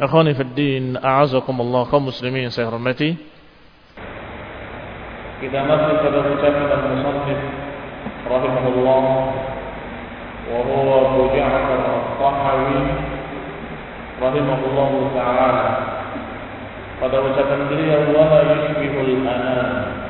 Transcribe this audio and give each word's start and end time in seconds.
Ikhwani 0.00 0.32
fi 0.32 0.44
din, 0.56 0.96
a'azakumullah 0.96 1.84
kaum 1.92 2.08
muslimin 2.08 2.48
saya 2.48 2.72
hormati. 2.72 3.20
Kita 5.44 5.60
masih 5.68 5.92
pada 6.00 6.24
ucapan 6.24 6.68
al-musannif 6.72 7.40
rahimahullah 8.24 9.04
wa 10.48 10.58
huwa 10.64 10.94
Abu 11.04 11.22
Ja'far 11.36 11.80
al-Tahawi 11.84 12.80
rahimahullah 14.24 14.90
ta'ala. 15.20 15.68
Pada 17.04 17.16
ucapan 17.20 17.60
beliau 17.68 18.16
wala 18.16 18.40
yushbihul 18.56 19.20
anam 19.28 20.00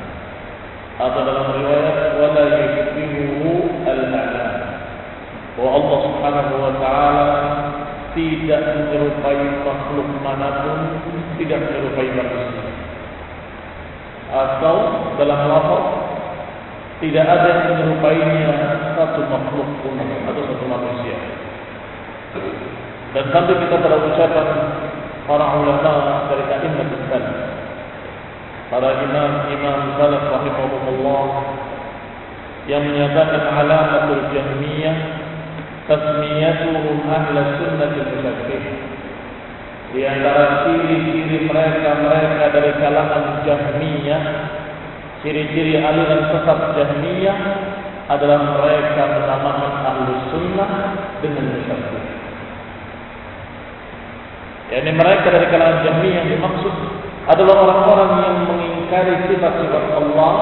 atau 1.03 1.19
dalam 1.19 1.51
riwayat 1.51 2.15
wala 2.15 2.43
yushbihu 2.63 3.75
al-anam. 3.83 4.55
Bahwa 5.59 5.69
Allah 5.83 5.97
Subhanahu 5.99 6.53
wa 6.63 6.71
taala 6.79 7.27
tidak 8.11 8.61
menyerupai 8.75 9.43
makhluk 9.63 10.07
manapun, 10.19 10.77
tidak 11.39 11.59
menyerupai 11.63 12.09
manusia. 12.11 12.63
Atau 14.31 14.75
dalam 15.19 15.39
lafaz 15.51 15.85
tidak 17.03 17.25
ada 17.25 17.47
yang 17.49 17.63
menyerupainya 17.73 18.55
satu 18.95 19.25
makhluk 19.27 19.67
pun 19.81 19.97
atau 19.97 20.41
satu 20.45 20.65
manusia. 20.69 21.17
Dan 23.11 23.25
sampai 23.35 23.59
kita 23.59 23.75
pada 23.75 23.97
ucapan 23.99 24.47
para 25.27 25.45
ulama 25.59 26.31
dari 26.31 26.45
a'immat 26.47 26.89
salaf. 27.11 27.37
Para 28.71 28.89
imam-imam 29.03 29.99
salaf 29.99 30.23
rahimahumullah 30.31 31.27
yang 32.71 32.87
menyatakan 32.87 33.41
alamatul 33.51 34.31
jahmiyah 34.31 34.95
tasmiyatuhum 35.89 37.05
ahla 37.09 37.41
sunnah 37.57 37.89
al-musabbih 37.89 38.63
di 39.91 40.01
antara 40.07 40.63
ciri-ciri 40.63 41.51
mereka-mereka 41.51 42.45
dari 42.55 42.71
kalangan 42.79 43.43
Jahmiyah 43.43 44.23
ciri-ciri 45.19 45.81
aliran 45.81 46.31
sesat 46.31 46.59
Jahmiyah 46.79 47.37
adalah 48.07 48.39
mereka 48.59 49.03
menamakan 49.19 49.73
ahlu 49.83 50.13
sunnah 50.31 50.69
dengan 51.19 51.45
musabbih 51.59 52.05
yakni 54.71 54.91
mereka 54.95 55.27
dari 55.27 55.47
kalangan 55.51 55.79
Jahmiyah 55.83 56.15
yang 56.23 56.29
dimaksud 56.39 56.75
adalah 57.29 57.55
orang-orang 57.61 58.11
yang 58.25 58.37
mengingkari 58.49 59.13
sifat-sifat 59.29 59.83
Allah 59.93 60.33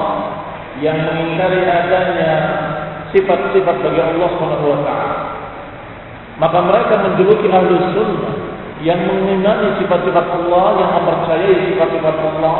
yang 0.80 0.96
mengingkari 0.96 1.60
adanya 1.66 2.32
sifat-sifat 3.12 3.76
bagi 3.82 4.00
Allah 4.00 4.28
Subhanahu 4.38 4.70
wa 4.70 4.80
taala 4.86 5.19
maka 6.40 6.58
mereka 6.64 6.94
menjuluki 7.04 7.52
ahlu 7.52 7.76
sunnah 7.92 8.34
yang 8.80 8.96
mengimani 9.04 9.76
sifat-sifat 9.76 10.24
Allah 10.24 10.64
yang 10.80 10.90
mempercayai 10.96 11.54
sifat-sifat 11.68 12.16
Allah. 12.16 12.56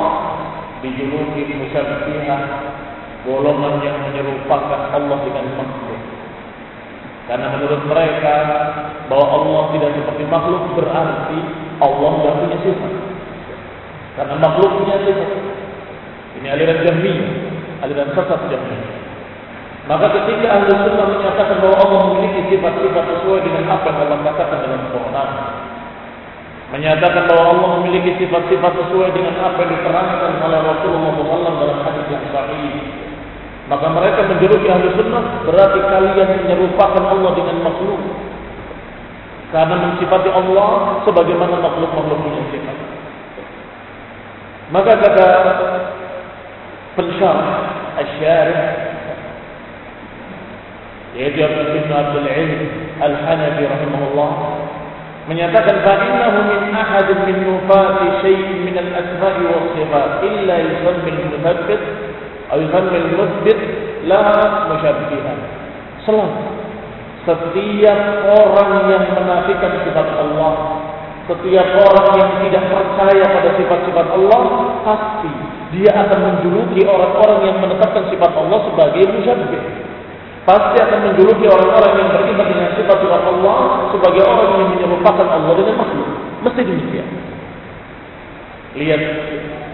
Dijuluki 0.80 1.44
musyabbihah 1.48 2.40
golongan 3.24 3.84
yang 3.84 3.96
menyerupakan 4.04 4.80
Allah 4.92 5.16
dengan 5.24 5.44
makhluk. 5.56 6.00
Karena 7.28 7.46
menurut 7.56 7.82
mereka 7.88 8.34
bahwa 9.08 9.26
Allah 9.28 9.62
tidak 9.76 9.90
seperti 9.96 10.24
makhluk 10.28 10.62
berarti 10.76 11.38
Allah 11.80 12.10
tidak 12.20 12.34
punya 12.36 12.58
sifat. 12.64 12.92
Karena 14.20 14.34
makhluk 14.36 14.70
punya 14.84 14.96
sifat 15.08 15.30
ini 16.40 16.48
aliran 16.48 16.80
jahmiyah 16.84 17.30
aliran 17.84 18.08
sesat 18.16 18.40
jahmiyah 18.48 18.99
maka 19.90 20.06
ketika 20.22 20.46
ahli 20.46 20.70
sunnah 20.70 21.06
menyatakan 21.18 21.58
bahwa 21.58 21.76
Allah 21.82 22.00
memiliki 22.14 22.54
sifat-sifat 22.54 23.04
sesuai 23.10 23.42
dengan 23.42 23.74
apa 23.74 23.90
yang 23.90 24.06
Allah 24.06 24.18
katakan 24.22 24.58
dalam 24.62 24.86
Quran, 24.94 25.28
menyatakan 26.70 27.22
bahwa 27.26 27.44
Allah 27.50 27.68
memiliki 27.82 28.22
sifat-sifat 28.22 28.72
sesuai 28.86 29.10
dengan 29.10 29.34
apa 29.42 29.58
yang 29.66 29.74
diterangkan 29.74 30.32
oleh 30.46 30.60
Rasulullah 30.62 31.10
SAW 31.18 31.54
dalam 31.58 31.78
hadis 31.82 32.06
yang 32.06 32.22
sahih, 32.30 32.74
maka 33.66 33.86
mereka 33.90 34.20
menjuluki 34.30 34.66
ahli 34.70 34.94
sunnah 34.94 35.24
berarti 35.50 35.78
kalian 35.82 36.28
menyerupakan 36.46 37.04
Allah 37.10 37.30
dengan 37.34 37.56
makhluk. 37.66 38.02
Karena 39.50 39.74
mensifati 39.74 40.30
Allah 40.30 41.02
sebagaimana 41.02 41.58
makhluk-makhluk 41.58 42.18
punya 42.22 42.42
sifat. 42.54 42.78
Maka 44.70 44.92
kata 45.02 45.28
pensyarah 46.94 47.50
Asy-Syarih 47.98 48.89
yaitu 51.18 51.42
Abu 51.42 51.60
bin 51.74 51.90
Abdul 51.90 52.28
Ilm 52.28 52.62
Al-Hanafi 53.02 53.62
rahimahullah 53.66 54.30
menyatakan 55.26 55.82
fa'innahu 55.82 56.38
min 56.46 56.62
ahad 56.74 57.08
min 57.26 57.36
nufati 57.46 58.06
syai'in 58.22 58.66
min 58.66 58.74
al-asma'i 58.78 59.42
wa 59.46 59.62
sifat 59.74 60.10
illa 60.26 60.54
yusammi 60.58 61.10
al-muthabbit 61.10 61.82
atau 62.50 62.62
yusammi 62.62 62.96
al-muthbit 62.98 63.58
la 64.10 64.22
musyabbihan 64.70 65.38
selalu 66.06 66.34
setiap 67.26 68.00
orang 68.32 68.70
yang 68.90 69.04
menafikan 69.12 69.70
sifat 69.86 70.08
Allah 70.18 70.52
setiap 71.28 71.68
orang 71.78 72.08
yang 72.18 72.30
tidak 72.42 72.64
percaya 72.74 73.24
pada 73.28 73.50
sifat-sifat 73.54 74.06
Allah 74.18 74.42
pasti 74.82 75.30
dia 75.70 75.94
akan 75.94 76.18
menjuluki 76.26 76.82
orang-orang 76.82 77.40
yang 77.46 77.56
menetapkan 77.62 78.08
sifat 78.10 78.32
Allah 78.34 78.58
sebagai 78.66 79.04
musyabbih 79.14 79.89
pasti 80.48 80.76
akan 80.80 80.98
menjuluki 81.12 81.46
orang-orang 81.46 81.92
yang 82.00 82.08
beriman 82.16 82.46
dengan 82.48 82.70
sifat-sifat 82.76 83.22
Allah 83.28 83.58
sebagai 83.92 84.22
orang 84.24 84.48
yang 84.56 84.68
menyerupakan 84.76 85.26
Allah 85.28 85.52
dengan 85.56 85.74
makhluk. 85.76 86.08
Mesti 86.40 86.60
demikian. 86.64 87.08
Lihat, 88.80 89.02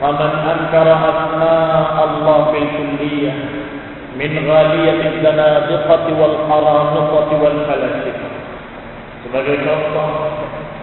"Faman 0.02 0.32
ankara 0.42 0.94
asma 0.96 1.56
Allah 1.94 2.38
bil 2.50 2.68
kulliyah 2.74 3.36
min 4.16 4.32
ghaliyatin 4.32 5.20
zanadiqati 5.22 6.10
wal 6.16 6.36
haramati 6.48 7.34
wal 7.38 7.58
falasifah." 7.68 8.32
Sebagai 9.26 9.58
contoh, 9.66 10.10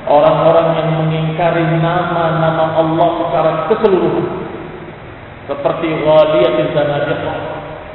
orang-orang 0.07 0.67
yang 0.75 0.89
mengingkari 0.99 1.63
nama-nama 1.79 2.75
Allah 2.75 3.09
secara 3.23 3.51
keseluruhan. 3.71 4.27
Seperti 5.47 5.87
Ghaliyatil 5.91 6.71
Zanadiqah. 6.71 7.52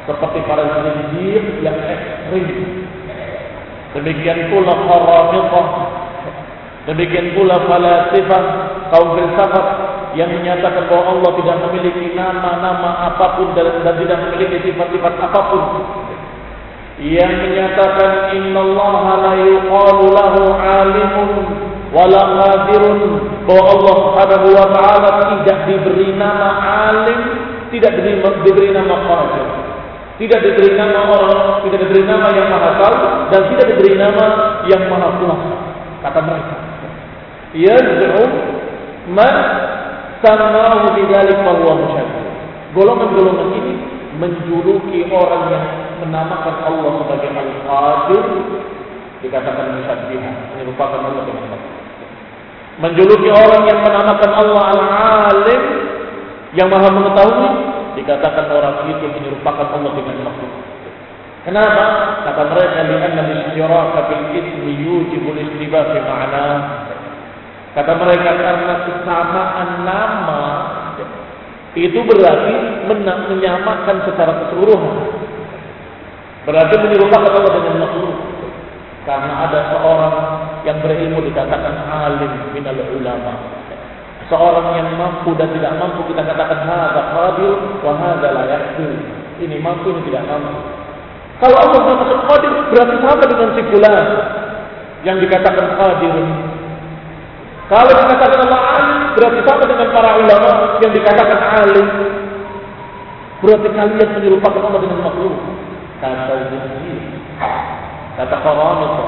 Seperti 0.09 0.41
para 0.49 0.65
zindir 0.73 1.45
yang 1.61 1.77
ekstrim. 1.77 2.49
Demikian 3.93 4.49
pula 4.49 4.73
Kharamiqah. 4.73 5.69
Demikian 6.89 7.37
pula 7.37 7.61
falasifah, 7.69 8.43
kaum 8.89 9.13
filsafat 9.13 9.67
yang 10.17 10.33
menyatakan 10.33 10.89
bahwa 10.89 11.21
Allah 11.21 11.31
tidak 11.37 11.57
memiliki 11.69 12.17
nama-nama 12.17 13.13
apapun 13.13 13.53
dan 13.53 13.85
tidak 13.85 14.19
memiliki 14.25 14.73
sifat-sifat 14.73 15.15
apapun 15.21 15.85
yang 16.99 17.29
menyatakan 17.45 18.33
innallaha 18.33 19.13
la 19.21 19.35
yuqalu 19.37 20.05
lahu 20.17 20.43
alimun 20.57 21.31
wala 21.93 22.21
qadirun 22.41 23.01
bahwa 23.45 23.65
Allah 23.69 23.95
Subhanahu 24.09 24.49
wa 24.57 24.67
taala 24.73 25.09
tidak 25.45 25.59
diberi 25.69 26.17
nama 26.17 26.49
alim, 26.89 27.21
tidak 27.69 28.01
diberi, 28.01 28.17
diberi 28.49 28.69
nama 28.73 28.97
qadir. 29.05 29.68
Tidak 30.19 30.41
diberi 30.43 30.75
nama 30.75 31.15
orang, 31.15 31.63
tidak 31.63 31.79
diberi 31.87 32.03
nama 32.03 32.27
yang 32.35 32.51
maha 32.51 32.71
tahu 32.83 32.97
dan 33.31 33.41
tidak 33.55 33.67
diberi 33.71 33.95
nama 33.95 34.25
yang 34.67 34.83
maha 34.91 35.15
kuasa. 35.23 35.53
Kata 36.03 36.21
mereka. 36.27 36.57
Yaz'um 37.55 38.31
man 39.15 39.35
samahu 40.19 40.91
bidzalik 40.99 41.39
huwa 41.39 41.73
musyabbih. 41.79 42.25
Golongan-golongan 42.75 43.49
ini 43.63 43.75
menjuluki 44.19 45.07
orang 45.07 45.55
yang 45.55 45.65
menamakan 46.03 46.55
Allah 46.67 46.91
sebagai 46.99 47.31
Al-Qadir 47.39 48.25
dikatakan 49.23 49.79
musyabbihah, 49.79 50.35
menyerupakan 50.55 50.99
Allah 50.99 51.23
dengan. 51.31 51.63
Menjuluki 52.79 53.31
orang 53.31 53.63
yang 53.71 53.81
menamakan 53.87 54.31
Allah 54.35 54.65
Al-Alim 54.75 55.63
yang 56.55 56.69
Maha 56.71 56.91
mengetahui 56.91 57.78
dikatakan 57.99 58.47
orang 58.55 58.87
itu 58.87 59.05
menyerupakan 59.11 59.67
Allah 59.75 59.93
dengan 59.99 60.31
makhluk. 60.31 60.53
Kenapa? 61.43 61.87
Kata 62.29 62.43
mereka 62.55 62.79
lianna 62.87 63.21
al-istiraka 63.27 64.01
bil 64.07 64.25
ismi 64.39 64.73
yujibul 64.79 65.39
istibah 65.39 65.91
fi 65.91 65.99
ma'na. 66.03 66.49
Kata 67.75 67.93
mereka 67.95 68.31
karena 68.39 68.75
kesamaan 68.87 69.71
nama 69.87 70.43
itu 71.79 72.01
berarti 72.03 72.55
menyamakan 73.29 73.97
secara 74.09 74.33
keseluruhan. 74.45 74.97
Berarti 76.49 76.75
menyerupakan 76.81 77.29
Allah 77.29 77.53
dengan 77.61 77.77
makhluk. 77.87 78.17
Karena 79.05 79.33
ada 79.49 79.61
seorang 79.73 80.15
yang 80.69 80.81
berilmu 80.85 81.23
dikatakan 81.29 81.87
alim 81.89 82.53
minal 82.53 82.77
ulama. 82.93 83.33
Seorang 84.29 84.77
yang 84.77 84.93
mampu 85.01 85.33
dan 85.41 85.49
tidak 85.57 85.73
mampu 85.81 86.05
kita 86.13 86.21
katakan 86.21 86.61
hadza 86.69 87.01
qadir 87.17 87.57
wa 87.81 87.97
hadza 87.97 88.29
la 88.29 88.45
yaqdir. 88.45 88.93
Ini 89.41 89.57
mampu 89.65 89.89
ini 89.89 90.05
tidak 90.13 90.29
mampu. 90.29 90.53
Kalau 91.41 91.57
Allah 91.57 91.81
masuk 91.97 92.21
qadir 92.29 92.53
berarti 92.69 92.97
sama 93.01 93.25
dengan 93.25 93.49
si 93.57 93.63
fulan 93.73 94.05
yang 95.09 95.17
dikatakan 95.17 95.67
qadir. 95.81 96.13
Kalau 97.73 97.89
dikatakan 97.89 98.39
Allah 98.45 98.63
alim 98.77 98.99
berarti 99.17 99.41
sama 99.49 99.65
dengan 99.65 99.89
para 99.97 100.11
ulama 100.21 100.53
yang 100.85 100.93
dikatakan 100.93 101.41
alim. 101.65 101.89
Berarti 103.41 103.69
kalian 103.71 104.09
menyerupakan 104.13 104.61
Allah 104.61 104.81
dengan 104.83 105.01
makhluk 105.09 105.37
kata 105.99 106.35
zinjir, 106.53 107.01
kata 108.19 108.37
qaramita, 108.45 109.07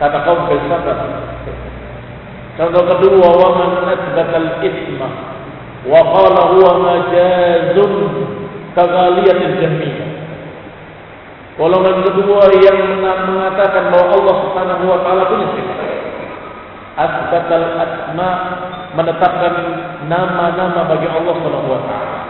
kata 0.00 0.18
kaum 0.24 0.40
filsafat. 0.48 0.98
Contoh 2.58 2.82
kedua, 2.86 3.28
wa 3.30 3.48
man 3.54 3.70
asbata 3.86 4.36
al-ithma 4.38 5.08
wa 5.86 6.00
qala 6.02 6.40
huwa 6.54 6.70
majazun 6.82 7.92
kaghaliyatil 8.76 9.54
jahmiyah. 9.60 10.08
Golongan 11.60 12.00
kedua 12.08 12.48
yang 12.56 13.04
mengatakan 13.04 13.92
bahwa 13.92 14.16
Allah 14.16 14.34
Subhanahu 14.48 14.84
wa 14.88 14.98
taala 15.04 15.22
punya 15.28 15.46
sifat. 15.52 15.78
Asbatal 16.96 17.66
asma 17.80 18.30
menetapkan 18.96 19.54
nama-nama 20.08 20.88
bagi 20.88 21.08
Allah 21.08 21.32
Subhanahu 21.36 21.68
wa 21.68 21.80
taala. 21.84 22.20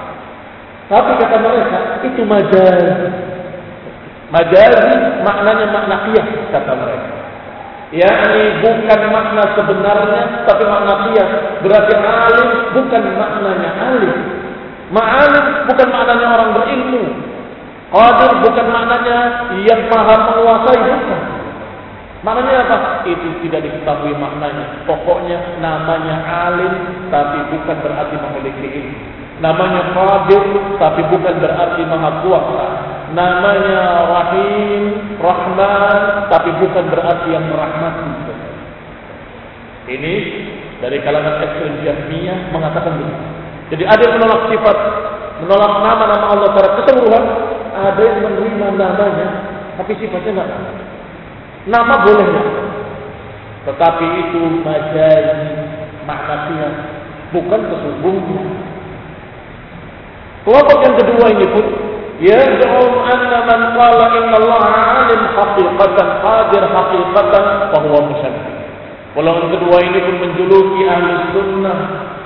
Tapi 0.90 1.10
kata 1.22 1.36
mereka 1.38 1.78
itu 2.02 2.22
majaz. 2.26 2.82
Majazi 4.34 4.94
maknanya 5.22 5.66
makna 5.70 5.96
qiyas 6.10 6.28
kata 6.50 6.72
mereka. 6.74 7.19
Yakni 7.90 8.62
bukan 8.62 9.00
makna 9.10 9.44
sebenarnya 9.58 10.22
tapi 10.46 10.62
makna 10.66 10.94
qiyas. 11.10 11.30
Berarti 11.62 11.94
alim 11.98 12.48
bukan 12.74 13.02
maknanya 13.18 13.70
alim. 13.90 14.16
Ma'alim 14.90 15.46
bukan 15.70 15.88
maknanya 15.90 16.26
orang 16.34 16.50
berilmu. 16.58 17.04
Qadir 17.90 18.32
bukan 18.42 18.66
maknanya 18.70 19.18
yang 19.66 19.82
maha 19.90 20.14
menguasai 20.30 20.78
bukan. 20.78 21.22
Maknanya 22.20 22.68
apa? 22.68 22.78
Itu 23.06 23.28
tidak 23.42 23.66
diketahui 23.66 24.14
maknanya. 24.18 24.86
Pokoknya 24.86 25.58
namanya 25.58 26.16
alim 26.26 26.74
tapi 27.10 27.38
bukan 27.54 27.76
berarti 27.82 28.14
memiliki 28.18 28.66
ilmu. 28.82 28.98
Namanya 29.42 29.94
qadir 29.94 30.42
tapi 30.78 31.00
bukan 31.10 31.34
berarti 31.42 31.82
maha 31.86 32.10
kuasa 32.22 32.66
namanya 33.10 33.82
Rahim, 34.06 34.84
Rahman, 35.18 36.00
tapi 36.30 36.50
bukan 36.62 36.84
berarti 36.90 37.28
yang 37.34 37.44
merahmati. 37.50 38.10
Ini 39.90 40.14
dari 40.78 40.98
kalangan 41.02 41.42
ekstrem 41.42 41.82
Jahmiyah 41.82 42.54
mengatakan 42.54 42.94
begitu. 42.94 43.24
Jadi 43.74 43.84
ada 43.86 44.02
yang 44.02 44.14
menolak 44.18 44.42
sifat, 44.50 44.76
menolak 45.46 45.72
nama-nama 45.82 46.26
Allah 46.30 46.48
secara 46.54 46.68
keseluruhan, 46.82 47.24
ada 47.74 48.00
yang 48.02 48.18
menerima 48.22 48.66
namanya, 48.78 49.28
tapi 49.78 49.92
sifatnya 49.98 50.42
tidak. 50.42 50.48
Nama 51.70 51.94
boleh, 52.02 52.28
tetapi 53.68 54.06
itu 54.26 54.42
majazi, 54.64 55.52
makna 56.08 56.48
bukan 57.30 57.60
sesungguhnya. 57.70 58.42
Kelompok 60.40 60.78
yang 60.82 60.94
kedua 60.96 61.26
ini 61.36 61.46
pun 61.52 61.66
يزعم 62.21 62.91
أن 63.13 63.31
من 63.49 63.61
قال 63.79 63.99
إن 64.17 64.31
الله 64.41 64.63
عالم 64.65 65.21
حقيقة 65.37 65.97
قادر 66.23 66.63
حقيقة 66.75 67.33
فهو 67.71 67.95
مشبه 68.09 68.55
Golongan 69.15 69.47
kedua 69.47 69.79
ini 69.79 69.99
pun 70.03 70.15
menjuluki 70.27 70.91
ahli 70.91 71.31
sunnah 71.31 71.77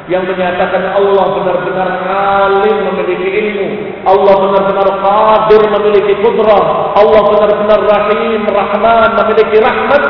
yang 0.09 0.25
menyatakan 0.25 0.97
Allah 0.97 1.25
benar-benar 1.37 1.89
alim 2.09 2.77
memiliki 2.81 3.29
ilmu, 3.29 3.67
Allah 4.09 4.33
benar-benar 4.41 4.89
qadir 4.97 5.61
memiliki 5.69 6.17
kudrah, 6.25 6.97
Allah 6.97 7.21
benar-benar 7.29 7.81
rahim, 7.85 8.41
rahman 8.41 9.09
memiliki 9.21 9.61
rahmat. 9.61 10.03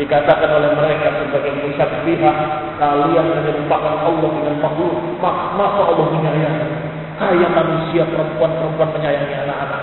Dikatakan 0.00 0.48
oleh 0.56 0.72
mereka 0.72 1.20
sebagai 1.20 1.52
musyabbihah, 1.68 2.36
kalian 2.80 3.26
menyerupakan 3.36 3.94
Allah 4.00 4.28
dengan 4.40 4.56
makhluk, 4.56 4.96
masa 5.20 5.80
Allah 5.84 6.06
menyayangi. 6.16 6.93
Kayak 7.15 7.51
manusia 7.55 8.03
perempuan-perempuan 8.11 8.89
menyayangi 8.91 9.35
anak-anak. 9.47 9.81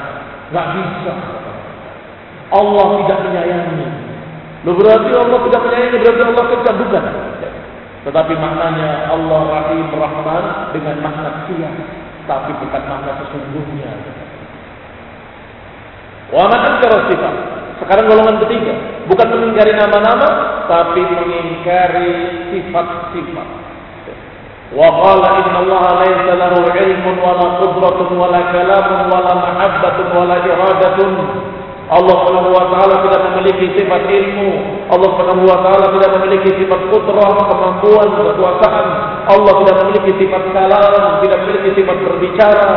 Gak 0.53 0.67
bisa. 0.77 1.13
Allah 2.53 2.87
tidak 3.05 3.19
menyayangi. 3.25 3.89
Lu 4.69 4.77
berarti 4.77 5.11
Allah 5.17 5.39
tidak 5.49 5.61
menyayangi, 5.65 5.97
berarti 5.97 6.23
Allah 6.29 6.45
kejam 6.53 6.77
bukan. 6.77 7.05
Tetapi 8.03 8.33
maknanya 8.35 9.15
Allah 9.15 9.41
Rahim 9.49 9.89
Rahman 9.95 10.45
dengan 10.77 10.97
makna 11.01 11.31
siap. 11.49 11.75
Tapi 12.29 12.51
bukan 12.61 12.83
makna 12.87 13.13
sesungguhnya. 13.25 13.91
Wa 16.33 16.49
man 16.49 16.63
sifat. 17.09 17.35
Sekarang 17.83 18.07
golongan 18.07 18.39
ketiga, 18.47 18.79
bukan 19.11 19.27
mengingkari 19.27 19.75
nama-nama, 19.75 20.29
tapi 20.71 21.03
mengingkari 21.03 22.11
sifat-sifat. 22.55 23.49
وقال 24.76 25.22
إن 25.26 25.56
الله 25.64 25.86
ليس 26.04 26.28
له 26.42 26.54
علم 26.76 27.06
ولا 27.24 27.48
قدرة 27.62 28.00
ولا 28.20 28.42
كلام 28.52 28.88
ولا 29.12 29.34
محبة 29.36 29.98
ولا 30.20 30.36
إرادة 30.36 31.00
Allah 31.88 32.20
Subhanahu 32.20 32.52
wa 32.52 32.68
taala 32.68 33.00
tidak 33.00 33.22
memiliki 33.32 33.80
sifat 33.80 34.12
ilmu. 34.12 34.50
Allah 34.92 35.08
Subhanahu 35.08 35.48
wa 35.48 35.60
taala 35.64 35.88
tidak 35.96 36.20
memiliki 36.20 36.50
sifat 36.60 36.82
kudrah, 36.92 37.32
kemampuan, 37.48 38.08
kekuasaan. 38.12 38.88
Allah 39.32 39.54
tidak 39.64 39.76
memiliki 39.88 40.12
sifat 40.20 40.44
kalam, 40.52 41.24
tidak 41.24 41.38
memiliki 41.48 41.70
sifat 41.80 41.98
berbicara, 42.04 42.70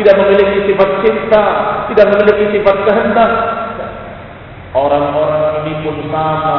tidak 0.00 0.14
memiliki 0.16 0.58
sifat 0.64 0.90
cinta, 1.04 1.44
tidak 1.92 2.06
memiliki 2.16 2.44
sifat 2.56 2.76
kehendak. 2.88 3.32
Orang-orang 4.72 5.68
ini 5.68 5.72
pun 5.84 5.96
sama 6.08 6.56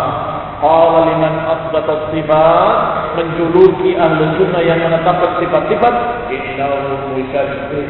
Qala 0.60 1.08
liman 1.08 1.34
asbata 1.48 2.12
sifat 2.12 2.76
menjuluki 3.16 3.96
ahli 3.96 4.24
sunnah 4.36 4.60
yang 4.60 4.80
menetapkan 4.84 5.40
sifat-sifat 5.40 5.94
innahu 6.28 7.16
musyabbih. 7.16 7.88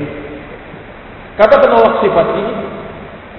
Kata 1.35 1.55
penolak 1.59 1.99
sifat 1.99 2.27
ini 2.39 2.55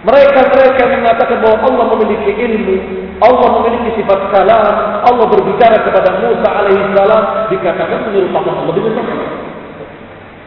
mereka-mereka 0.01 0.83
mengatakan 0.83 1.37
bahwa 1.45 1.57
Allah 1.63 1.85
memiliki 1.95 2.33
ilmu 2.33 2.77
Allah 3.21 3.47
memiliki 3.61 4.01
sifat 4.01 4.33
kalam, 4.33 4.65
Allah 5.05 5.25
berbicara 5.29 5.77
kepada 5.85 6.09
Musa 6.17 6.49
alaihissalam 6.49 7.23
dikatakan 7.53 8.09
menyerupakan 8.09 8.53
Allah 8.65 8.73
dengan. 8.73 9.05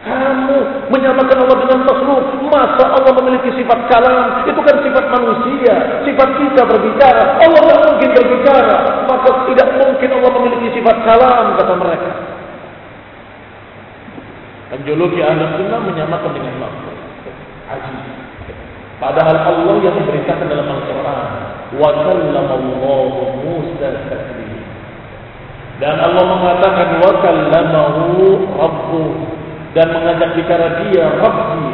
Kamu 0.05 0.57
menyamakan 0.93 1.37
Allah 1.49 1.57
dengan 1.65 1.79
makhluk. 1.81 2.23
Masa 2.45 2.93
Allah 2.93 3.11
memiliki 3.17 3.49
sifat 3.57 3.89
kalam? 3.89 4.45
Itu 4.45 4.61
kan 4.61 4.77
sifat 4.85 5.05
manusia. 5.09 5.73
Sifat 6.05 6.29
kita 6.37 6.61
berbicara. 6.61 7.41
Allah 7.41 7.61
tidak 7.65 7.81
mungkin 7.89 8.09
berbicara. 8.13 8.75
Maka 9.09 9.29
tidak 9.49 9.67
mungkin 9.81 10.09
Allah 10.13 10.31
memiliki 10.37 10.67
sifat 10.77 10.97
kalam, 11.09 11.57
kata 11.57 11.73
mereka. 11.73 12.11
Menjuluki 14.77 15.25
ahli 15.25 15.41
sunnah 15.57 15.81
menyamakan 15.81 16.31
dengan 16.37 16.53
makhluk. 16.61 16.97
Ajib. 17.73 17.97
Padahal 19.01 19.37
Allah 19.41 19.75
yang 19.81 19.95
memberitakan 19.97 20.45
dalam 20.45 20.69
Al-Quran. 20.69 21.29
Wa 21.81 21.89
kallamallahu 22.05 23.21
Musa. 23.41 23.89
Dan 25.81 25.95
Allah 25.97 26.23
mengatakan 26.29 26.87
wa 27.01 27.11
kallamahu 27.25 28.13
rabbuh 28.53 29.34
dan 29.75 29.91
mengajak 29.91 30.33
bicara 30.39 30.81
dia 30.87 31.05
Rabbi. 31.19 31.67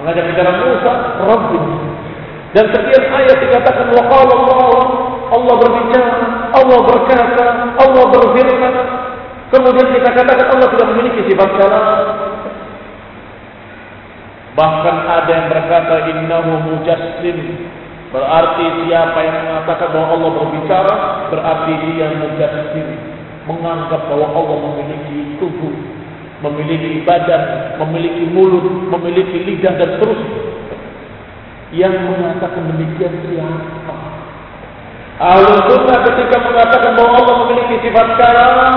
Mengajak 0.00 0.24
bicara 0.32 0.50
Musa 0.64 0.92
Rabbi. 1.22 1.60
Dan 2.56 2.64
sekian 2.72 3.04
ayat 3.12 3.36
dikatakan 3.44 3.92
wa 3.92 4.02
qala 4.08 4.32
Allah 4.32 5.08
Allah 5.28 5.54
berbicara, 5.60 6.12
Allah 6.56 6.78
berkata, 6.88 7.46
Allah 7.76 8.04
berfirman. 8.08 8.74
Kemudian 9.48 9.88
kita 9.96 10.08
katakan 10.12 10.56
Allah 10.56 10.68
tidak 10.72 10.88
memiliki 10.92 11.20
sifat 11.28 11.48
kalam. 11.56 11.84
Bahkan 14.56 14.96
ada 15.04 15.30
yang 15.30 15.46
berkata 15.52 15.94
innahu 16.08 16.52
mujassim. 16.68 17.68
Berarti 18.08 18.64
siapa 18.88 19.18
yang 19.20 19.36
mengatakan 19.44 19.88
bahwa 19.92 20.08
Allah 20.16 20.30
berbicara, 20.32 20.96
berarti 21.28 21.72
dia 21.84 22.08
mujassim. 22.16 22.88
Menganggap 23.44 24.08
bahwa 24.08 24.28
Allah 24.32 24.56
memiliki 24.72 25.36
tubuh, 25.40 25.72
memiliki 26.38 27.02
badan, 27.02 27.74
memiliki 27.82 28.24
mulut, 28.30 28.66
memiliki 28.94 29.42
lidah 29.42 29.74
dan 29.74 29.88
seterusnya. 29.98 30.40
Yang 31.68 31.94
mengatakan 32.00 32.62
demikian 32.72 33.12
siapa? 33.28 33.96
Ahlu 35.18 35.50
sunnah 35.66 35.98
ketika 36.06 36.38
mengatakan 36.46 36.94
bahwa 36.94 37.18
Allah 37.18 37.34
memiliki 37.42 37.90
sifat 37.90 38.06
kalam 38.22 38.74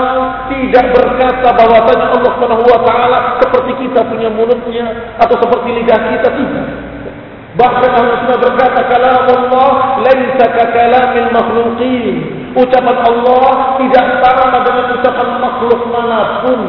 tidak 0.50 0.90
berkata 0.90 1.48
bahwasanya 1.54 2.06
Allah 2.18 2.30
Subhanahu 2.34 2.64
wa 2.66 2.80
taala 2.82 3.18
seperti 3.38 3.72
kita 3.86 4.02
punya 4.10 4.26
mulutnya 4.26 5.14
atau 5.22 5.38
seperti 5.38 5.70
lidah 5.70 6.00
kita 6.02 6.28
tidak. 6.34 6.66
Bahkan 7.54 7.90
ahlu 7.94 8.12
sunnah 8.26 8.38
berkata 8.42 8.80
kalam 8.90 9.22
Allah 9.30 9.70
ka 10.34 10.64
kalamil 10.74 11.30
makhluqin. 11.30 12.16
Ucapan 12.58 12.96
Allah 13.06 13.78
tidak 13.78 14.06
sama 14.20 14.58
dengan 14.66 14.86
ucapan 14.98 15.28
makhluk 15.38 15.80
manapun. 15.94 16.60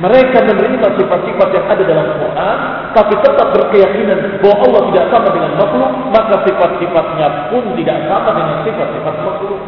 Mereka 0.00 0.38
menerima 0.48 0.96
sifat-sifat 0.96 1.48
yang 1.52 1.66
ada 1.68 1.82
dalam 1.84 2.08
Quran, 2.16 2.58
tapi 2.96 3.14
tetap 3.20 3.52
berkeyakinan 3.52 4.40
bahwa 4.40 4.56
Allah 4.64 4.82
tidak 4.88 5.04
sama 5.12 5.28
dengan 5.28 5.52
makhluk, 5.60 5.92
maka 6.08 6.34
sifat-sifatnya 6.48 7.28
pun 7.52 7.64
tidak 7.76 7.98
sama 8.08 8.30
dengan 8.32 8.56
sifat-sifat 8.64 9.14
makhluk. 9.20 9.60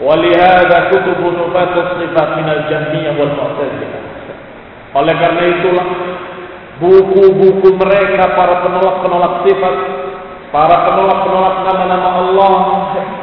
Walihada 0.00 0.90
kutubu 0.90 1.28
nufatus 1.36 2.00
sifat 2.00 2.28
minal 2.40 2.62
jahmiyah 2.72 3.14
wal 3.20 3.32
mu'tazilah. 3.36 4.02
Oleh 4.96 5.14
karena 5.20 5.42
itulah 5.52 5.86
buku-buku 6.80 7.68
mereka 7.76 8.32
para 8.32 8.64
penolak-penolak 8.64 9.44
sifat 9.44 9.76
Para 10.52 10.84
penolak-penolak 10.84 11.64
nama-nama 11.64 12.08
Allah, 12.20 12.54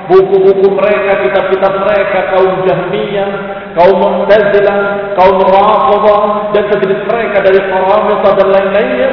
buku-buku 0.10 0.68
mereka, 0.74 1.22
kitab-kitab 1.22 1.74
mereka, 1.86 2.34
kaum 2.34 2.66
Jahmiyah, 2.66 3.30
kaum 3.78 4.02
Mu'tazilah, 4.02 4.78
kaum 5.14 5.38
Rafidhah 5.38 6.22
dan 6.58 6.64
sejenis 6.74 7.02
mereka 7.06 7.38
dari 7.46 7.62
Qaramita 7.70 8.30
dan 8.42 8.48
lain-lainnya, 8.50 9.10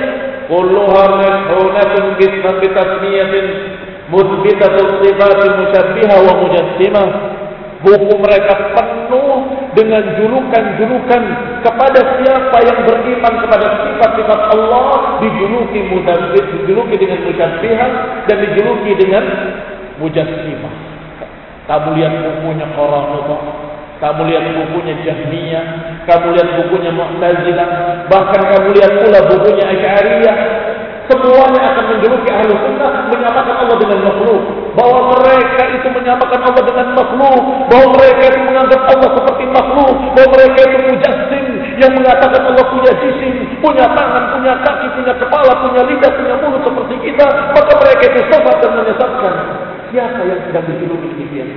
kulluha 0.48 1.04
madhunatun 1.20 2.16
bitasmiyatin 2.16 3.46
muthbitatus 4.08 5.04
sifatil 5.04 5.54
musyabbihah 5.60 6.18
wa 6.24 6.32
mujassimah. 6.40 7.08
Buku 7.76 8.16
mereka 8.18 8.72
penuh 8.72 9.52
dengan 9.76 10.00
julukan-julukan 10.16 11.22
kepada 11.60 12.00
siapa 12.18 12.56
yang 12.64 12.78
beriman 12.88 13.34
kepada 13.44 13.66
sifat-sifat 13.84 14.40
Allah 14.56 15.20
dijuluki 15.20 15.84
mudabbir, 15.92 16.40
dijuluki 16.56 16.96
dengan 16.96 17.20
musyabbihah 17.28 17.90
dan 18.26 18.36
dijuluki 18.48 18.96
dengan 18.96 19.24
mujassimah. 20.00 20.85
Kamu 21.66 21.88
lihat 21.98 22.14
bukunya 22.22 22.66
Qaramita, 22.78 23.36
kamu 23.98 24.20
lihat 24.30 24.44
bukunya 24.54 24.94
Jahmiyah, 25.02 25.64
kamu 26.06 26.26
lihat 26.38 26.48
bukunya 26.62 26.90
Mu'tazilah, 26.94 27.68
bahkan 28.06 28.42
kamu 28.54 28.68
lihat 28.70 28.92
pula 29.02 29.18
bukunya 29.26 29.64
Asy'ariyah, 29.74 30.36
Semuanya 31.06 31.60
akan 31.70 31.84
menjuluki 31.94 32.30
ahli 32.34 32.50
sunnah 32.50 33.06
menyamakan 33.14 33.54
Allah 33.62 33.76
dengan 33.78 34.00
makhluk. 34.10 34.42
Bahwa 34.74 35.14
mereka 35.14 35.62
itu 35.78 35.88
menyamakan 35.94 36.40
Allah 36.42 36.62
dengan 36.66 36.86
makhluk. 36.98 37.42
Bahwa 37.70 37.86
mereka 37.94 38.22
itu 38.26 38.40
menganggap 38.42 38.80
Allah 38.90 39.10
seperti 39.14 39.44
makhluk. 39.54 39.94
Bahwa 40.18 40.28
mereka 40.34 40.58
itu 40.66 40.78
mujassim 40.90 41.44
yang 41.78 41.92
mengatakan 41.94 42.42
Allah 42.42 42.66
punya 42.74 42.92
jisim, 42.98 43.34
punya 43.62 43.86
tangan, 43.94 44.34
punya 44.34 44.54
kaki, 44.66 44.86
punya 44.98 45.14
kepala, 45.14 45.52
punya 45.62 45.82
lidah, 45.86 46.10
punya 46.10 46.34
mulut 46.42 46.62
seperti 46.66 46.94
kita. 47.06 47.26
Maka 47.54 47.72
mereka 47.78 48.02
itu 48.10 48.20
sesat 48.26 48.56
dan 48.58 48.70
menyesatkan. 48.74 49.34
Siapa 49.96 50.20
yang 50.28 50.44
sedang 50.44 50.68
dijuluki 50.68 51.08
demikian? 51.16 51.48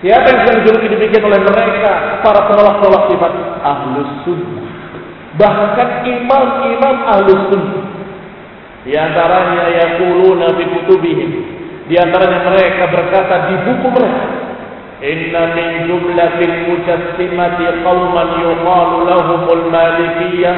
Siapa 0.00 0.24
yang 0.24 0.40
sedang 0.40 0.56
dijuluki 0.64 0.88
demikian 0.88 1.28
oleh 1.28 1.40
mereka? 1.44 2.24
Para 2.24 2.48
penolak-penolak 2.48 3.12
sifat 3.12 3.32
ahlus 3.60 4.12
sunnah. 4.24 4.64
Bahkan 5.36 5.88
imam-imam 6.08 6.96
ahlus 7.04 7.44
sunnah 7.52 7.84
di 8.84 8.92
antaranya 8.92 9.64
yaquluna 9.72 10.52
fi 10.60 10.64
kutubihim. 10.68 11.30
Di 11.88 11.96
antaranya 12.00 12.40
mereka 12.48 12.84
berkata 12.92 13.34
di 13.48 13.54
buku 13.68 13.86
mereka. 13.92 14.24
Inna 15.04 15.42
min 15.52 15.68
jumlatil 15.88 16.56
mujassimati 16.72 17.84
qauman 17.84 18.28
yuqalu 18.44 18.96
lahumul 19.08 19.64
malikiyah. 19.72 20.56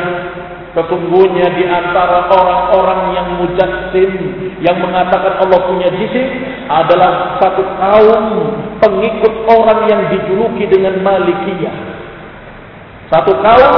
Sesungguhnya 0.77 1.57
di 1.57 1.65
antara 1.65 2.29
orang-orang 2.29 3.17
yang 3.17 3.29
mujassim 3.41 4.13
yang 4.61 4.77
mengatakan 4.77 5.41
Allah 5.41 5.61
punya 5.73 5.89
jisim 5.97 6.29
adalah 6.69 7.41
satu 7.41 7.65
kaum 7.81 8.25
pengikut 8.85 9.35
orang 9.49 9.89
yang 9.89 10.05
dijuluki 10.13 10.69
dengan 10.69 11.01
Malikiyah. 11.01 11.77
Satu 13.09 13.41
kaum 13.41 13.77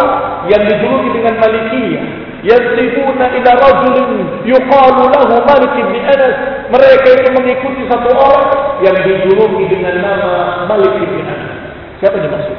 yang 0.50 0.62
dijuluki 0.67 1.23
dengan 1.23 1.38
Malikiyah 1.38 2.05
yansibuna 2.43 3.31
ila 3.31 3.50
rajulin 3.62 4.11
yuqalu 4.47 5.02
lahu 5.11 5.35
Malik 5.47 5.75
bin 5.78 6.02
Anas. 6.02 6.35
Mereka 6.67 7.09
itu 7.14 7.28
mengikuti 7.31 7.83
satu 7.87 8.11
orang 8.11 8.83
yang 8.83 8.97
dijuluki 9.07 9.71
dengan 9.71 10.02
nama 10.02 10.67
Malik 10.67 10.99
bin 10.99 11.23
Anas. 11.23 11.78
Siapa 12.02 12.19
yang? 12.19 12.59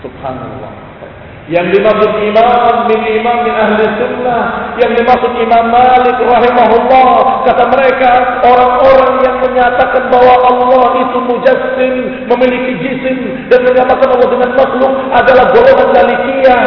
Subhanallah. 0.00 0.91
Yang 1.50 1.74
dimaksud 1.74 2.10
imam 2.22 2.86
min 2.86 3.00
imam 3.18 3.36
min 3.42 3.54
ahli 3.54 3.82
sunnah. 3.98 4.42
Yang 4.78 5.02
dimaksud 5.02 5.32
imam 5.42 5.64
Malik 5.74 6.18
rahimahullah. 6.22 7.10
Kata 7.50 7.64
mereka 7.66 8.10
orang-orang 8.46 9.12
yang 9.26 9.36
menyatakan 9.42 10.06
bahwa 10.06 10.34
Allah 10.46 10.86
itu 11.02 11.18
mujassim. 11.18 11.94
Memiliki 12.30 12.72
jisim. 12.78 13.18
Dan 13.50 13.66
menyatakan 13.66 14.06
Allah 14.06 14.28
dengan 14.30 14.50
makhluk 14.54 14.92
adalah 15.10 15.44
golongan 15.50 15.88
malikiyah 15.90 16.62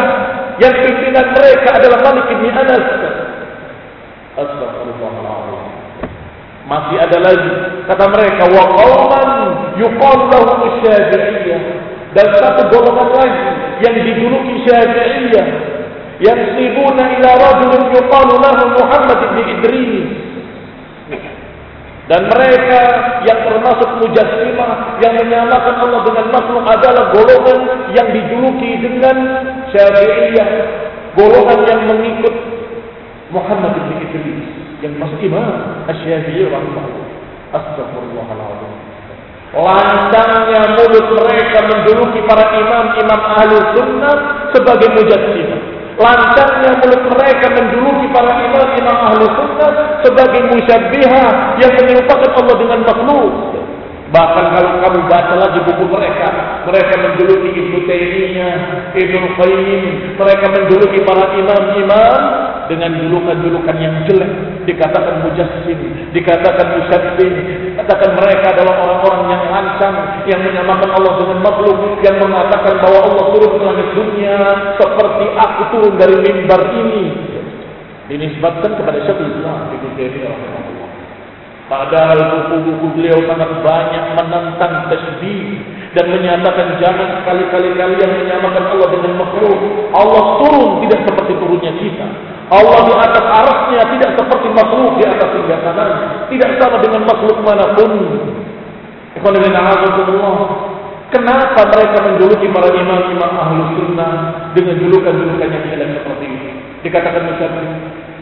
yang 0.59 0.75
pimpinan 0.83 1.27
mereka 1.31 1.69
adalah 1.79 1.99
Malik 2.03 2.25
bin 2.27 2.51
Anas. 2.51 2.83
Astagfirullahaladzim. 4.35 5.75
Masih 6.65 6.97
ada 6.97 7.17
lagi 7.21 7.53
kata 7.85 8.05
mereka 8.09 8.43
wa 8.49 8.63
qauman 8.73 9.29
yuqalu 9.77 10.23
lahum 10.33 10.81
syafi'iyah 10.81 11.84
dan 12.15 12.27
satu 12.39 12.71
golongan 12.71 13.11
lagi 13.11 13.47
yang 13.83 13.93
dijuluki 13.99 14.63
syafi'iyah 14.63 15.47
yang 16.23 16.39
sibuna 16.55 17.03
ila 17.19 17.29
rajulin 17.43 17.83
yuqalu 17.91 18.33
lahu 18.39 18.63
Muhammad 18.79 19.19
bin 19.35 19.43
Idris 19.51 20.25
dan 22.05 22.29
mereka 22.29 22.81
yang 23.25 23.39
termasuk 23.49 23.97
mujassimah 23.97 25.01
yang 25.01 25.13
menyamakan 25.25 25.75
Allah 25.81 26.01
dengan 26.05 26.27
makhluk 26.29 26.65
adalah 26.69 27.09
golongan 27.09 27.59
yang 27.97 28.13
dijuluki 28.13 28.77
dengan 28.77 29.17
Syafi'iyah, 29.73 30.49
golongan 31.17 31.59
yang 31.65 31.81
mengikut 31.89 32.35
Muhammad 33.33 33.73
bin 33.73 34.05
Idris 34.05 34.45
yang 34.85 34.93
masuk 35.01 35.17
imam 35.17 35.49
Asy-Syafi'i 35.89 36.45
rahimahullah. 36.45 37.09
Astagfirullahaladzim. 37.57 38.94
Lancangnya 39.55 40.75
mulut 40.75 41.15
mereka 41.15 41.63
menjuluki 41.63 42.19
para 42.27 42.43
imam-imam 42.59 43.21
ahli 43.39 43.55
sunnah 43.71 44.15
sebagai 44.51 44.91
mujassimah. 44.99 45.59
Lancarnya 45.95 46.71
mulut 46.83 47.03
mereka 47.07 47.47
menjuluki 47.55 48.05
para 48.11 48.35
imam-imam 48.35 48.97
ahli 48.99 49.23
sunnah 49.31 49.71
sebagai 50.03 50.43
musyabbiha 50.51 51.25
yang 51.63 51.71
menyerupakan 51.71 52.31
Allah 52.35 52.55
dengan 52.59 52.79
makhluk. 52.83 53.31
Bahkan 54.11 54.45
kalau 54.53 54.71
kamu 54.79 54.99
baca 55.07 55.33
lagi 55.39 55.59
buku 55.65 55.83
mereka, 55.87 56.27
mereka 56.67 56.93
menjuluki 56.99 57.49
Ibnu 57.51 57.79
Taimiyah, 57.89 58.55
Ibnu 58.91 59.27
Qayyim, 59.39 59.83
mereka 60.19 60.45
menjuluki 60.51 60.99
para 61.07 61.31
imam-imam 61.31 62.19
dengan 62.69 62.91
julukan-julukan 63.01 63.75
yang 63.79 63.95
jelek, 64.07 64.31
dikatakan 64.65 65.23
mujassim, 65.23 65.79
dikatakan 66.11 66.67
musyabbih, 66.75 67.33
katakan 67.77 68.11
mereka 68.17 68.45
adalah 68.57 68.75
orang-orang 68.83 69.23
yang 69.31 69.43
lancang, 69.53 69.95
yang 70.27 70.41
menyamakan 70.41 70.89
Allah 70.91 71.13
dengan 71.21 71.39
makhluk, 71.45 71.77
yang 72.01 72.17
mengatakan 72.19 72.73
bahwa 72.81 72.99
Allah 73.05 73.25
turun 73.31 73.51
ke 73.55 73.63
langit 73.63 73.89
dunia 73.93 74.37
seperti 74.81 75.25
aku 75.37 75.61
turun 75.71 75.93
dari 75.95 76.15
mimbar 76.19 76.61
ini. 76.73 77.03
Dinisbatkan 78.05 78.77
kepada 78.77 79.01
Syekhul 79.01 79.33
Islam 79.33 79.73
Ibnu 79.73 79.97
Taimiyah 79.97 80.65
Padahal 81.65 82.19
buku-buku 82.29 82.93
beliau 82.93 83.25
sangat 83.25 83.65
banyak 83.65 84.05
menentang 84.13 84.85
tasbih 84.85 85.57
dan 85.97 86.13
menyatakan 86.13 86.77
jangan 86.77 87.09
sekali-kali 87.21 87.73
kalian 87.73 88.11
menyamakan 88.21 88.69
Allah 88.69 88.89
dengan 88.93 89.13
makhluk. 89.17 89.59
Allah 89.89 90.23
turun 90.45 90.85
tidak 90.85 91.09
seperti 91.09 91.33
turunnya 91.41 91.73
kita. 91.81 92.34
Allah 92.45 92.79
di 92.85 92.93
atas 92.93 93.25
arasnya 93.25 93.81
tidak 93.97 94.11
seperti 94.21 94.47
makhluk 94.53 94.93
di 95.01 95.03
atas 95.09 95.29
singgasananya. 95.33 96.29
Tidak 96.29 96.49
sama 96.61 96.77
dengan 96.77 97.01
makhluk 97.09 97.37
mana 97.41 97.73
pun. 97.73 97.91
Kenapa 101.09 101.61
mereka 101.71 101.97
menjuluki 102.05 102.51
para 102.51 102.69
imam-imam 102.69 103.33
ahlu 103.39 103.61
sunnah 103.79 104.13
dengan 104.51 104.75
julukan-julukan 104.77 105.47
yang 105.47 105.63
jelek 105.71 105.89
seperti 106.01 106.25
ini? 106.27 106.51
Dikatakan 106.85 107.23
misalnya, 107.33 107.75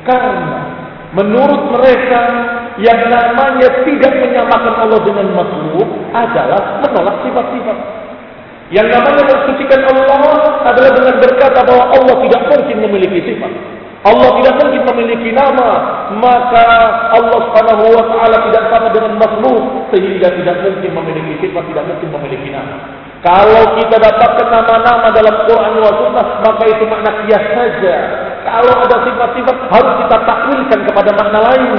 karena 0.08 0.60
menurut 1.12 1.62
mereka 1.74 2.22
yang 2.80 3.02
namanya 3.12 3.68
tidak 3.84 4.14
menyamakan 4.24 4.74
Allah 4.88 5.00
dengan 5.04 5.28
makhluk 5.36 5.90
adalah 6.16 6.62
menolak 6.86 7.18
sifat-sifat. 7.28 7.78
Yang 8.72 8.88
namanya 8.90 9.24
mensucikan 9.28 9.82
Allah 9.90 10.22
adalah 10.64 10.92
dengan 10.96 11.16
berkata 11.20 11.60
bahwa 11.68 11.86
Allah 11.92 12.16
tidak 12.24 12.42
mungkin 12.50 12.78
memiliki 12.88 13.20
sifat. 13.34 13.52
Allah 14.04 14.30
tidak 14.36 14.60
mungkin 14.60 14.84
memiliki 14.84 15.32
nama, 15.32 15.70
maka 16.20 16.66
Allah 17.16 17.40
Subhanahu 17.40 17.88
wa 17.88 18.04
taala 18.12 18.36
tidak 18.52 18.68
sama 18.68 18.92
dengan 18.92 19.16
makhluk 19.16 19.88
sehingga 19.96 20.28
tidak 20.28 20.60
mungkin 20.60 20.92
memiliki 20.92 21.34
sifat, 21.40 21.64
tidak 21.72 21.88
mungkin 21.88 22.10
memiliki 22.20 22.52
nama. 22.52 22.84
Kalau 23.24 23.64
kita 23.80 23.96
dapatkan 23.96 24.48
nama-nama 24.52 25.08
dalam 25.16 25.48
Quran 25.48 25.80
wa 25.80 25.92
sunnah, 25.96 26.28
maka 26.44 26.64
itu 26.68 26.84
makna 26.84 27.12
kias 27.24 27.46
saja. 27.56 27.96
Kalau 28.44 28.74
ada 28.76 28.98
sifat-sifat 29.08 29.56
harus 29.72 29.94
kita 30.04 30.18
takwilkan 30.28 30.80
kepada 30.84 31.10
makna 31.16 31.40
lain. 31.40 31.72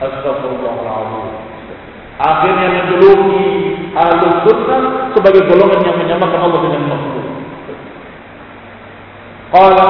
Astagfirullahaladzim. 0.00 1.44
Akhirnya 2.16 2.68
menjuluki 2.72 3.44
ahlu 3.92 4.26
sunnah 4.48 5.12
sebagai 5.12 5.44
golongan 5.52 5.84
yang 5.84 5.96
menyamakan 6.00 6.40
Allah 6.40 6.60
dengan 6.64 6.82
makhluk. 6.88 7.25
Qala 9.46 9.88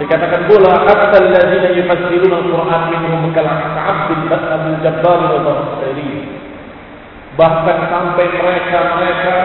dikatakan 0.00 0.48
pula 0.48 0.80
hatta 0.88 1.16
alladziina 1.20 1.76
yufassiruna 1.76 2.40
al-Qur'an 2.40 2.82
minhum 2.88 3.28
kal-'abd 3.36 4.08
bin 4.08 4.74
Jabbar 4.80 5.20
wa 5.28 5.40
Basri. 5.44 6.40
Bahkan 7.36 7.78
sampai 7.92 8.26
mereka-mereka 8.32 9.36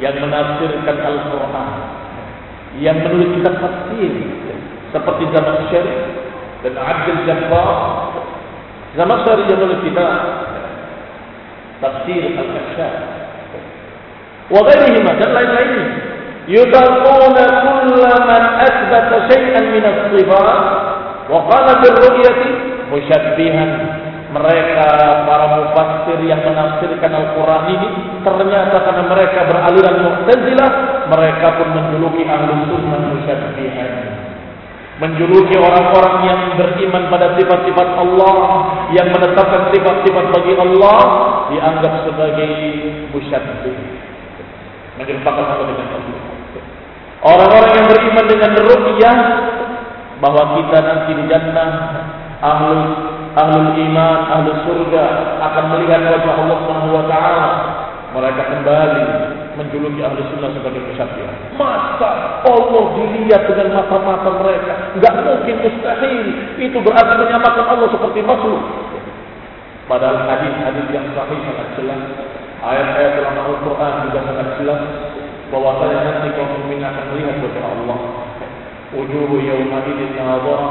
yang 0.00 0.16
menafsirkan 0.24 0.96
Al-Qur'an, 1.04 1.68
yang 2.80 2.96
menulis 3.04 3.28
kitab 3.40 3.60
tafsir 3.60 4.12
seperti 4.92 5.24
Zamakhsyari 5.36 5.96
dan 6.64 6.74
Abdul 6.80 7.20
Jabbar 7.28 7.76
Zamakhsyari 8.96 9.42
yang 9.52 9.60
menulis 9.60 9.80
kitab 9.84 10.12
tafsir 11.84 12.22
Al-Kashaf 12.32 12.94
wa 14.46 14.60
ghairihima 14.62 15.12
dan 15.20 15.30
lain-lainnya 15.34 16.05
man 18.22 18.42
athbata 18.62 19.26
syai'an 19.30 19.64
min 19.74 19.82
as-sifat 19.82 20.58
wa 21.26 21.42
qala 21.50 21.82
bil 21.82 21.96
ru'yati 22.06 22.50
musyabbihan 22.86 23.70
mereka 24.36 24.88
para 25.24 25.46
mufassir 25.58 26.18
yang 26.28 26.42
menafsirkan 26.44 27.08
Al-Quran 27.08 27.62
ini 27.72 27.88
ternyata 28.20 28.76
karena 28.84 29.04
mereka 29.08 29.38
beraliran 29.48 29.96
Mu'tazilah 30.02 30.70
mereka 31.08 31.46
pun 31.56 31.68
menjuluki 31.72 32.26
ahli 32.26 32.52
sunnah 32.68 33.00
musyabbihan. 33.16 33.92
Menjuluki 34.96 35.60
orang-orang 35.60 36.16
yang 36.24 36.40
beriman 36.56 37.12
pada 37.12 37.36
sifat-sifat 37.36 37.88
Allah 38.00 38.36
yang 38.96 39.12
menetapkan 39.12 39.68
sifat-sifat 39.68 40.24
bagi 40.32 40.54
Allah 40.56 41.00
dianggap 41.52 41.92
sebagai 42.08 42.52
musyabbih 43.12 43.76
menyerupakan 44.96 45.44
Allah 45.44 45.66
dengan 45.68 45.88
Allah 46.00 46.35
orang-orang 47.26 47.72
yang 47.74 47.86
beriman 47.90 48.26
dengan 48.30 48.50
ru'yah 48.54 49.18
bahwa 50.22 50.42
kita 50.62 50.78
nanti 50.78 51.10
di 51.18 51.24
jannah 51.26 51.70
ahlul 52.40 52.82
ahlul 53.36 53.70
iman 53.74 54.18
ahlul 54.30 54.60
surga 54.64 55.04
akan 55.42 55.64
melihat 55.76 56.00
wajah 56.06 56.34
Allah 56.38 56.56
Subhanahu 56.62 56.94
wa 56.94 57.04
taala 57.10 57.48
mereka 58.16 58.42
kembali 58.48 59.04
menjuluki 59.60 60.00
ahli 60.00 60.20
sunnah 60.32 60.52
sebagai 60.52 60.80
musyafiah. 60.84 61.32
Masa 61.56 62.40
Allah 62.44 62.84
dilihat 62.96 63.44
dengan 63.48 63.76
mata-mata 63.76 64.30
mereka? 64.40 64.72
Enggak 64.96 65.14
mungkin 65.20 65.56
mustahil. 65.64 66.26
Itu 66.60 66.78
berarti 66.80 67.14
menyamakan 67.20 67.64
Allah 67.64 67.88
seperti 67.92 68.20
makhluk. 68.24 68.62
Padahal 69.84 70.28
hadis-hadis 70.28 70.86
yang 70.92 71.06
sahih 71.12 71.38
sangat 71.44 71.68
jelas. 71.76 72.00
Ayat-ayat 72.64 73.12
dalam 73.20 73.36
Al-Quran 73.36 73.92
juga 74.08 74.18
sangat 74.24 74.48
jelas 74.60 74.80
Bahwasanya 75.51 75.99
nanti 76.07 76.29
kaum 76.37 76.49
mukmin 76.59 76.79
akan 76.79 77.05
melihat 77.11 77.37
wajah 77.43 77.65
Allah. 77.65 77.99
Wujuhu 78.95 79.35
yawma 79.43 79.83
idin 79.87 80.15
nadhara 80.15 80.67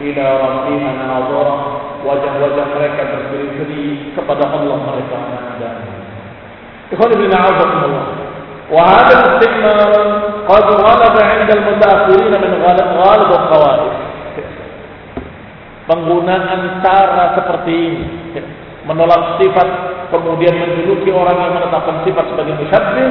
ila 0.00 0.26
rabbiha 0.40 0.90
nadhara. 1.00 1.56
Wajah-wajah 2.06 2.66
mereka 2.70 3.02
berseri-seri 3.02 4.14
kepada 4.14 4.46
Allah 4.46 4.76
mereka 4.78 5.16
memandang. 5.16 5.96
إخواني 6.86 7.14
بن 7.18 7.34
عوضكم 7.34 7.80
الله 7.84 8.04
وهذا 8.70 9.14
الاستعمال 9.18 9.92
قد 10.48 10.64
غلب 10.86 11.14
عند 11.22 11.50
المتأخرين 11.50 12.30
من 12.30 12.52
غالب 12.62 13.30
الخوارج 13.30 13.92
penggunaan 15.86 16.82
cara 16.82 17.38
seperti 17.38 17.70
ini 17.74 18.02
menolak 18.90 19.38
sifat 19.38 19.68
kemudian 20.10 20.54
menjuluki 20.58 21.14
orang 21.14 21.38
yang 21.38 21.52
menetapkan 21.54 22.02
sifat 22.02 22.26
sebagai 22.34 22.58
musyabbih 22.58 23.10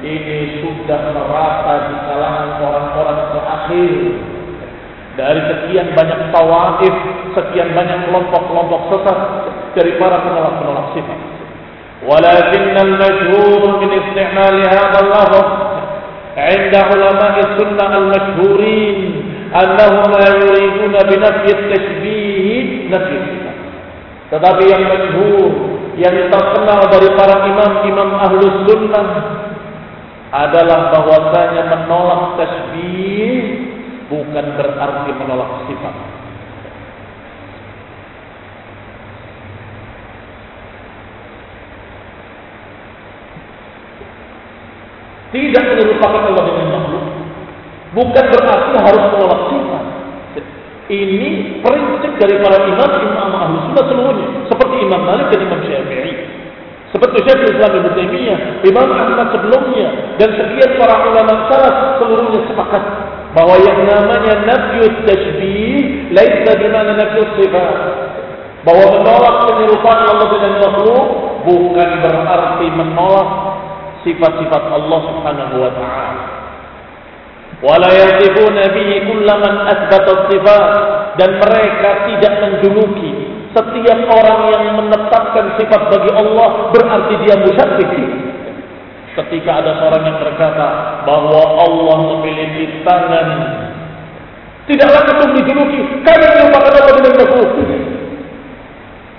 ini 0.00 0.64
sudah 0.64 1.12
merata 1.12 1.74
di 1.88 1.94
kalangan 2.08 2.48
orang-orang 2.60 3.20
terakhir. 3.36 3.94
Dari 5.18 5.40
sekian 5.44 5.92
banyak 5.92 6.20
tawaf, 6.32 6.80
sekian 7.36 7.76
banyak 7.76 8.08
kelompok-kelompok 8.08 8.80
sesat 8.88 9.18
dari 9.76 9.92
para 10.00 10.24
penolak-penolak 10.24 10.96
sifat. 10.96 11.20
ولكن 12.00 12.76
المشهور 12.80 13.80
من 13.80 13.90
استعمال 13.92 14.56
هذا 14.72 14.98
اللفظ 15.04 15.46
عند 16.36 16.74
علماء 16.76 17.34
السنة 17.38 17.96
المشهورين 17.96 18.98
أنهم 19.52 20.12
لا 20.12 20.28
يريدون 20.40 20.92
بنفي 20.92 21.48
التشبيه 21.58 22.88
نفي 22.88 23.20
tetapi 24.30 24.62
yang 24.62 24.86
masyhur 24.86 25.50
yang 25.98 26.14
terkenal 26.30 26.86
dari 26.86 27.10
para 27.18 27.50
imam-imam 27.50 28.10
ahlu 28.14 28.46
sunnah 28.62 29.06
adalah 30.30 30.94
bahwasanya 30.94 31.62
menolak 31.74 32.38
tasbih 32.38 33.42
bukan 34.06 34.46
berarti 34.54 35.10
menolak 35.18 35.66
sifat 35.66 35.94
Tidak 45.30 45.62
menyerupakan 45.62 46.26
Allah 46.26 46.42
dengan 46.42 46.68
makhluk. 46.74 47.04
Bukan 47.94 48.24
berarti 48.34 48.76
harus 48.82 49.04
menolak 49.14 49.40
sifat. 49.46 49.84
Ini 50.90 51.28
prinsip 51.62 52.12
dari 52.18 52.34
para 52.42 52.66
imam 52.66 52.90
imam 52.98 53.30
ahli 53.38 53.56
sunnah 53.70 53.84
seluruhnya. 53.86 54.28
Seperti 54.50 54.76
Imam 54.82 55.06
Malik 55.06 55.30
dan 55.30 55.46
Imam 55.46 55.62
Syafi'i. 55.62 56.19
Seperti 56.90 57.22
Syekh 57.22 57.54
Islam 57.54 57.70
Ibnu 57.70 57.90
Taimiyah, 57.94 58.38
Imam 58.66 58.90
Ahmad 58.90 59.30
sebelumnya 59.30 60.18
dan 60.18 60.34
sekian 60.34 60.74
para 60.74 61.06
ulama 61.06 61.46
salaf 61.46 62.02
seluruhnya 62.02 62.42
sepakat 62.50 62.82
bahwa 63.30 63.54
yang 63.62 63.78
namanya 63.86 64.42
nafyu 64.42 64.90
tashbih 65.06 66.10
laisa 66.10 66.50
bimana 66.58 66.98
nafyu 66.98 67.22
sifat. 67.38 67.76
Bahwa 68.60 68.92
menolak 68.92 69.34
penyerupaan 69.48 70.04
Allah 70.04 70.28
dengan 70.36 70.54
makhluk 70.60 71.06
bukan 71.48 71.90
berarti 72.04 72.66
menolak 72.74 73.30
sifat-sifat 74.04 74.62
Allah 74.68 75.00
Subhanahu 75.14 75.54
wa 75.62 75.70
taala. 75.72 76.24
Wala 77.60 77.88
yasifuna 77.92 78.72
bihi 78.72 79.04
kullaman 79.04 79.68
asbata 79.68 80.26
sifat 80.32 80.64
dan 81.20 81.30
mereka 81.38 81.88
tidak 82.08 82.34
menjuluki 82.40 83.09
setiap 83.50 84.00
orang 84.06 84.40
yang 84.54 84.64
menetapkan 84.78 85.58
sifat 85.58 85.80
bagi 85.90 86.10
Allah 86.14 86.70
berarti 86.70 87.14
dia 87.26 87.34
musyabbih. 87.38 87.90
Ketika 89.10 89.50
ada 89.58 89.74
seorang 89.82 90.06
yang 90.06 90.18
berkata 90.22 90.66
bahwa 91.02 91.42
Allah 91.58 91.98
memiliki 92.14 92.86
tangan 92.86 93.26
tidaklah 94.70 95.02
ketemu 95.02 95.32
dijuluki 95.42 95.80
kami 96.06 96.26
merupakan 96.30 96.72
Allah 96.78 96.94
dengan 96.94 97.14
makhluk. 97.18 97.50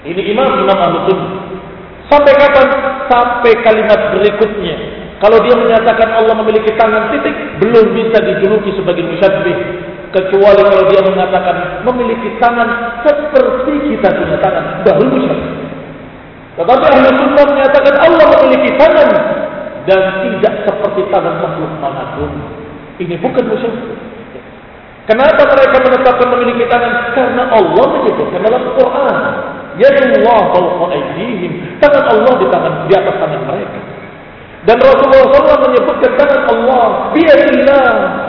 Ini 0.02 0.22
imam 0.32 0.50
imam 0.64 0.80
ahlu 0.80 1.14
Sampai 2.08 2.34
kapan? 2.36 2.68
Sampai 3.08 3.52
kalimat 3.64 4.16
berikutnya. 4.16 4.76
Kalau 5.22 5.38
dia 5.46 5.54
menyatakan 5.54 6.18
Allah 6.18 6.34
memiliki 6.42 6.74
tangan 6.76 7.14
titik, 7.14 7.36
belum 7.62 7.94
bisa 7.94 8.18
dijuluki 8.26 8.74
sebagai 8.74 9.06
musyabbih. 9.06 9.58
Kecuali 10.12 10.60
kalau 10.60 10.84
dia 10.92 11.02
mengatakan 11.08 11.88
memiliki 11.88 12.36
tangan 12.44 13.00
seperti 13.08 13.96
kita 13.96 14.12
punya 14.12 14.38
tangan, 14.44 14.84
baru 14.84 15.08
musyabbih. 15.08 15.56
Tetapi 16.60 16.84
ahli 16.84 17.10
sunnah 17.16 17.46
menyatakan 17.48 17.96
Allah 17.96 18.26
memiliki 18.36 18.76
tangan 18.76 19.10
dan 19.88 20.02
tidak 20.20 20.54
seperti 20.68 21.02
tangan 21.16 21.40
makhluk 21.40 21.72
manapun. 21.80 22.32
Ini 23.00 23.16
bukan 23.24 23.44
musyabbih. 23.56 23.96
Kenapa 25.08 25.44
mereka 25.48 25.78
menetapkan 25.80 26.28
memiliki 26.38 26.64
tangan? 26.68 26.94
Karena 27.16 27.44
Allah 27.48 27.86
menyebutkan 27.96 28.40
dalam 28.44 28.64
Quran. 28.76 29.16
Ya 29.80 29.88
Allah. 29.96 30.40
Tangan 31.80 32.04
Allah 32.04 32.34
di 32.36 32.48
tangan 32.52 32.74
di 32.86 32.94
atas 33.00 33.16
tangan 33.16 33.42
mereka. 33.48 33.80
Dan 34.62 34.78
Rasulullah 34.78 35.26
SAW 35.34 35.66
menyebutkan 35.74 36.12
tangan 36.22 36.42
Allah, 36.54 37.10
biadillah, 37.18 37.88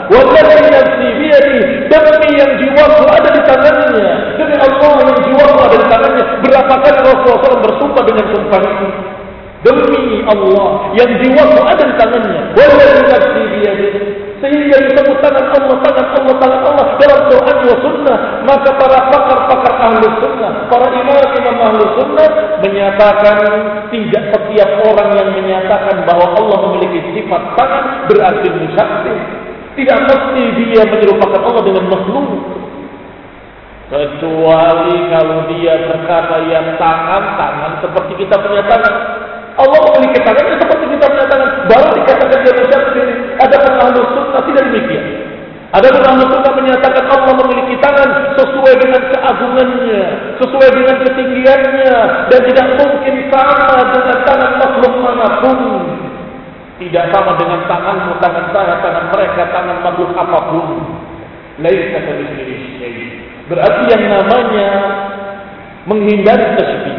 walladhi 0.09 0.65
nafsi 0.65 1.07
biadi, 1.21 1.57
demi 1.93 2.29
yang 2.41 2.51
jiwaku 2.57 3.05
ada 3.05 3.29
di 3.29 3.41
tangannya, 3.45 4.33
demi 4.41 4.55
Allah 4.57 4.93
yang 5.13 5.19
jiwaku 5.29 5.57
ada 5.61 5.77
di 5.77 5.87
tangannya. 5.93 6.23
Berapa 6.41 6.73
kali 6.81 6.99
Rasulullah 7.05 7.37
SAW 7.37 7.65
bersumpah 7.69 8.03
dengan 8.09 8.25
sumpah 8.33 8.59
itu? 8.65 8.87
Demi 9.61 10.25
Allah 10.25 10.67
yang 10.97 11.11
jiwaku 11.21 11.59
ada 11.69 11.83
di 11.85 11.95
tangannya, 12.01 12.41
walladhi 12.57 13.01
nafsi 13.13 13.41
biadi. 13.53 13.87
Sehingga 14.43 14.75
disebut 14.75 15.23
tangan 15.23 15.55
Allah, 15.55 15.77
tangan 15.87 16.07
Allah, 16.19 16.35
tangan 16.35 16.61
Allah 16.67 16.85
dalam 16.99 17.19
Quran 17.31 17.57
wa 17.63 17.77
Sunnah. 17.79 18.17
Maka 18.43 18.69
para 18.75 18.99
pakar-pakar 19.07 19.73
ahli 19.87 20.03
sunnah, 20.19 20.67
para 20.67 20.87
imam-imam 20.91 21.57
ahli 21.63 21.83
sunnah 21.95 22.29
menyatakan 22.59 23.37
tidak 23.87 24.23
setiap 24.35 24.69
orang 24.83 25.15
yang 25.15 25.29
menyatakan 25.31 26.03
bahwa 26.03 26.35
Allah 26.35 26.57
memiliki 26.67 26.99
sifat 27.15 27.41
tangan 27.55 27.83
berarti 28.11 28.47
musyabbih. 28.51 29.19
Tidak 29.79 29.99
mesti 30.11 30.43
dia 30.59 30.81
menyerupakan 30.91 31.39
Allah 31.39 31.63
dengan 31.63 31.85
makhluk. 31.87 32.27
Kecuali 33.95 34.95
kalau 35.07 35.39
dia 35.55 35.87
berkata 35.87 36.35
yang 36.51 36.67
tangan, 36.75 37.23
tangan 37.39 37.71
seperti 37.79 38.27
kita 38.27 38.35
punya 38.43 38.67
tangan. 38.67 38.93
Allah 39.55 39.79
memiliki 39.87 40.19
tangan 40.19 40.59
seperti 40.59 40.85
kita 40.99 41.05
punya 41.07 41.25
tangan. 41.31 41.49
Baru 41.71 41.87
dikatakan 41.95 42.37
dia 42.43 42.53
musyabbih. 42.59 43.12
Ada 43.43 43.55
pun 43.59 43.73
ahlu 43.75 43.99
sunnah 44.15 44.41
tidak 44.47 44.63
demikian. 44.71 45.05
Ada 45.75 45.87
pun 45.91 46.03
ahlu 46.07 46.23
sunnah 46.31 46.53
menyatakan 46.55 47.03
Allah 47.11 47.33
memiliki 47.43 47.75
tangan 47.83 48.09
sesuai 48.39 48.73
dengan 48.79 49.01
keagungannya, 49.11 50.03
sesuai 50.39 50.69
dengan 50.71 50.95
ketinggiannya, 51.03 51.95
dan 52.31 52.39
tidak 52.47 52.67
mungkin 52.79 53.15
sama 53.27 53.77
dengan 53.91 54.17
tangan 54.23 54.51
makhluk 54.63 54.93
manapun. 55.03 55.59
Tidak 56.79 57.05
sama 57.11 57.31
dengan 57.37 57.61
tanganmu, 57.69 58.11
tangan 58.17 58.45
saya, 58.55 58.73
tangan 58.81 59.05
mereka, 59.11 59.41
tangan 59.51 59.77
makhluk 59.83 60.11
apapun. 60.15 60.67
Laisa 61.61 62.01
kamitslihi 62.01 63.45
Berarti 63.45 63.83
yang 63.93 64.03
namanya 64.09 64.69
menghindari 65.85 66.57
tasbih 66.57 66.97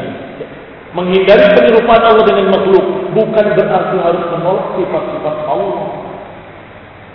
Menghindari 0.95 1.43
penyerupaan 1.59 2.07
Allah 2.07 2.23
dengan 2.23 2.55
makhluk 2.55 2.87
bukan 3.19 3.47
berarti 3.59 3.97
harus 3.99 4.25
menolak 4.31 4.79
sifat-sifat 4.79 5.37
Allah. 5.51 6.04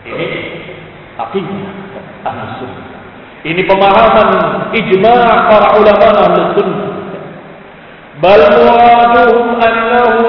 Ini 0.10 0.40
akidah 1.20 1.72
ahli. 2.26 2.68
Ini 3.40 3.62
pemahaman 3.64 4.30
ijma' 4.74 5.24
para 5.48 5.68
ulama 5.78 6.08
ahli. 6.28 6.66
Bal 8.20 8.42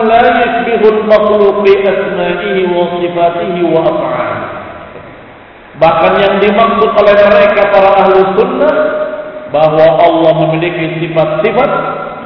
la 0.06 0.22
yashbihu 0.30 0.86
al-makhluq 0.94 1.66
bi 1.66 1.74
asma'ihi 1.82 2.70
wa 2.70 2.86
sifatihi 3.02 3.60
wa 3.66 3.80
af'alihi. 3.82 4.46
Bahkan 5.80 6.12
yang 6.20 6.34
dimaksud 6.38 6.90
oleh 6.92 7.16
mereka 7.18 7.62
para 7.72 7.90
ahli 8.04 8.20
sunnah 8.36 8.74
bahwa 9.50 9.86
Allah 9.98 10.32
memiliki 10.46 11.02
sifat-sifat 11.02 11.70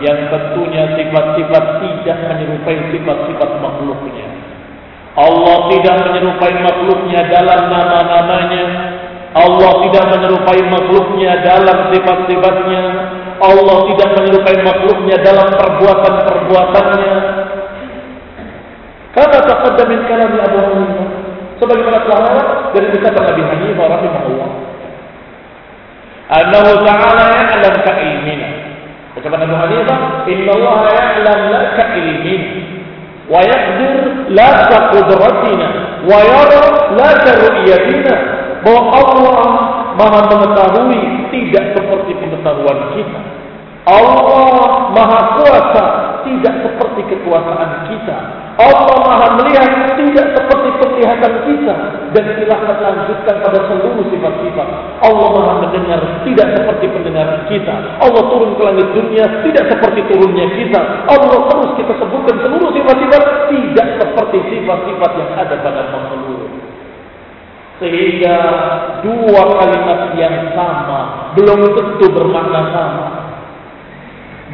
yang 0.05 0.29
tentunya 0.29 0.85
sifat-sifat 1.01 1.65
tidak 1.81 2.19
menyerupai 2.29 2.77
sifat-sifat 2.93 3.51
makhluknya. 3.65 4.44
Allah 5.15 5.71
tidak 5.71 5.95
menyerupai 6.11 6.55
makhluknya 6.59 7.21
dalam 7.31 7.71
nama-namanya. 7.71 8.65
Allah 9.35 9.73
tidak 9.87 10.05
menyerupai 10.11 10.61
makhluknya 10.67 11.33
dalam 11.47 11.79
sifat-sifatnya. 11.95 12.83
Allah 13.39 13.79
tidak 13.95 14.09
menyerupai 14.19 14.59
makhluknya 14.63 15.17
dalam 15.23 15.49
perbuatan-perbuatannya. 15.55 17.15
Karena 19.15 19.39
taqaddam 19.47 19.87
min 19.87 20.01
kalam 20.11 20.35
Abu 20.35 20.59
Hanifah 20.59 21.07
sebagaimana 21.63 21.99
telah 22.03 22.19
lewat 22.27 22.49
dari 22.75 22.87
ucapan 22.91 23.23
Nabi 23.31 23.43
Hanifah 23.47 23.87
rahimahullah. 23.87 24.51
Annahu 26.25 26.71
ta'ala 26.83 27.25
ya'lam 27.31 27.75
ka'ilmina 27.85 28.49
Kata 29.15 29.31
Abu 29.31 29.55
Hanifah, 29.55 29.99
"Inna 30.27 30.51
Allah 30.59 30.79
ya'lam 30.91 31.39
la 31.55 31.61
wa 31.71 32.64
la 34.33 34.49
qudratina 34.93 35.69
wa 36.05 36.19
yara 36.21 36.61
la 36.93 37.11
ru'yatina." 37.25 38.15
Bahwa 38.65 38.83
Allah 38.97 39.41
Maha 39.95 40.21
mengetahui 40.27 41.01
tidak 41.31 41.65
seperti 41.77 42.17
pengetahuan 42.19 42.97
kita. 42.97 43.21
Allah 43.85 44.91
Maha 44.97 45.21
Kuasa 45.39 45.85
tidak 46.25 46.55
seperti 46.65 47.01
kekuasaan 47.13 47.93
kita. 47.93 48.44
Allah 48.55 48.87
Maha 49.03 49.35
melihat 49.43 49.67
tidak 49.99 50.27
seperti 50.31 50.69
penglihatan 50.79 51.33
kita 51.43 51.75
dan 52.15 52.25
silahkan 52.39 52.77
lanjutkan 52.79 53.37
pada 53.43 53.59
seluruh 53.67 54.07
sifat-sifat. 54.15 54.69
Allah 55.03 55.29
Maha 55.35 55.53
mendengar 55.67 55.99
tidak 56.23 56.55
seperti 56.55 56.87
pendengaran 56.95 57.51
kita. 57.51 57.75
Allah 57.99 58.23
turun 58.31 58.55
ke 58.55 58.63
langit 58.63 58.87
dunia 58.95 59.27
tidak 59.43 59.65
seperti 59.75 60.07
turunnya 60.07 60.47
kita. 60.55 60.81
Allah 61.11 61.39
terus 61.51 61.71
kita 61.83 61.93
sebutkan 61.99 62.37
seluruh 62.47 62.71
sifat-sifat 62.79 63.23
tidak 63.51 63.89
seperti 63.99 64.39
sifat-sifat 64.55 65.11
yang 65.19 65.31
ada 65.35 65.55
pada 65.59 65.83
makhluk. 65.91 66.47
Sehingga 67.83 68.39
dua 69.03 69.43
kalimat 69.59 70.15
yang 70.15 70.55
sama 70.55 71.35
belum 71.35 71.75
tentu 71.75 72.07
bermakna 72.15 72.71
sama. 72.71 73.24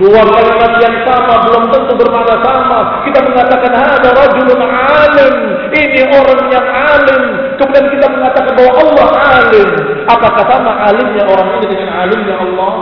Dua 0.01 0.17
kalimat 0.25 0.81
yang 0.81 0.97
sama 1.05 1.45
belum 1.45 1.69
tentu 1.77 1.93
bermakna 1.93 2.41
sama. 2.41 3.05
Kita 3.05 3.21
mengatakan 3.21 3.69
ada 3.69 4.09
rajulun 4.17 4.61
alim. 4.65 5.35
Ini 5.77 6.01
orang 6.17 6.41
yang 6.49 6.67
alim. 6.73 7.23
Kemudian 7.61 7.85
kita 7.93 8.09
mengatakan 8.09 8.57
bahwa 8.57 8.73
Allah 8.81 9.09
alim. 9.45 9.69
Apakah 10.09 10.45
sama 10.49 10.73
alimnya 10.89 11.29
orang 11.29 11.53
ini 11.61 11.67
dengan 11.69 11.89
alimnya 12.01 12.33
Allah? 12.41 12.73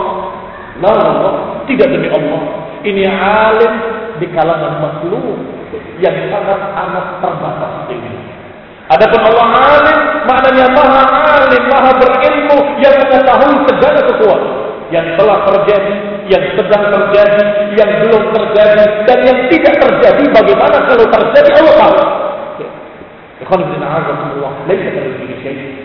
La 0.79 0.91
Allah. 0.95 1.33
Tidak 1.67 1.91
demi 1.91 2.07
Allah. 2.07 2.39
Ini 2.87 3.03
alim 3.11 3.73
di 4.23 4.27
kalangan 4.31 4.79
makhluk 4.79 5.43
yang 5.99 6.15
sangat 6.31 6.59
amat 6.71 7.05
terbatas 7.19 7.73
ini. 7.91 8.15
Adapun 8.95 9.19
Allah 9.27 9.47
alim 9.75 9.97
maknanya 10.23 10.71
maha 10.71 11.03
alim, 11.35 11.63
maha 11.67 11.91
berilmu 11.99 12.79
yang 12.79 12.95
mengetahui 12.95 13.59
segala 13.67 13.99
sesuatu 14.07 14.58
yang 14.89 15.05
telah 15.17 15.45
terjadi, 15.45 15.95
yang 16.29 16.43
sedang 16.57 16.83
terjadi, 16.89 17.45
yang 17.77 17.91
belum 18.05 18.23
terjadi, 18.33 18.85
dan 19.05 19.19
yang 19.25 19.39
tidak 19.53 19.75
terjadi. 19.77 20.23
Bagaimana 20.33 20.77
kalau 20.89 21.05
terjadi 21.09 21.49
Allah 21.61 21.75
tahu. 21.77 21.97
Ikhwan 23.39 23.71
bin 23.71 23.79
Azamullah, 23.79 24.51
laisa 24.67 24.91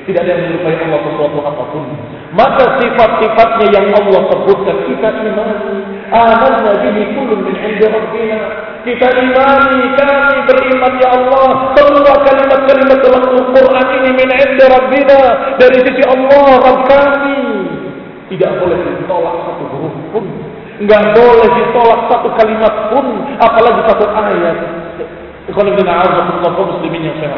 Tidak 0.05 0.21
ada 0.21 0.27
yang 0.27 0.41
menyerupai 0.43 0.75
Allah 0.75 1.01
sesuatu 1.07 1.39
apa 1.39 1.65
pun. 1.71 1.87
Maka 2.35 2.83
sifat-sifatnya 2.83 3.67
yang 3.71 3.87
Allah 3.95 4.21
sebutkan 4.27 4.77
kita 4.91 5.09
imani. 5.23 5.87
Amanna 6.11 6.73
bihi 6.83 7.15
kulun 7.15 7.47
min 7.47 7.55
'indi 7.55 7.87
rabbina. 7.87 8.41
Kita 8.83 9.07
imani, 9.07 9.81
kami 9.95 10.37
beriman 10.51 10.93
ya 10.99 11.09
Allah. 11.15 11.73
Semua 11.79 12.15
kalimat-kalimat 12.27 12.99
dalam 13.07 13.23
Al-Quran 13.23 13.87
ini 14.03 14.11
min 14.19 14.29
'indi 14.35 14.65
rabbina. 14.67 15.21
Dari 15.55 15.79
sisi 15.87 16.03
Allah, 16.11 16.49
Rabb 16.59 16.81
kami. 16.91 17.44
Tidak 18.33 18.53
boleh 18.61 18.79
ditolak 18.81 19.35
satu 19.45 19.65
huruf 19.69 19.95
pun. 20.13 20.25
Enggak 20.81 21.13
boleh 21.13 21.49
ditolak 21.61 22.01
satu 22.09 22.29
kalimat 22.41 22.75
pun. 22.89 23.07
Apalagi 23.37 23.81
satu 23.89 24.05
ayat. 24.09 24.59
Muslimin 25.45 27.03
yang 27.05 27.17
saya. 27.21 27.37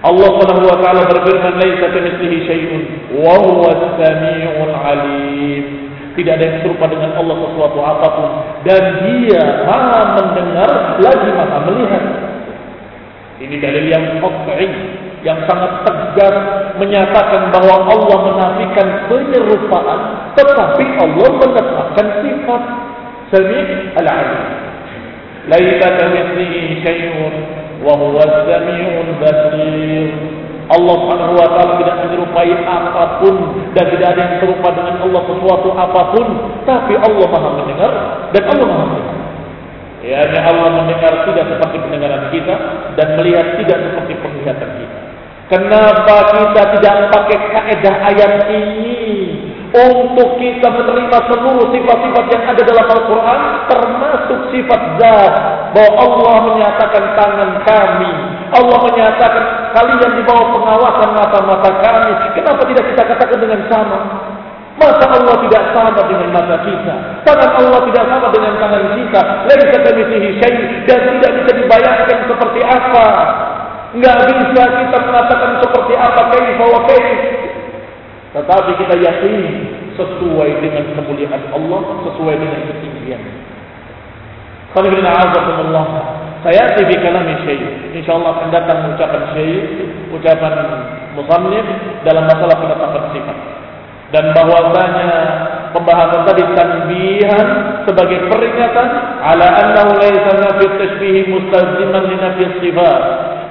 Allah 0.00 0.28
Subhanahu 0.32 0.64
wa 0.64 0.78
taala 0.80 1.04
berfirman, 1.12 1.60
"Laisa 1.60 1.92
kamitslihi 1.92 2.36
syai'un 2.48 2.82
wa 3.20 3.36
huwas 3.36 3.84
samiul 4.00 4.72
alim." 4.72 5.64
Tidak 6.16 6.32
ada 6.40 6.44
yang 6.44 6.58
serupa 6.64 6.88
dengan 6.88 7.14
Allah 7.20 7.36
sesuatu 7.36 7.78
apa 7.84 8.06
pun 8.16 8.30
dan 8.66 8.82
Dia 9.04 9.44
Maha 9.68 10.00
mendengar 10.18 10.70
lagi 10.98 11.28
Maha 11.36 11.58
melihat. 11.68 12.04
Ini 13.40 13.56
dalil 13.60 13.84
yang 13.88 14.04
qat'i 14.24 14.68
yang 15.20 15.36
sangat 15.44 15.84
tegas 15.84 16.36
menyatakan 16.80 17.52
bahwa 17.52 17.92
Allah 17.92 18.18
menafikan 18.32 18.88
penyerupaan 19.12 20.00
tetapi 20.32 20.84
Allah 20.96 21.28
menetapkan 21.28 22.06
sifat 22.24 22.62
Sami' 23.30 23.94
al-Alim. 23.94 24.42
Laisa 25.46 25.86
kamitslihi 25.86 26.82
syai'un 26.82 27.34
wa 27.86 27.94
huwa 27.94 28.26
as-sami'ul 28.26 29.12
basir. 29.22 30.10
Allah 30.70 30.94
Subhanahu 31.02 31.34
wa 31.34 31.48
taala 31.50 31.72
tidak 31.82 31.96
menyerupai 32.06 32.54
apapun 32.62 33.34
dan 33.74 33.84
tidak 33.90 34.08
ada 34.14 34.20
yang 34.22 34.34
serupa 34.38 34.68
dengan 34.70 35.02
Allah 35.02 35.22
sesuatu 35.26 35.68
apapun, 35.74 36.26
tapi 36.62 36.94
Allah 36.94 37.26
Maha 37.26 37.48
mendengar 37.58 37.92
dan 38.30 38.42
Allah 38.46 38.66
Maha 38.70 38.84
melihat. 38.94 39.18
Ya, 40.00 40.22
Allah 40.46 40.70
mendengar 40.80 41.12
tidak 41.26 41.44
seperti 41.50 41.76
pendengaran 41.82 42.30
kita 42.30 42.54
dan 42.94 43.08
melihat 43.18 43.46
tidak 43.58 43.78
seperti 43.82 44.12
penglihatan 44.22 44.70
kita. 44.78 44.89
Kenapa 45.50 46.30
kita 46.30 46.62
tidak 46.78 47.10
pakai 47.10 47.38
kaidah 47.50 47.96
ayat 48.06 48.46
ini? 48.54 49.34
Untuk 49.70 50.38
kita 50.38 50.66
menerima 50.66 51.18
seluruh 51.30 51.74
sifat-sifat 51.74 52.24
yang 52.30 52.42
ada 52.42 52.62
dalam 52.62 52.86
Al-Quran 52.86 53.40
termasuk 53.66 54.40
sifat 54.54 54.82
zat. 55.02 55.34
Bahwa 55.74 55.90
Allah 56.06 56.36
menyatakan 56.54 57.04
tangan 57.18 57.50
kami. 57.66 58.12
Allah 58.54 58.78
menyatakan 58.78 59.44
kalian 59.74 60.12
di 60.14 60.22
bawah 60.22 60.46
pengawasan 60.54 61.10
mata-mata 61.18 61.70
kami. 61.82 62.12
Kenapa 62.38 62.62
tidak 62.70 62.84
kita 62.94 63.02
katakan 63.10 63.38
dengan 63.42 63.60
sama? 63.66 63.98
Masa 64.78 65.06
Allah 65.12 65.34
tidak 65.50 65.62
sama 65.74 66.02
dengan 66.06 66.30
mata 66.30 66.56
kita? 66.62 66.94
Tangan 67.26 67.50
Allah 67.58 67.80
tidak 67.90 68.04
sama 68.06 68.26
dengan 68.30 68.54
tangan 68.54 68.84
kita? 68.94 69.22
Kamitslihi 69.50 70.28
syai 70.38 70.54
dan 70.86 70.98
tidak 71.18 71.30
bisa 71.42 71.50
dibayangkan 71.58 72.18
seperti 72.30 72.60
apa 72.62 73.06
enggak 73.96 74.16
bisa 74.22 74.62
kita 74.64 74.98
mengatakan 75.02 75.50
seperti 75.62 75.92
apa 75.98 76.22
kaifa 76.30 76.64
wa 76.64 76.80
kaif 76.86 77.18
tetapi 78.30 78.70
kita 78.78 78.94
yakin 78.94 79.42
sesuai 79.98 80.50
dengan 80.62 80.84
kemuliaan 80.94 81.50
Allah, 81.50 81.82
sesuai 82.06 82.34
dengan 82.38 82.60
ketinggian. 82.70 83.22
Allah. 84.70 85.86
Saya 86.46 86.78
di 86.78 86.96
kalam 87.02 87.26
syekh. 87.42 87.90
Insyaallah 87.90 88.30
akan 88.38 88.48
datang 88.54 88.94
ucapan 88.94 89.22
syekh, 89.34 89.66
ucapan 90.14 90.54
musannif 91.18 91.66
dalam 92.06 92.24
masalah 92.30 92.54
penetapan 92.54 93.02
sifat. 93.12 93.38
Dan 94.14 94.24
bahwasanya 94.30 95.10
pembahasan 95.74 96.22
tadi 96.26 96.42
tanbihan 96.54 97.46
sebagai 97.86 98.30
peringatan 98.30 98.86
ala 99.22 99.46
annahu 99.58 99.90
laisa 99.98 100.38
nafi 100.38 100.66
tashbih 100.78 101.30
mustaziman 101.34 102.10
li 102.10 102.46
sifat 102.62 103.02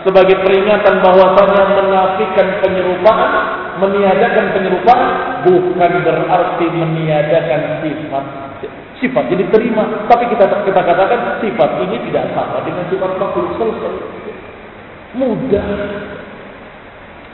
sebagai 0.07 0.39
peringatan 0.43 1.03
bahwasanya 1.03 1.63
menafikan 1.75 2.47
penyerupaan, 2.63 3.31
meniadakan 3.83 4.45
penyerupaan 4.55 5.11
bukan 5.43 5.91
berarti 6.07 6.65
meniadakan 6.71 7.61
sifat. 7.83 8.25
Sifat 8.99 9.23
jadi 9.31 9.47
terima, 9.51 9.87
tapi 10.11 10.27
kita 10.27 10.43
kita 10.67 10.81
katakan 10.83 11.39
sifat 11.39 11.69
ini 11.87 12.03
tidak 12.11 12.35
sama 12.35 12.59
dengan 12.67 12.83
sifat 12.91 13.11
makhluk 13.15 13.47
selesai. 13.55 13.95
Mudah. 15.15 15.67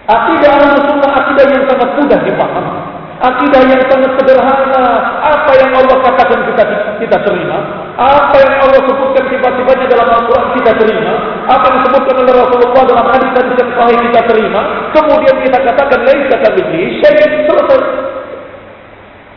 Akidah 0.06 0.54
al-sunnah 0.54 1.12
akidah 1.17 1.45
yang 1.49 1.65
sangat 1.65 1.89
mudah 1.97 2.19
dipahami. 2.21 2.73
Akidah 3.25 3.62
yang 3.65 3.82
sangat 3.89 4.12
sederhana. 4.21 4.86
Apa 5.25 5.51
yang 5.58 5.73
Allah 5.73 5.97
katakan 6.06 6.39
kita 6.45 6.63
kita 7.01 7.17
terima. 7.25 7.58
Apa 7.97 8.38
yang 8.38 8.54
Allah 8.62 8.82
sebutkan 8.86 9.25
sifat-sifatnya 9.34 9.88
dalam 9.89 10.08
Al-Quran 10.13 10.47
kita 10.62 10.71
terima. 10.78 11.13
Apa 11.45 11.65
yang 11.69 11.77
disebutkan 11.81 12.15
oleh 12.25 12.34
Rasulullah 12.34 12.84
dalam 12.89 13.08
hadis 13.13 13.29
hadis 13.38 13.55
yang 13.62 13.71
sahih 13.77 13.97
kita 14.10 14.21
terima. 14.29 14.62
Kemudian 14.91 15.36
kita 15.45 15.58
katakan 15.62 15.99
laisa 16.03 16.36
kabili 16.41 16.81
syai' 17.01 17.45
selesai. 17.45 17.81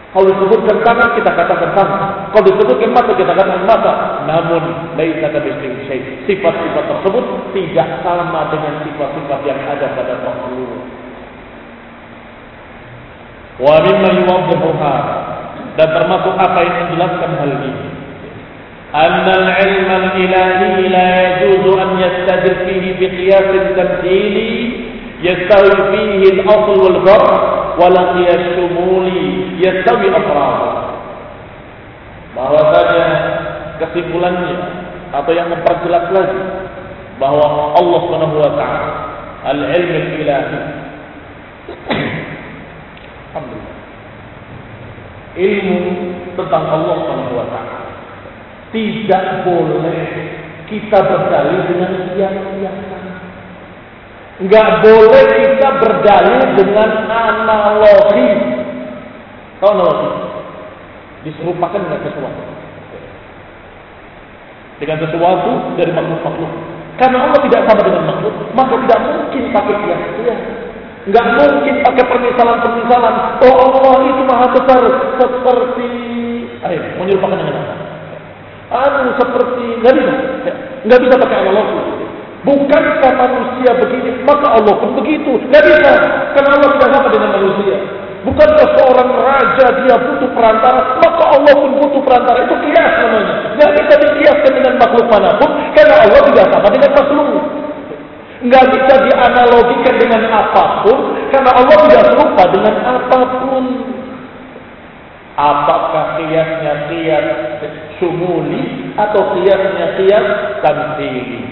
Kalau 0.08 0.24
disebutkan 0.24 0.76
tangan 0.82 1.10
kita 1.20 1.30
katakan 1.36 1.70
tangan. 1.76 2.00
Kalau 2.32 2.44
disebutkan 2.48 2.90
mata 2.96 3.12
kita 3.12 3.32
katakan 3.36 3.62
mata. 3.68 3.92
Namun 4.24 4.62
laisa 4.96 5.28
kabili 5.28 5.84
syai'. 5.84 6.24
Sifat-sifat 6.24 6.84
tersebut 6.88 7.24
tidak 7.52 7.88
sama 8.00 8.48
dengan 8.48 8.80
sifat-sifat 8.88 9.40
yang 9.44 9.60
ada 9.68 9.86
pada 9.92 10.14
makhluk. 10.24 10.72
Wa 13.58 13.74
mimma 13.82 14.10
yuwaddihu 14.22 14.70
dan 15.78 15.88
termasuk 15.94 16.34
apa 16.34 16.58
yang 16.66 16.74
menjelaskan 16.86 17.30
hal 17.38 17.52
ini. 17.54 17.97
Yajuzu 20.88 21.72
an 21.76 21.90
yastajir 22.00 22.56
fihi 22.64 22.96
bi 22.96 23.06
qiyas 23.20 23.52
tamthili 23.76 24.48
yastawi 25.20 25.76
fihi 25.92 26.40
al-asl 26.40 26.78
wal 26.80 26.98
farq 27.04 27.32
wa 27.76 27.86
la 27.92 28.02
qiyas 28.16 28.56
shumuli 28.56 29.60
yastawi 29.60 30.08
afrad. 30.08 30.88
Bahwasanya 32.32 33.08
kesimpulannya 33.76 34.56
atau 35.12 35.32
yang 35.36 35.52
memperjelas 35.52 36.08
lagi 36.08 36.42
bahwa 37.20 37.76
Allah 37.76 37.98
Subhanahu 38.08 38.36
wa 38.40 38.50
taala 38.56 38.88
al-ilm 39.52 39.92
al-ilahi 39.92 40.60
Alhamdulillah. 43.28 43.76
Ilmu 45.36 45.78
tentang 46.40 46.64
Allah 46.72 46.94
Subhanahu 47.04 47.36
wa 47.36 47.46
taala 47.52 47.87
tidak 48.74 49.48
boleh 49.48 50.00
kita 50.68 50.98
berdalil 51.00 51.60
dengan 51.72 51.92
kiasan. 52.12 53.04
Enggak 54.38 54.68
boleh 54.86 55.24
kita 55.34 55.68
berdalil 55.82 56.42
dengan 56.54 56.90
analogi. 57.10 58.28
Tahu 59.58 59.70
analogi? 59.74 60.10
Diserupakan 61.26 61.80
dengan 61.82 62.00
sesuatu. 62.06 62.42
Dengan 64.78 64.98
sesuatu 65.02 65.50
dari 65.74 65.90
makhluk-makhluk. 65.90 66.52
Karena 66.98 67.30
Allah 67.30 67.40
tidak 67.46 67.62
sama 67.66 67.82
dengan 67.82 68.04
makhluk, 68.10 68.34
maka 68.54 68.74
tidak 68.86 69.00
mungkin 69.06 69.42
pakai 69.54 69.74
kias-kias. 69.86 70.40
Enggak 71.08 71.26
mungkin 71.40 71.74
pakai 71.82 72.04
permisalan-permisalan. 72.04 73.14
Oh 73.42 73.54
Allah 73.64 73.96
itu 74.12 74.22
maha 74.28 74.46
besar 74.52 74.82
seperti 75.16 75.90
ayo 76.68 76.80
menyerupakan 77.00 77.38
dengan 77.38 77.54
apa? 77.64 77.74
Anu 78.68 79.16
seperti 79.16 79.64
enggak 79.80 79.94
bisa. 79.96 80.12
Enggak 80.84 81.00
bisa 81.04 81.14
pakai 81.16 81.36
analogi. 81.40 81.80
Bukankah 82.44 83.12
manusia 83.18 83.70
begini, 83.80 84.10
maka 84.28 84.46
Allah 84.60 84.74
pun 84.76 84.92
begitu. 85.00 85.40
Enggak 85.48 85.64
bisa. 85.64 85.92
Karena 86.36 86.50
Allah 86.60 86.70
tidak 86.76 86.88
sama 86.92 87.08
dengan 87.08 87.30
manusia. 87.32 87.76
Bukankah 88.28 88.68
seorang 88.76 89.10
raja 89.14 89.66
dia 89.82 89.94
butuh 89.96 90.30
perantara, 90.36 90.80
maka 91.00 91.24
Allah 91.32 91.54
pun 91.56 91.70
butuh 91.80 92.02
perantara. 92.04 92.44
Itu 92.44 92.56
kias 92.60 92.92
namanya. 93.00 93.34
Enggak 93.56 93.70
bisa 93.72 93.94
dikiaskan 94.04 94.52
dengan 94.52 94.74
makhluk 94.76 95.06
mana 95.08 95.30
pun, 95.40 95.50
karena 95.72 95.94
Allah 96.04 96.20
tidak 96.28 96.46
sama 96.52 96.68
dengan 96.68 96.90
makhluk. 96.92 97.28
Nggak 98.38 98.64
bisa 98.70 98.94
dianalogikan 99.02 99.94
dengan 99.98 100.22
apa 100.30 100.86
pun 100.86 100.98
karena 101.34 101.50
Allah 101.58 101.76
tidak 101.90 102.02
serupa 102.06 102.42
dengan 102.54 102.74
apa 102.86 103.18
pun. 103.42 103.64
Apakah 105.38 106.18
kiasnya 106.18 106.90
kias 106.90 107.26
sumuli 108.02 108.90
atau 108.98 109.38
kiasnya 109.38 109.94
kias 109.94 110.26
tamthili? 110.66 111.46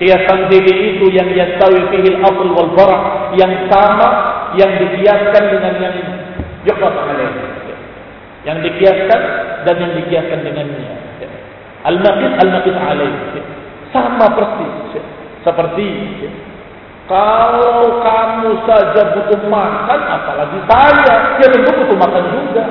Kias 0.00 0.24
tamthili 0.24 0.96
itu 0.96 1.12
yang 1.12 1.28
yastawi 1.36 1.92
fihi 1.92 2.16
al-asl 2.16 2.48
wal 2.56 2.72
bara' 2.72 3.36
yang 3.36 3.68
sama 3.68 4.08
yang 4.56 4.80
dikiaskan 4.80 5.44
dengan 5.44 5.74
yang 5.76 5.96
yuqas 6.64 6.96
alaih. 7.04 7.36
Yang 8.48 8.58
dikiaskan 8.64 9.20
dan 9.68 9.76
yang 9.76 9.92
dikiaskan 9.92 10.38
dengannya. 10.48 10.92
Al-naqis 11.84 12.32
al-naqis 12.40 12.76
alaih. 12.80 13.12
Sama 13.92 14.24
persis. 14.32 15.04
Seperti 15.44 15.88
kalau 17.12 18.00
kamu 18.00 18.50
saja 18.64 19.02
butuh 19.12 19.42
makan, 19.52 20.00
apalagi 20.00 20.58
saya, 20.64 21.14
ya 21.42 21.46
tentu 21.50 21.70
butuh 21.76 21.98
makan 22.00 22.24
juga. 22.30 22.64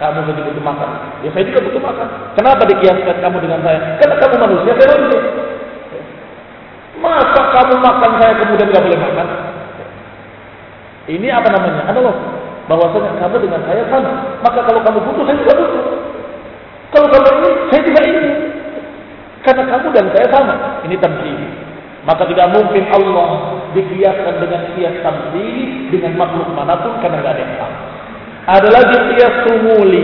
Kamu 0.00 0.32
butuh 0.32 0.64
makan, 0.64 0.88
ya 1.20 1.28
saya 1.28 1.44
juga 1.44 1.60
butuh 1.60 1.82
makan. 1.84 2.08
Kenapa 2.32 2.64
dikiaskan 2.64 3.20
kamu 3.20 3.36
dengan 3.44 3.60
saya? 3.60 4.00
Karena 4.00 4.16
kamu 4.16 4.34
manusia, 4.40 4.72
saya 4.80 4.88
manusia. 4.96 5.20
Masa 7.04 7.42
kamu 7.52 7.74
makan 7.84 8.10
saya 8.16 8.32
kemudian 8.40 8.68
nggak 8.72 8.84
boleh 8.88 8.96
makan? 8.96 9.26
Ini 11.04 11.28
apa 11.28 11.48
namanya? 11.52 11.84
Adalah 11.92 12.16
bahwasanya 12.64 13.12
kamu 13.20 13.36
dengan 13.44 13.60
saya 13.68 13.82
sama. 13.92 14.40
Maka 14.40 14.60
kalau 14.64 14.80
kamu 14.80 14.98
butuh, 15.04 15.24
saya 15.28 15.36
juga 15.36 15.54
butuh. 15.60 15.84
Kalau 16.96 17.06
kamu 17.12 17.28
ini, 17.36 17.50
saya 17.68 17.82
juga 17.84 18.00
ini. 18.00 18.30
Karena 19.44 19.62
kamu 19.68 19.86
dan 19.92 20.06
saya 20.16 20.26
sama. 20.32 20.54
Ini 20.88 20.96
tamthil. 20.96 21.40
Maka 22.08 22.24
tidak 22.24 22.48
mungkin 22.56 22.88
Allah 22.88 23.28
dikiaskan 23.76 24.34
dengan 24.40 24.60
kias 24.72 24.96
tamthili 25.04 25.92
dengan 25.92 26.16
makhluk 26.16 26.48
mana 26.56 26.72
pun 26.80 26.96
karena 27.04 27.20
tidak 27.20 27.32
ada 27.36 27.42
yang 27.44 27.54
sama. 27.60 27.99
Ada 28.49 28.69
lagi 28.69 28.97
kias 29.13 29.35
sumuli. 29.45 30.03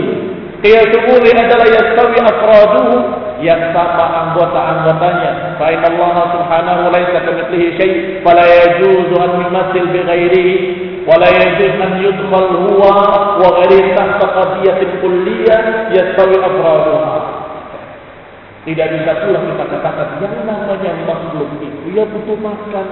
Kias 0.62 0.90
sumuli 0.90 1.30
adalah 1.34 1.68
yastawi 1.68 2.18
afraduhu 2.22 2.96
yang 3.42 3.62
sama 3.74 4.06
anggota-anggotanya. 4.26 5.58
Fa 5.58 5.66
inna 5.70 5.88
Allah 5.90 6.16
subhanahu 6.34 6.82
laisa 6.94 7.18
kamitslihi 7.26 7.68
syai' 7.78 7.94
fala 8.22 8.42
yajuzu 8.46 9.14
an 9.18 9.30
yumassil 9.46 9.86
bi 9.90 10.00
ghairihi 10.06 10.56
ولا 11.02 11.26
يجوز 11.26 11.82
أن 11.82 11.92
يدخل 11.98 12.46
هو 12.62 12.82
وغيره 13.42 13.86
تحت 13.98 14.20
قضية 14.22 14.80
كلية 15.02 15.58
يستوي 15.90 16.36
أفرادها 16.46 17.42
tidak 18.62 18.94
bisa 18.94 19.12
pula 19.26 19.42
kita 19.42 19.64
katakan 19.74 20.22
yang 20.22 20.46
namanya 20.46 20.94
makhluk 21.02 21.50
itu 21.58 21.98
ya 21.98 22.06
butuh 22.06 22.38
makan. 22.38 22.86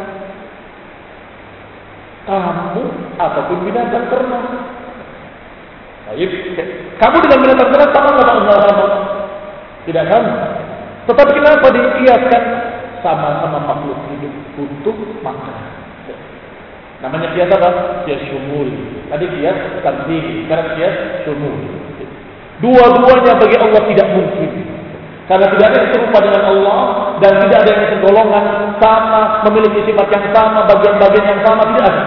Kamu 2.26 2.85
ataupun 3.14 3.59
binatang 3.70 4.11
ternak. 4.11 4.46
Baik, 6.06 6.30
kamu 7.02 7.18
dengan 7.26 7.39
binatang 7.41 7.70
ternak 7.74 7.89
sama 7.98 8.10
nggak 8.13 8.62
sama? 8.62 8.86
Tidak 9.89 10.06
sama. 10.06 10.34
Tetapi 11.10 11.32
kenapa 11.34 11.65
dikiaskan 11.74 12.44
sama-sama 13.02 13.58
makhluk 13.65 13.98
hidup 14.13 14.34
butuh 14.54 14.98
makan? 15.26 15.58
Namanya 17.02 17.34
kias 17.34 17.50
apa? 17.54 17.70
Kias 18.06 18.22
syumul. 18.30 18.70
Tadi 19.10 19.26
kias 19.34 19.58
tanding, 19.82 20.46
sekarang 20.46 20.68
kias 20.78 20.96
syumul. 21.26 21.58
Dua-duanya 22.62 23.34
bagi 23.41 23.58
Allah 23.58 23.82
tidak 23.89 24.08
mungkin. 24.13 24.52
Karena 25.26 25.46
tidak 25.58 25.65
ada 25.74 25.78
yang 25.82 25.89
serupa 25.89 26.18
dengan 26.22 26.44
Allah 26.54 26.80
dan 27.18 27.34
tidak 27.41 27.60
ada 27.65 27.72
yang 27.74 27.86
segolongan 27.98 28.46
sama, 28.78 29.41
memiliki 29.50 29.82
sifat 29.89 30.08
yang 30.13 30.26
sama, 30.30 30.70
bagian-bagian 30.70 31.26
yang 31.34 31.41
sama, 31.41 31.65
tidak 31.74 31.86
ada. 31.89 32.04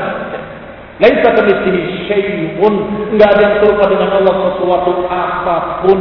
Laisa 1.01 1.29
kamitslihi 1.33 2.05
syai'un, 2.05 2.75
enggak 3.17 3.29
ada 3.33 3.41
yang 3.41 3.55
serupa 3.59 3.83
dengan 3.89 4.09
Allah 4.13 4.35
sesuatu 4.45 4.91
apapun. 5.09 5.99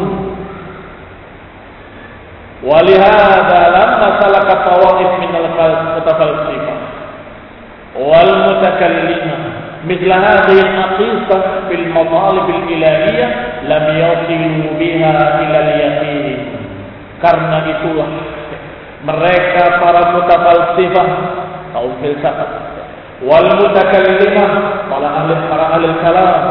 Walihada 2.62 3.60
lamma 3.72 4.08
salaka 4.22 4.54
tawaif 4.68 5.10
min 5.18 5.32
al-mutafalsifah 5.34 6.76
wal 7.98 8.32
mutakallimah 8.48 9.40
مثل 9.82 10.12
هذه 10.12 10.56
الحقيقة 10.62 11.38
في 11.68 11.74
المطالب 11.74 12.46
الإلهية 12.50 13.26
لم 13.66 13.84
يصلوا 13.98 14.70
بها 14.78 15.14
إلى 15.42 15.58
اليقين 15.58 16.38
karena 17.18 17.58
itulah 17.66 18.10
mereka 19.06 19.78
para 19.78 20.02
mutafalsifah 20.14 21.06
kaum 21.74 21.94
filsafat 22.02 22.65
wal 23.25 23.47
mutakallimah 23.57 24.51
para 24.91 25.07
ahli 25.09 25.33
para 25.49 25.65
ahli 25.73 25.87
kalam 26.05 26.41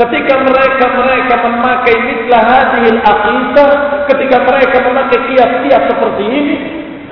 ketika 0.00 0.34
mereka 0.40 0.84
mereka 0.96 1.34
memakai 1.44 1.96
mitlah 2.08 2.42
hadhil 2.44 3.00
aqidah 3.04 3.70
ketika 4.08 4.36
mereka 4.48 4.76
memakai 4.88 5.18
kias-kias 5.28 5.82
seperti 5.92 6.24
ini 6.24 6.56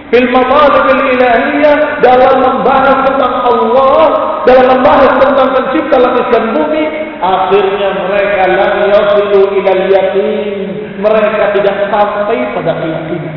fil 0.09 0.29
matalibil 0.33 1.03
ilahiyah 1.05 2.01
dalam 2.01 2.37
membahas 2.41 2.99
tentang 3.05 3.35
Allah 3.45 4.05
dalam 4.49 4.67
membahas 4.73 5.13
tentang 5.21 5.49
pencipta 5.53 5.97
langit 6.01 6.27
dan 6.33 6.45
bumi 6.57 6.85
akhirnya 7.21 7.89
mereka 8.09 8.43
lam 8.57 8.75
yasilu 8.89 9.41
ila 9.53 9.73
yakin 9.93 10.79
mereka 10.99 11.55
tidak 11.55 11.77
sampai 11.95 12.39
pada 12.59 12.73
keyakinan. 12.83 13.37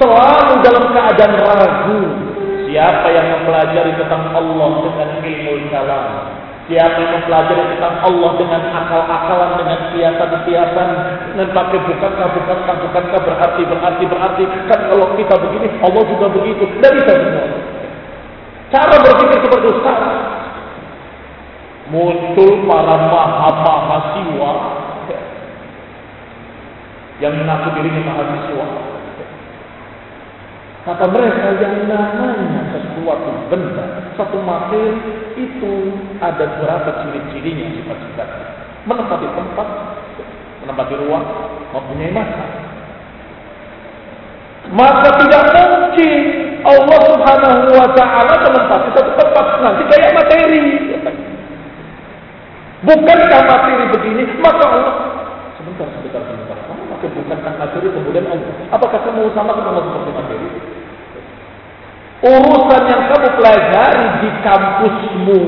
Selalu 0.00 0.54
dalam 0.64 0.84
keadaan 0.96 1.32
ragu. 1.44 2.00
Siapa 2.70 3.06
yang 3.10 3.26
mempelajari 3.34 3.98
tentang 3.98 4.30
Allah 4.30 4.70
dengan 4.86 5.10
ilmu 5.18 5.74
kalam? 5.74 6.06
Siapa 6.70 6.96
yang 7.02 7.12
mempelajari 7.18 7.64
tentang 7.74 7.98
Allah 7.98 8.30
dengan 8.38 8.62
akal-akalan, 8.70 9.50
dengan 9.58 9.78
kiasan-kiasan, 9.90 10.88
dengan 11.34 11.48
pakai 11.50 11.78
bukankah, 11.82 12.28
bukankah, 12.30 12.74
bukankah, 12.86 13.20
berarti, 13.26 13.62
berarti, 13.66 14.04
berarti. 14.06 14.42
Kan 14.70 14.80
kalau 14.86 15.06
kita 15.18 15.34
begini, 15.34 15.66
Allah 15.82 16.02
juga 16.14 16.26
begitu. 16.30 16.62
Tidak 16.62 16.90
bisa 16.94 17.12
semua. 17.18 17.46
Cara 18.70 18.94
berpikir 19.02 19.38
seperti 19.42 19.68
sekarang. 19.82 20.18
Muncul 21.90 22.50
para 22.70 22.96
mahasiswa 23.10 24.52
yang 27.18 27.34
mengaku 27.34 27.68
dirinya 27.82 28.14
mahasiswa. 28.14 28.66
Kata 30.80 31.04
mereka 31.12 31.60
yang 31.60 31.84
namanya 31.92 32.72
sesuatu 32.72 33.30
benda, 33.52 33.84
satu 34.16 34.40
materi 34.40 34.96
itu 35.36 35.92
ada 36.24 36.40
beberapa 36.56 37.04
ciri-cirinya 37.04 37.68
sifat-sifatnya. 37.76 38.48
Menempati 38.88 39.28
tempat, 39.28 39.68
menempati 40.64 40.94
ruang, 41.04 41.24
mempunyai 41.76 42.16
masa. 42.16 42.44
Maka 44.72 45.08
tidak 45.20 45.44
mungkin 45.52 46.10
Allah 46.64 47.00
Subhanahu 47.12 47.76
wa 47.76 47.88
taala 47.92 48.34
menempati 48.40 48.88
satu 48.96 49.12
tempat 49.20 49.46
nanti 49.60 49.82
kayak 49.84 50.16
materi. 50.16 50.64
Bukankah 52.88 53.42
materi 53.44 53.84
begini? 53.92 54.22
Maka 54.40 54.64
Allah 54.64 54.94
sebentar, 55.60 55.84
sebentar, 55.92 56.24
sebentar 56.24 56.50
bukankah 57.08 57.54
materi 57.56 57.86
kemudian 57.88 58.26
Allah? 58.28 58.52
Apakah 58.74 59.00
kamu 59.00 59.32
sama 59.32 59.56
sama 59.56 59.80
seperti 59.80 60.10
materi? 60.12 60.48
Urusan 62.20 62.82
yang 62.84 63.02
kamu 63.08 63.28
pelajari 63.32 64.06
di 64.20 64.28
kampusmu 64.44 65.40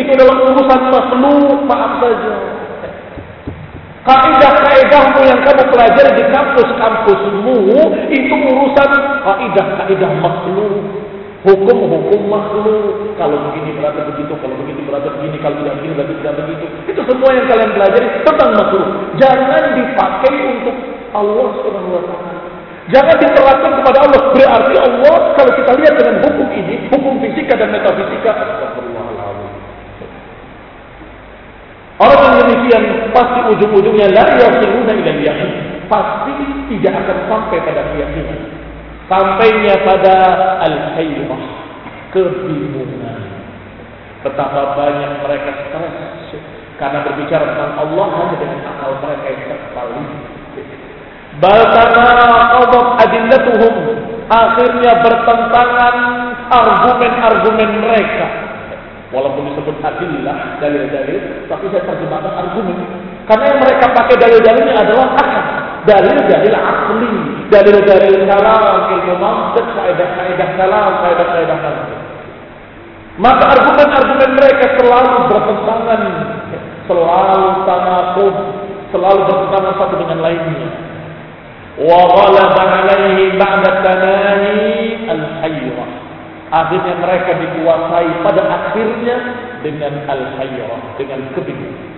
itu 0.00 0.10
adalah 0.16 0.36
urusan 0.48 0.82
makhluk, 0.88 1.60
maaf 1.68 2.00
saja. 2.00 2.34
Kaidah-kaidahmu 4.00 5.20
yang 5.28 5.40
kamu 5.44 5.62
pelajari 5.68 6.10
di 6.16 6.24
kampus-kampusmu 6.32 7.56
itu 8.08 8.32
urusan 8.32 8.90
kaidah-kaidah 9.28 10.12
makhluk. 10.24 10.72
Hukum-hukum 11.44 12.32
makhluk. 12.32 13.16
Kalau 13.20 13.36
begini 13.52 13.76
berarti 13.76 14.00
begitu, 14.08 14.32
kalau 14.40 14.56
begitu 14.56 14.80
berarti 14.88 15.08
begini, 15.20 15.36
kalau 15.44 15.56
tidak 15.60 15.74
begini 15.84 15.92
berarti 16.00 16.14
tidak 16.16 16.34
begitu. 16.40 16.64
Itu 16.88 17.00
semua 17.04 17.28
yang 17.36 17.44
kalian 17.44 17.70
pelajari 17.76 18.06
tentang 18.24 18.50
makhluk. 18.56 18.88
Jangan 19.20 19.62
dipakai 19.76 20.34
untuk 20.48 20.76
Allah 21.12 21.46
Subhanahu 21.60 21.92
wa 21.92 22.04
taala. 22.08 22.39
Jangan 22.90 23.16
diterapkan 23.22 23.72
kepada 23.82 23.98
Allah. 24.02 24.20
Berarti 24.34 24.74
Allah 24.76 25.16
kalau 25.38 25.52
kita 25.54 25.72
lihat 25.78 25.94
dengan 25.94 26.16
hukum 26.26 26.48
ini, 26.50 26.74
hukum 26.90 27.22
fisika 27.22 27.54
dan 27.54 27.70
metafisika, 27.70 28.30
Orang 32.00 32.20
yang 32.32 32.36
demikian 32.48 33.12
pasti 33.12 33.40
ujung-ujungnya 33.44 34.08
la 34.16 34.24
yasiluna 34.40 34.92
ila 34.92 35.12
yakin. 35.20 35.50
Pasti 35.84 36.32
tidak 36.72 36.94
akan 37.04 37.18
sampai 37.28 37.58
pada 37.60 37.82
keyakinan 37.92 38.60
sampainya 39.10 39.74
pada 39.82 40.16
al-hayrah, 40.62 41.42
kebingungan. 42.14 43.42
Betapa 44.22 44.78
banyak 44.78 45.18
mereka 45.26 45.50
stres 45.66 46.38
karena 46.78 47.02
berbicara 47.02 47.44
tentang 47.50 47.74
Allah 47.76 48.06
hanya 48.22 48.36
dengan 48.38 48.60
akal 48.70 49.02
mereka 49.02 49.26
yang 49.26 49.42
terkepali. 49.50 50.02
Bal 51.40 51.60
tanaqadat 51.72 52.86
adillatuhum 53.00 53.74
akhirnya 54.28 54.92
bertentangan 55.00 55.94
argumen-argumen 56.52 57.70
mereka. 57.80 58.26
Walaupun 59.10 59.42
disebut 59.50 59.74
adillah, 59.82 60.62
dalil-dalil, 60.62 61.50
tapi 61.50 61.66
saya 61.74 61.82
terjemahkan 61.82 62.30
argumen. 62.30 62.78
Karena 63.26 63.44
yang 63.50 63.58
mereka 63.58 63.90
pakai 63.90 64.14
dalil-dalilnya 64.22 64.74
adalah 64.86 65.06
akal 65.18 65.44
dalil-dalil 65.88 66.54
akli, 66.54 67.12
dalil-dalil 67.48 68.16
kalam, 68.28 68.80
ilmu 68.92 69.14
mantik, 69.16 69.66
kaidah-kaidah 69.72 70.48
kalam, 70.60 70.92
kaidah-kaidah 71.04 71.56
kalam. 71.58 71.88
Maka 73.20 73.44
argumen-argumen 73.52 74.30
mereka 74.36 74.66
selalu 74.80 75.16
bertentangan, 75.28 76.02
selalu 76.88 77.50
tanakub, 77.68 78.34
selalu 78.92 79.20
bertentangan 79.28 79.74
satu 79.76 79.94
dengan 80.00 80.18
lainnya. 80.24 80.89
Wa 81.80 82.00
ghalaba 82.12 82.62
alaihi 82.84 83.40
ba'da 83.40 83.80
tanani 83.80 85.08
al-hayrah. 85.08 85.88
Akhirnya 86.50 86.94
mereka 87.00 87.40
dikuasai 87.40 88.10
pada 88.20 88.42
akhirnya 88.44 89.16
dengan 89.64 90.04
al-hayrah, 90.04 90.82
dengan 91.00 91.24
kebingungan. 91.32 91.88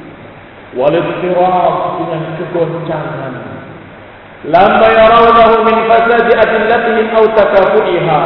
Wal 0.73 0.95
dengan 0.95 2.23
kegoncangan 2.39 3.35
Lama 4.43 4.89
yarawnahu 4.91 5.55
min 5.71 5.77
fasadi 5.87 6.33
adillatihim 6.35 7.15
aw 7.15 7.25
takafu'iha. 7.39 8.23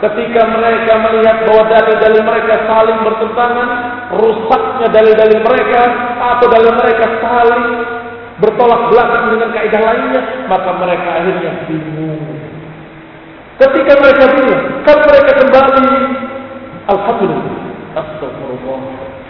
Ketika 0.00 0.48
mereka 0.48 0.92
melihat 0.98 1.46
bahwa 1.46 1.62
dalil-dalil 1.68 2.22
mereka 2.26 2.54
saling 2.66 2.98
bertentangan, 3.06 3.68
rusaknya 4.18 4.88
dalil-dalil 4.90 5.40
mereka 5.46 5.80
atau 6.18 6.46
dalil 6.50 6.72
mereka 6.74 7.04
saling 7.22 7.64
bertolak 8.42 8.90
belakang 8.90 9.24
dengan 9.38 9.48
kaidah 9.54 9.82
lainnya, 9.86 10.22
maka 10.50 10.70
mereka 10.82 11.08
akhirnya 11.22 11.50
bingung. 11.70 12.18
Ketika 13.62 13.92
mereka 14.02 14.24
bingung, 14.34 14.62
kan 14.82 14.98
mereka 15.06 15.30
kembali. 15.38 15.88
Alhamdulillah. 16.90 17.54
Astagfirullah. 17.94 18.80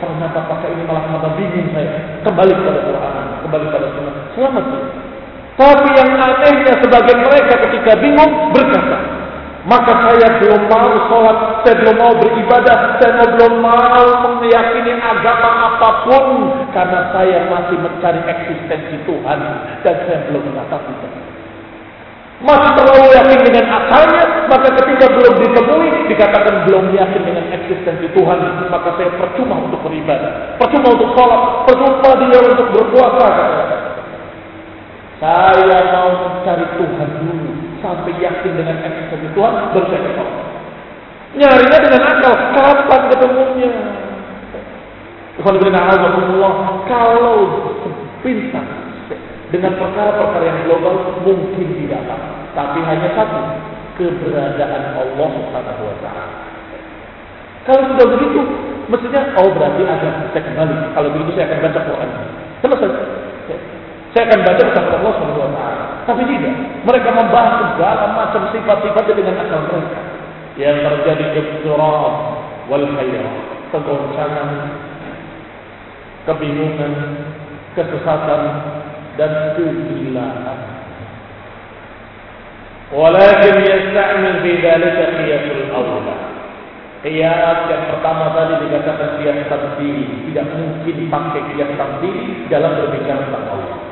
Ternyata 0.00 0.38
pakai 0.48 0.68
ini 0.72 0.82
malah 0.88 1.04
tambah 1.12 1.36
bingung 1.36 1.68
saya. 1.76 2.24
Kembali 2.24 2.52
kepada 2.56 2.80
Quran, 2.88 3.26
kembali 3.44 3.64
kepada 3.68 3.86
Sunnah. 3.92 4.14
Selamat. 4.32 4.64
Tapi 5.52 5.88
yang 5.92 6.10
anehnya 6.16 6.74
sebagian 6.80 7.20
mereka 7.20 7.54
ketika 7.68 7.92
bingung 8.00 8.32
berkata, 8.56 8.98
maka 9.62 9.92
saya 10.10 10.28
belum 10.42 10.62
mau 10.66 10.90
sholat, 11.06 11.62
saya 11.62 11.74
belum 11.78 11.96
mau 11.98 12.12
beribadah, 12.18 12.98
saya 12.98 13.24
belum 13.38 13.52
mau 13.62 14.06
meyakini 14.42 14.98
agama 14.98 15.50
apa 15.70 15.90
pun. 16.06 16.26
Karena 16.74 17.14
saya 17.14 17.46
masih 17.46 17.78
mencari 17.78 18.20
eksistensi 18.26 18.96
Tuhan 19.06 19.38
dan 19.86 19.96
saya 20.08 20.18
belum 20.30 20.42
mengetahui 20.50 21.30
masih 22.42 22.70
terlalu 22.74 23.06
yakin 23.14 23.38
dengan 23.46 23.66
akalnya, 23.70 24.24
maka 24.50 24.68
ketika 24.82 25.06
belum 25.14 25.34
ditemui, 25.38 25.88
dikatakan 26.10 26.66
belum 26.66 26.90
yakin 26.90 27.22
dengan 27.22 27.46
eksistensi 27.54 28.10
Tuhan, 28.10 28.38
maka 28.66 28.98
saya 28.98 29.14
percuma 29.14 29.62
untuk 29.62 29.78
beribadah, 29.86 30.58
percuma 30.58 30.90
untuk 30.90 31.14
sholat, 31.14 31.42
percuma 31.70 32.10
dia 32.18 32.38
untuk 32.42 32.66
berpuasa. 32.74 33.26
Saya 35.22 35.78
mau 35.94 36.10
mencari 36.18 36.66
Tuhan 36.82 37.08
dulu, 37.22 37.50
sampai 37.82 38.14
yakin 38.22 38.52
dengan 38.56 38.78
eksistensi 38.86 39.28
Tuhan, 39.34 39.54
baru. 39.74 40.34
Nyarinya 41.32 41.78
dengan 41.80 42.02
akal, 42.06 42.34
kapan 42.54 43.00
ketemunya? 43.08 43.72
Allah, 45.42 46.54
kalau 46.86 47.36
pintar 48.20 48.64
dengan 49.48 49.72
perkara-perkara 49.76 50.44
yang 50.44 50.60
global 50.68 50.94
mungkin 51.24 51.68
tidak 51.84 52.04
apa. 52.08 52.16
Tapi 52.52 52.78
hanya 52.84 53.08
satu, 53.16 53.40
keberadaan 53.96 54.96
Allah 54.96 55.28
Subhanahu 55.40 55.82
wa 55.88 55.96
taala. 56.04 56.26
Kalau 57.64 57.82
sudah 57.94 58.06
begitu, 58.12 58.40
mestinya 58.92 59.22
oh 59.40 59.48
berarti 59.56 59.82
ada 59.88 60.08
saya 60.32 60.42
kembali. 60.42 60.74
Kalau 60.92 61.08
begitu 61.16 61.30
saya 61.36 61.46
akan 61.48 61.58
baca 61.64 61.80
Quran. 61.80 62.08
Selesai. 62.60 62.90
Saya 64.12 64.22
akan 64.28 64.40
baca 64.44 64.62
tentang 64.68 64.86
Allah 65.00 65.12
Subhanahu 65.16 65.40
wa. 65.40 65.51
Tapi 66.02 66.22
tidak. 66.26 66.54
Mereka 66.82 67.08
membahas 67.14 67.74
segala 67.74 68.04
macam 68.18 68.42
sifat-sifat 68.50 69.04
dengan 69.14 69.38
akal 69.38 69.62
mereka. 69.70 70.00
Yang 70.58 70.76
terjadi 70.84 71.24
ibtirab 71.38 72.14
wal 72.66 72.86
khayrat, 72.98 73.34
kegoncangan, 73.72 74.50
kebingungan, 76.28 76.92
kesesatan, 77.78 78.42
dan 79.16 79.32
kegilaan. 79.56 80.58
Walakin 82.92 83.56
yasta'mil 83.64 84.38
fi 84.44 84.50
dhalika 84.60 85.04
qiyasul 85.16 85.72
awla. 85.72 86.16
Qiyas 87.02 87.66
yang 87.66 87.82
pertama 87.90 88.30
tadi 88.36 88.62
dikatakan 88.68 89.18
qiyas 89.18 89.48
tamthili, 89.50 90.30
tidak 90.30 90.46
mungkin 90.54 90.96
pakai 91.10 91.42
qiyas 91.50 91.72
tamthili 91.74 92.46
dalam 92.46 92.78
berbicara 92.78 93.26
tentang 93.26 93.46
Allah. 93.48 93.91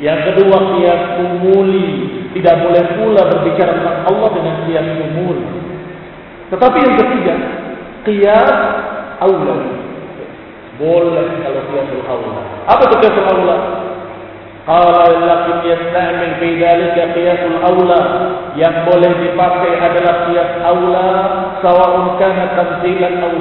Yang 0.00 0.20
kedua 0.32 0.56
kias 0.74 1.02
kumuli. 1.20 1.88
Tidak 2.30 2.56
boleh 2.62 2.84
pula 2.96 3.22
berbicara 3.26 3.72
tentang 3.76 3.98
Allah 4.08 4.28
dengan 4.32 4.54
kias 4.64 4.88
kumuli. 4.96 5.46
Tetapi 6.50 6.76
yang 6.82 6.96
ketiga 6.98 7.34
Kias 8.00 8.50
aula. 9.22 9.56
Boleh 10.80 11.28
kalau 11.44 11.62
kiasul 11.68 12.00
awlan 12.08 12.40
Apa 12.64 12.88
itu 12.88 12.96
kiasul 13.04 13.28
Allah 13.28 13.60
Kalau 14.64 15.12
lakin 15.28 15.56
yasta'min 15.68 16.40
fi 16.40 16.48
dhalika 16.56 17.12
yang 18.58 18.82
boleh 18.82 19.12
dipakai 19.22 19.72
adalah 19.78 20.26
qiyas 20.26 20.52
aula 20.66 21.08
sawaunkan 21.62 22.34
tamthilan 22.58 23.14
aw 23.22 23.34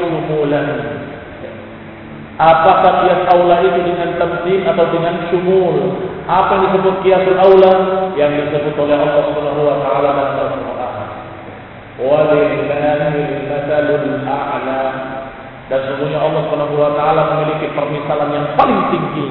apakah 2.39 3.03
qiyas 3.03 3.27
aula 3.35 3.59
itu 3.59 3.79
dengan 3.83 4.15
tamthil 4.15 4.63
atau 4.63 4.85
dengan 4.95 5.27
syumul? 5.27 5.99
Apa 6.23 6.55
yang 6.55 6.63
disebut 6.71 6.95
qiyasul 7.03 7.35
aula? 7.35 7.73
Yang 8.15 8.47
disebut 8.47 8.75
oleh 8.79 8.95
Allah 8.95 9.23
Subhanahu 9.27 9.61
wa 9.67 9.77
taala 9.83 10.09
dalam 10.15 10.39
Al-Qur'an. 10.55 11.09
Walillahil 11.99 13.43
matsalul 13.51 14.07
a'la. 14.23 14.83
Dan 15.67 15.79
sesungguhnya 15.85 16.19
Allah 16.23 16.41
Subhanahu 16.47 16.79
wa 16.79 16.91
taala 16.95 17.21
memiliki 17.35 17.67
permisalan 17.75 18.29
yang 18.31 18.47
paling 18.55 18.79
tinggi. 18.89 19.27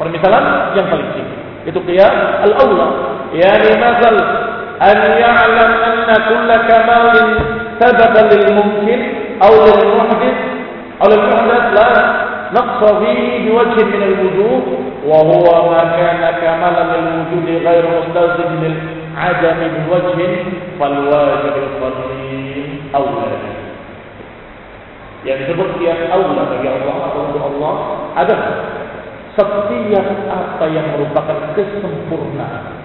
Permisalan 0.00 0.44
yang 0.72 0.86
paling 0.88 1.08
tinggi. 1.12 1.36
Itu 1.68 1.78
qiyas 1.84 2.46
al-aula. 2.48 3.20
Yani 3.36 3.70
masal 3.76 4.16
an 4.80 4.98
ya'lam 5.20 5.70
anna 5.84 6.16
kulla 6.24 6.56
kamalin 6.64 7.28
sababa 7.76 8.22
lil 8.32 8.46
mumkin 8.56 9.00
aw 9.42 9.52
lil 9.52 9.82
muhdith 9.98 10.57
aw 11.01 11.07
lil 11.09 11.23
muhdath 11.31 11.69
la 11.77 11.87
نقص 12.53 12.81
فيه 13.01 13.49
بوجه 13.49 13.81
من 13.81 14.01
الوجوه 14.09 14.61
وهو 15.09 15.71
ما 15.73 15.83
كان 15.97 16.21
كمالا 16.41 16.83
للوجود 16.93 17.47
غير 17.65 17.83
مستلزم 17.97 18.51
للعدم 18.61 19.59
بوجه 19.89 20.33
فالواجب 20.79 21.55
القديم 21.65 22.69
أولى 22.93 23.53
yang 25.23 25.39
disebut 25.39 25.79
kias 25.79 26.11
aula 26.11 26.51
bagi 26.51 26.67
Allah 26.67 26.95
atau 27.07 27.21
untuk 27.31 27.43
Allah 27.47 27.73
adalah 28.19 28.51
setiap 29.39 30.07
apa 30.27 30.65
yang 30.67 30.83
merupakan 30.93 31.55
kesempurnaan 31.55 32.75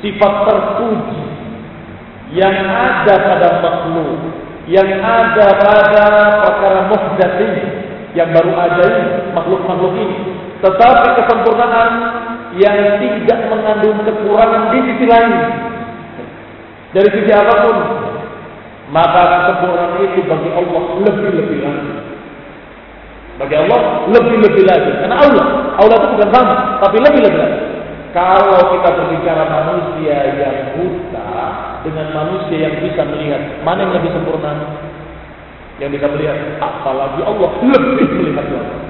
sifat 0.00 0.32
terpuji 0.48 1.24
yang 2.32 2.56
ada 2.56 3.14
pada 3.20 3.48
makhluk 3.60 4.16
yang 4.69 4.89
ada 5.01 5.47
pada 5.57 6.05
perkara 6.45 6.79
muhdath 6.89 7.37
ini 7.41 7.63
yang 8.13 8.29
baru 8.35 8.51
ada 8.53 8.83
ini 8.85 9.05
makhluk-makhluk 9.33 9.93
ini 9.97 10.17
tetapi 10.61 11.07
kesempurnaan 11.23 11.93
yang 12.59 12.99
tidak 13.01 13.39
mengandung 13.49 13.97
kekurangan 14.05 14.75
di 14.75 14.79
sisi 14.91 15.05
lain 15.09 15.33
dari 16.93 17.09
sisi 17.15 17.31
apa 17.33 17.53
pun 17.65 17.77
maka 18.91 19.21
kesempurnaan 19.23 19.91
itu 20.05 20.19
bagi 20.27 20.49
Allah 20.53 20.83
lebih-lebih 20.99 21.59
lagi 21.63 22.11
bagi 23.41 23.55
Allah 23.57 24.05
lebih-lebih 24.13 24.63
lagi. 24.69 24.91
Karena 25.01 25.17
Allah, 25.17 25.45
Allah 25.81 25.95
itu 25.97 26.07
bukan 26.13 26.29
sama, 26.29 26.55
tapi 26.77 26.97
lebih-lebih 27.01 27.39
lagi. 27.41 27.59
Kalau 28.11 28.59
kita 28.75 28.89
berbicara 28.91 29.43
manusia 29.47 30.15
yang 30.35 30.75
buta 30.75 31.31
dengan 31.87 32.07
manusia 32.11 32.57
yang 32.67 32.75
bisa 32.83 33.07
melihat, 33.07 33.39
mana 33.63 33.87
yang 33.87 34.03
lebih 34.03 34.11
sempurna? 34.11 34.51
Yang 35.79 35.97
bisa 35.97 36.07
melihat, 36.11 36.37
apalagi 36.59 37.23
Allah 37.23 37.49
lebih 37.63 38.07
melihat 38.19 38.45
Allah. 38.51 38.83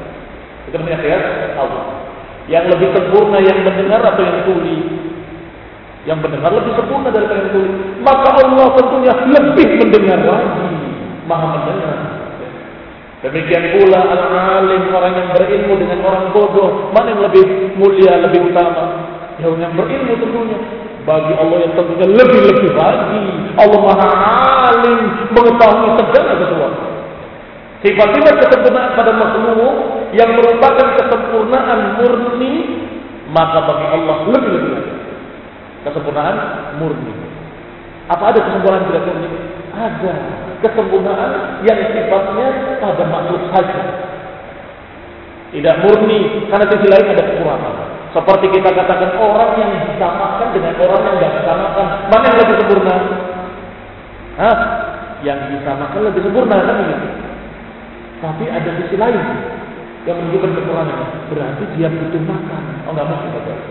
Kita 0.65 0.77
melihat 0.81 1.01
ya, 1.05 1.19
Allah. 1.53 2.01
Yang 2.49 2.65
lebih 2.73 2.89
sempurna 2.97 3.37
yang 3.45 3.61
mendengar 3.61 4.01
atau 4.01 4.21
yang 4.25 4.41
tuli? 4.41 4.77
Yang 6.09 6.17
mendengar 6.25 6.51
lebih 6.57 6.73
sempurna 6.73 7.13
daripada 7.13 7.45
yang 7.45 7.51
tuli. 7.53 7.71
Maka 8.01 8.29
Allah 8.41 8.67
tentunya 8.73 9.13
lebih 9.21 9.67
mendengar 9.85 10.19
lagi. 10.25 10.69
Maha 11.29 11.45
mendengar. 11.61 12.20
Demikian 13.21 13.77
pula 13.77 14.01
al-alim 14.01 14.89
orang 14.89 15.13
yang 15.13 15.29
berilmu 15.37 15.77
dengan 15.77 16.01
orang 16.01 16.33
bodoh, 16.33 16.89
mana 16.89 17.13
yang 17.13 17.21
lebih 17.21 17.69
mulia, 17.77 18.17
lebih 18.17 18.49
utama? 18.49 18.97
Ya 19.37 19.45
yang 19.45 19.77
berilmu 19.77 20.17
tentunya. 20.17 20.57
Bagi 21.05 21.33
Allah 21.37 21.57
yang 21.61 21.73
tentunya 21.77 22.07
lebih-lebih 22.09 22.73
lagi. 22.73 23.21
Allah 23.61 23.79
Maha 23.81 24.09
Alim 24.73 24.99
mengetahui 25.37 25.89
segala 26.01 26.31
sesuatu. 26.41 26.81
Sifat-sifat 27.85 28.35
kesempurnaan 28.41 28.89
pada 28.97 29.13
makhluk 29.13 29.75
yang 30.17 30.29
merupakan 30.37 30.87
kesempurnaan 30.97 32.01
murni, 32.01 32.53
maka 33.29 33.69
bagi 33.69 33.85
Allah 33.85 34.17
lebih-lebih 34.33 34.71
lagi. 34.81 34.93
Kesempurnaan 35.85 36.37
murni. 36.81 37.13
Apa 38.09 38.33
ada 38.33 38.39
kesempurnaan 38.49 38.89
tidak 38.89 39.05
murni? 39.05 39.29
Ada 39.77 40.13
kesempurnaan 40.61 41.61
yang 41.65 41.79
sifatnya 41.91 42.77
pada 42.79 43.03
makhluk 43.09 43.43
saja. 43.51 43.81
Tidak 45.51 45.75
murni, 45.83 46.47
karena 46.47 46.65
sisi 46.71 46.87
lain 46.87 47.11
ada 47.11 47.23
kekurangan. 47.27 47.75
Seperti 48.15 48.45
kita 48.55 48.69
katakan 48.71 49.19
orang 49.19 49.51
yang 49.59 49.71
disamakan 49.83 50.47
dengan 50.55 50.73
orang 50.79 51.01
yang 51.03 51.15
tidak 51.19 51.33
disamakan, 51.43 51.85
mana 52.07 52.25
yang 52.27 52.39
lebih 52.39 52.55
sempurna? 52.63 52.95
Hah? 54.39 54.57
Yang 55.21 55.39
disamakan 55.59 56.01
lebih 56.07 56.21
sempurna 56.23 56.55
kan 56.63 56.75
begitu. 56.87 57.07
Tapi 58.21 58.43
ada 58.47 58.69
sisi 58.79 58.95
lain 58.95 59.23
yang 60.07 60.15
menunjukkan 60.17 60.51
kekurangan. 60.55 60.99
Berarti 61.33 61.63
dia 61.75 61.89
butuh 61.89 62.23
makan. 62.25 62.63
Oh 62.87 62.91
nggak 62.95 63.05
mungkin 63.09 63.70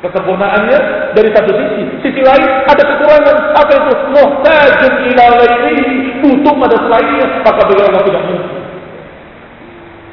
Kesempurnaannya 0.00 0.78
dari 1.12 1.28
satu 1.28 1.52
sisi. 1.52 1.82
Sisi 2.00 2.20
lain 2.24 2.48
ada 2.64 2.80
kekurangan. 2.80 3.36
Apa 3.52 3.72
itu? 3.76 3.92
Muhtajun 4.16 4.92
ila 5.12 5.24
ghairihi. 5.44 6.24
Butuh 6.24 6.54
pada 6.56 6.76
selainnya. 6.88 7.26
Maka 7.44 7.60
bagi 7.68 7.82
Allah 7.84 8.02
tidak 8.08 8.22
mungkin. 8.24 8.60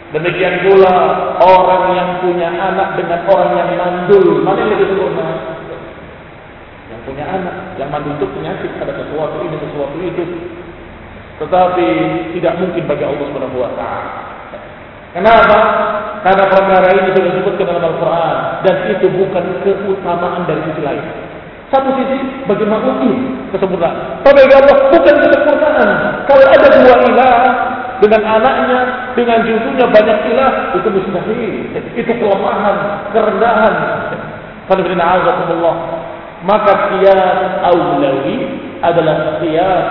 Demikian 0.08 0.56
pula 0.64 0.96
orang 1.40 1.84
yang 1.96 2.10
punya 2.20 2.52
anak 2.52 3.00
dengan 3.00 3.24
orang 3.32 3.52
yang 3.56 3.70
mandul. 3.80 4.44
Mana 4.44 4.60
yang 4.68 4.76
lebih 4.76 4.88
sempurna? 4.92 5.28
Yang 6.92 7.02
punya 7.08 7.26
anak. 7.32 7.56
Yang 7.80 7.90
menuntut 7.96 8.30
penyakit 8.36 8.72
ada 8.84 8.92
sesuatu 8.92 9.36
ini, 9.48 9.56
sesuatu 9.56 9.98
itu. 10.04 10.24
Tetapi 11.40 11.88
tidak 12.36 12.54
mungkin 12.60 12.84
bagi 12.92 13.04
Allah 13.08 13.28
taala. 13.72 14.27
Kenapa? 15.16 15.60
Karena 16.26 16.44
perkara 16.52 16.88
ini 16.92 17.10
sudah 17.14 17.24
disebutkan 17.32 17.66
dalam 17.72 17.84
Al-Quran 17.88 18.36
dan 18.66 18.76
itu 18.92 19.08
bukan 19.16 19.44
keutamaan 19.64 20.44
dari 20.44 20.62
sisi 20.68 20.82
lain. 20.84 21.04
Satu 21.68 21.92
sisi 22.00 22.48
bagi 22.48 22.64
makhluk 22.64 23.04
ini 23.04 23.52
kesempurnaan. 23.52 24.24
Tapi 24.24 24.36
bagi 24.36 24.56
Allah 24.56 24.78
bukan 24.92 25.16
kesempurnaan. 25.20 25.90
Kalau 26.28 26.46
ada 26.48 26.68
dua 26.80 26.96
ilah 27.08 27.38
dengan 27.98 28.22
anaknya, 28.24 28.80
dengan 29.18 29.42
cucunya 29.42 29.86
banyak 29.90 30.18
ilah, 30.32 30.52
itu 30.78 30.88
mustahil. 30.92 31.54
Itu 31.98 32.12
kelemahan, 32.14 32.78
kerendahan. 33.12 33.74
Maka 36.46 36.74
kias 36.94 37.52
aulawi 37.66 38.36
adalah 38.84 39.42
kias 39.42 39.88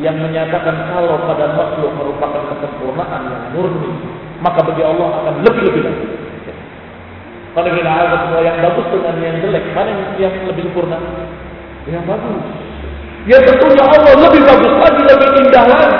yang 0.00 0.16
menyatakan 0.20 0.92
kalau 0.92 1.20
pada 1.28 1.52
makhluk 1.56 1.92
merupakan 1.96 2.42
kesempurnaan 2.56 3.22
yang 3.28 3.44
murni, 3.56 3.92
maka 4.44 4.60
bagi 4.66 4.82
Allah 4.84 5.08
akan 5.22 5.34
lebih-lebih 5.46 5.82
lagi. 5.84 6.06
Kalau 7.56 7.72
kita 7.72 7.88
ada 7.88 8.16
semua 8.28 8.40
yang 8.44 8.60
bagus 8.60 8.86
dengan 8.92 9.16
yang 9.16 9.36
jelek, 9.40 9.64
mana 9.72 9.90
yang, 10.20 10.34
lebih 10.44 10.62
sempurna? 10.68 10.98
Yang 11.88 12.04
bagus. 12.04 12.44
Ya 13.26 13.38
tentunya 13.42 13.80
Allah 13.80 14.12
lebih 14.28 14.42
bagus 14.44 14.74
lagi, 14.76 15.02
lebih 15.08 15.28
indah 15.40 15.64
lagi. 15.64 15.96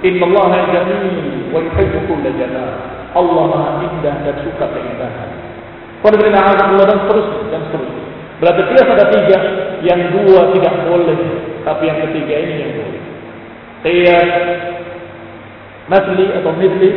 Inna 0.00 0.24
Allah 0.24 0.64
jamil 0.72 1.04
wa 1.52 1.60
yuhibbu 1.60 2.14
jamal. 2.24 2.70
Allah 3.12 3.44
Maha 3.44 3.70
indah 3.92 4.14
dan 4.24 4.36
suka 4.40 4.66
keindahan. 4.72 5.30
Kalau 6.00 6.16
kita 6.16 6.40
ada 6.40 6.64
dan 6.64 6.98
seterusnya 7.04 7.44
dan 7.52 7.60
seterusnya. 7.68 8.04
Berarti 8.40 8.62
tidak 8.72 8.86
ada 8.96 9.04
tiga, 9.12 9.38
yang 9.84 10.00
dua 10.16 10.40
tidak 10.56 10.74
boleh, 10.88 11.18
tapi 11.60 11.82
yang 11.92 11.98
ketiga 12.08 12.34
ini 12.40 12.54
yang 12.56 12.72
boleh. 12.72 13.02
Qiyas 13.84 14.32
masli 15.92 16.24
atau 16.40 16.52
midli 16.56 16.90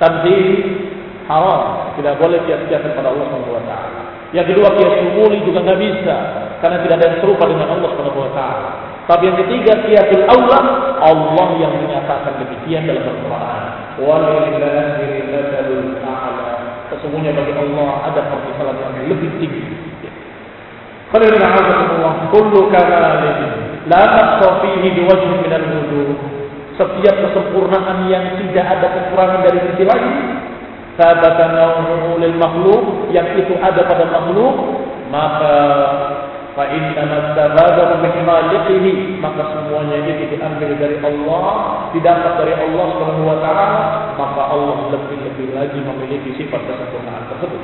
tamthil 0.00 0.48
haram, 1.28 1.94
tidak 1.94 2.18
boleh 2.18 2.40
kias-kias 2.48 2.82
kepada 2.82 3.12
Allah 3.12 3.26
Subhanahu 3.30 3.54
wa 3.54 3.64
taala. 3.68 4.00
Yang 4.34 4.46
kedua 4.54 4.68
kias 4.78 4.94
umuli 5.10 5.38
juga 5.46 5.58
nggak 5.62 5.78
bisa 5.78 6.16
karena 6.62 6.76
tidak 6.86 6.94
ada 6.98 7.06
yang 7.12 7.18
serupa 7.22 7.44
dengan 7.46 7.68
Allah 7.70 7.88
Subhanahu 7.94 8.24
wa 8.24 8.32
taala. 8.34 8.70
Tapi 9.10 9.22
yang 9.26 9.38
ketiga 9.42 9.72
kiasul 9.86 10.22
Allah, 10.26 10.62
Allah 11.02 11.48
yang 11.58 11.72
menyatakan 11.82 12.32
demikian 12.40 12.86
dalam 12.86 13.04
Al-Qur'an. 13.10 13.62
Sesungguhnya 16.90 17.34
bagi 17.34 17.54
Allah 17.54 17.90
ada 18.06 18.20
permisalan 18.30 18.76
yang 18.78 19.10
lebih 19.10 19.30
tinggi. 19.42 19.66
Kalau 21.10 21.26
ini 21.26 21.42
Allah, 21.42 22.12
kullu 22.30 22.70
kamalin 22.70 23.38
la 23.90 24.02
naqsa 24.14 24.62
fihi 24.62 24.94
biwajhin 24.94 25.42
min 25.42 25.52
al-wujuh. 25.58 26.29
Setiap 26.80 27.12
kesempurnaan 27.28 28.08
yang 28.08 28.40
tidak 28.40 28.64
ada 28.64 28.88
kekurangan 28.88 29.44
dari 29.44 29.60
sisi 29.68 29.84
lain, 29.84 30.12
sabata 30.96 31.52
nauhu 31.52 32.16
lil 32.16 32.32
makhluk 32.40 33.12
yang 33.12 33.36
itu 33.36 33.52
ada 33.60 33.84
pada 33.84 34.08
makhluk, 34.08 34.80
maka 35.12 35.56
fa 36.56 36.64
inna 36.72 37.04
mastabada 37.04 38.00
min 38.00 39.20
maka 39.20 39.42
semuanya 39.52 40.08
itu 40.08 40.24
diambil 40.32 40.72
dari 40.80 40.96
Allah 41.04 41.44
didapat 41.92 42.32
dari 42.40 42.54
Allah 42.56 42.84
Subhanahu 42.96 43.28
wa 43.28 43.38
maka 44.16 44.42
Allah 44.48 44.76
lebih-lebih 44.88 45.52
lagi 45.52 45.78
memiliki 45.84 46.32
sifat 46.40 46.64
kesempurnaan 46.64 47.28
tersebut 47.28 47.60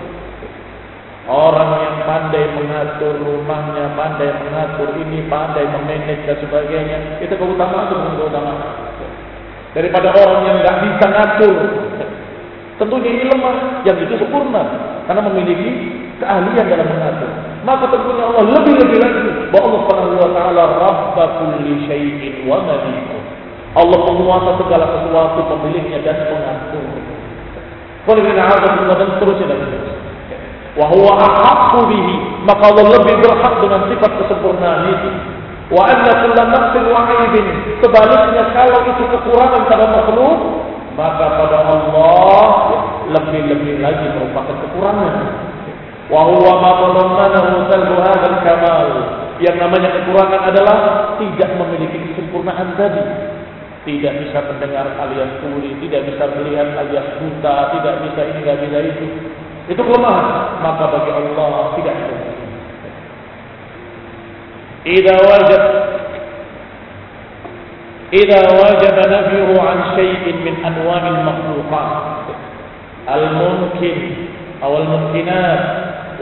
Orang 1.27 1.83
yang 1.83 2.07
pandai 2.07 2.55
mengatur 2.55 3.19
rumahnya, 3.19 3.99
pandai 3.99 4.31
mengatur 4.47 4.95
ini, 4.95 5.27
pandai 5.27 5.67
memanage 5.67 6.23
dan 6.23 6.39
sebagainya, 6.39 7.19
itu 7.19 7.35
keutamaan 7.35 7.91
keutamaan. 7.91 8.95
Daripada 9.77 10.09
orang 10.17 10.41
yang 10.49 10.57
nggak 10.65 10.77
bisa 10.89 11.05
ngatur, 11.05 11.57
tentunya 12.81 13.11
ini 13.13 13.25
lemah, 13.29 13.85
yang 13.85 14.01
itu 14.01 14.17
sempurna, 14.17 14.65
karena 15.05 15.21
memiliki 15.29 15.69
keahlian 16.17 16.65
dalam 16.65 16.89
mengatur. 16.89 17.31
Maka 17.69 17.85
tentunya 17.93 18.25
Allah 18.25 18.45
lebih-lebih 18.57 18.99
lagi 19.05 19.29
bahwa 19.53 19.65
Allah 19.69 19.81
Subhanahu 19.85 20.17
wa 20.17 20.31
taala 20.33 20.63
Rabb 20.81 21.17
kulli 21.45 21.85
syai'in 21.85 22.49
wa 22.49 22.65
maliku. 22.65 23.21
Allah 23.77 23.99
penguasa 24.09 24.51
segala 24.65 24.85
sesuatu, 24.97 25.41
pemiliknya 25.45 26.01
dan 26.01 26.25
pengatur. 26.25 26.85
Kalau 28.09 28.23
kita 28.25 28.43
ada 28.49 28.69
dan 28.97 29.09
seterusnya 29.13 29.47
dan 29.53 29.59
seterusnya 29.61 30.07
wa 30.77 31.85
bihi 31.89 32.15
maka 32.45 32.63
Allah 32.69 32.85
lebih 33.01 33.15
berhak 33.25 33.55
dengan 33.65 33.81
sifat 33.89 34.13
kesempurnaan 34.21 34.93
itu 34.93 35.11
wa 35.67 35.83
anna 35.83 36.13
kulla 36.23 36.43
nafsin 36.47 36.85
wa 36.87 37.01
aibin 37.11 37.47
sebaliknya 37.83 38.45
kalau 38.55 38.79
itu 38.87 39.05
kekurangan 39.11 39.63
pada 39.67 39.87
makhluk 39.91 40.39
maka 40.95 41.27
pada 41.43 41.59
Allah 41.67 42.51
lebih-lebih 43.11 43.83
lagi 43.83 44.07
merupakan 44.15 44.57
kekurangan 44.63 45.15
wa 46.07 46.21
huwa 46.23 46.53
ma 46.63 46.71
tadammanahu 46.81 47.51
salbu 47.67 47.95
hadzal 47.99 48.39
kamal 48.47 48.87
yang 49.43 49.57
namanya 49.59 49.91
kekurangan 49.91 50.43
adalah 50.55 50.79
tidak 51.19 51.51
memiliki 51.59 51.99
kesempurnaan 52.15 52.79
tadi 52.79 53.03
tidak 53.87 54.19
bisa 54.19 54.43
mendengar 54.43 54.83
alias 54.99 55.31
tuli, 55.39 55.71
tidak 55.87 56.11
bisa 56.11 56.27
melihat 56.35 56.75
alias 56.75 57.07
buta, 57.23 57.71
tidak 57.71 57.95
bisa 58.03 58.21
ini, 58.35 58.39
tidak 58.43 58.59
bisa 58.67 58.79
itu. 58.83 59.07
Itu 59.71 59.79
kelemahan. 59.79 60.59
Maka 60.59 60.91
bagi 60.91 61.11
Allah 61.15 61.71
tidak 61.79 61.95
ada. 61.95 62.36
Wajib 64.87 65.63
nafyuhu 68.95 69.59
an 69.59 69.99
syai'in 69.99 70.47
min 70.47 70.63
anwa'il 70.63 71.27
makhluqat 71.27 72.31
al-mumkin 73.11 74.31
aw 74.63 74.71
al-mumkinat 74.79 75.61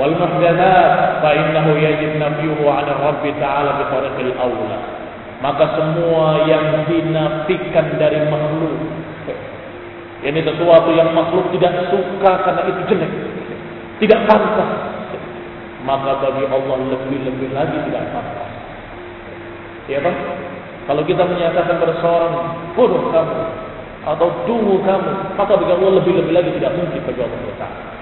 wal 0.01 0.17
muhdathat 0.17 1.21
fa 1.21 1.31
innahu 1.37 1.77
yajib 1.77 2.17
nafyuhu 2.17 2.65
'an 2.65 2.89
Rabb 2.89 3.21
ta'ala 3.37 3.71
bi 3.77 3.85
tariqil 3.93 4.33
awla. 4.41 4.81
Maka 5.45 5.77
semua 5.77 6.49
yang 6.49 6.89
dinafikan 6.89 8.01
dari 8.01 8.33
makhluk 8.33 8.81
ini 10.25 10.41
sesuatu 10.41 10.89
yang 10.97 11.13
makhluk 11.13 11.53
tidak 11.53 11.93
suka 11.93 12.33
karena 12.49 12.65
itu 12.65 12.81
jelek 12.89 13.13
tidak 14.01 14.25
pantas. 14.25 14.73
Maka 15.85 16.17
bagi 16.17 16.49
Allah 16.49 16.97
lebih-lebih 16.97 17.53
lagi 17.53 17.77
tidak 17.93 18.09
pantas. 18.09 18.54
Ya 19.89 19.99
bang? 20.01 20.17
Kalau 20.85 21.03
kita 21.05 21.25
menyatakan 21.25 21.81
pada 21.81 21.95
seorang 22.01 22.33
bodoh 22.77 23.09
kamu 23.09 23.41
atau 24.05 24.29
dungu 24.45 24.85
kamu, 24.85 25.13
maka 25.33 25.53
bagi 25.57 25.73
Allah 25.73 25.91
lebih-lebih 26.01 26.33
lagi 26.33 26.51
tidak 26.61 26.77
mungkin 26.77 27.01
bagi 27.09 27.21
Allah 27.25 27.41
Taala. 27.57 27.95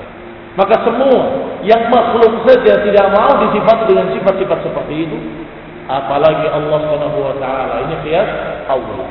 Maka 0.53 0.75
semua 0.85 1.21
yang 1.65 1.89
makhluk 1.89 2.45
saja 2.45 2.85
tidak 2.85 3.07
mau 3.09 3.33
disifat 3.49 3.89
dengan 3.89 4.13
sifat-sifat 4.13 4.59
seperti 4.61 5.09
itu, 5.09 5.19
apalagi 5.89 6.45
Allah 6.53 6.79
Subhanahu 6.85 7.19
wa 7.25 7.35
taala. 7.41 7.89
Ini 7.89 7.97
kias 8.05 8.29
Allah. 8.69 9.09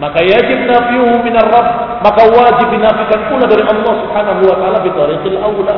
Maka 0.00 0.24
yajib 0.24 0.64
nafiuhu 0.64 1.20
minar 1.22 1.46
Rabb, 1.46 2.00
maka 2.02 2.22
wajib 2.26 2.72
dinafikan 2.72 3.20
pula 3.28 3.44
dari 3.46 3.62
Allah 3.62 3.94
Subhanahu 4.02 4.42
wa 4.48 4.56
taala 4.58 4.78
bi 4.82 4.90
tariqil 4.96 5.38
aula. 5.38 5.76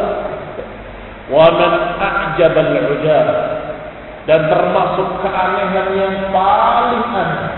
Wa 1.29 1.47
man 1.53 1.73
a'jaba 2.01 2.61
al-ujab 2.73 3.27
dan 4.27 4.41
termasuk 4.47 5.09
keanehan 5.23 5.89
yang 5.99 6.15
paling 6.31 7.05
aneh 7.11 7.53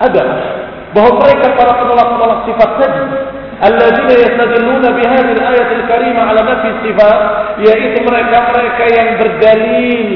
adalah 0.00 0.40
bahwa 0.92 1.12
mereka 1.24 1.46
para 1.56 1.72
penolak-penolak 1.80 2.40
sifat 2.48 2.70
tadi 2.80 3.02
alladzina 3.62 4.14
yastadilluna 4.16 4.88
bihadhihi 4.96 5.38
al-ayat 5.38 5.68
al-karimah 5.76 6.24
ala 6.32 6.40
nafi 6.42 6.70
sifat 6.84 7.18
yaitu 7.62 7.98
mereka-mereka 8.02 8.84
yang 8.90 9.08
berdalil 9.20 10.10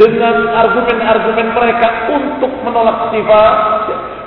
dengan 0.00 0.36
argumen-argumen 0.56 1.46
mereka 1.52 1.88
untuk 2.08 2.52
menolak 2.64 3.12
sifat 3.12 3.54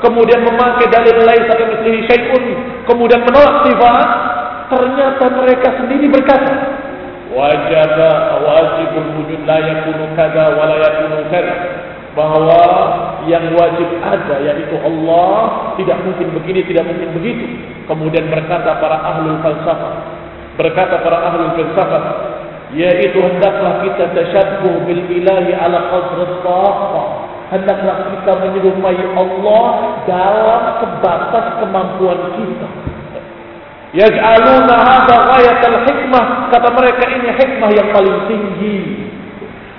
kemudian 0.03 0.43
memakai 0.43 0.91
dalil 0.91 1.15
lain 1.23 1.43
satu 1.47 1.63
mislihi 1.63 2.03
syai'un, 2.11 2.43
kemudian 2.83 3.23
menolak 3.23 3.63
sifat, 3.63 4.07
ternyata 4.67 5.25
mereka 5.31 5.67
sendiri 5.79 6.11
berkata, 6.11 6.51
wajib 7.33 7.91
wajibul 8.45 9.09
wujud 9.19 9.41
la 9.49 9.57
yakunu 9.59 10.05
kada 10.13 10.53
wa 10.53 10.63
la 10.69 10.77
yakunu 10.77 11.25
kada 11.33 11.55
bahwa 12.13 12.61
yang 13.25 13.57
wajib 13.57 13.89
ada 14.05 14.37
yaitu 14.45 14.77
Allah 14.77 15.73
tidak 15.81 15.97
mungkin 16.05 16.29
begini 16.37 16.61
tidak 16.69 16.85
mungkin 16.85 17.09
begitu. 17.17 17.45
Kemudian 17.89 18.29
berkata 18.29 18.77
para 18.77 18.97
ahli 19.01 19.33
falsafah 19.41 19.93
berkata 20.55 21.01
para 21.01 21.17
ahli 21.33 21.43
falsafah 21.57 22.03
yaitu 22.73 23.17
hendaklah 23.17 23.81
kita 23.85 24.13
tasyabbuh 24.13 24.85
bil 24.85 25.03
ilahi 25.09 25.53
ala 25.57 25.89
qadri 25.89 26.25
hendaklah 27.53 27.95
kita 28.13 28.31
menyerupai 28.41 29.01
Allah 29.13 29.65
dalam 30.09 30.61
sebatas 30.81 31.45
kemampuan 31.61 32.19
kita. 32.37 32.67
Yaj'aluna 33.93 34.73
hadha 34.73 35.15
ghayatal 35.29 35.77
hikmah. 35.85 36.49
Kata 36.49 36.69
mereka 36.73 37.03
ini 37.13 37.29
hikmah 37.29 37.69
yang 37.77 37.89
paling 37.93 38.17
tinggi. 38.25 38.77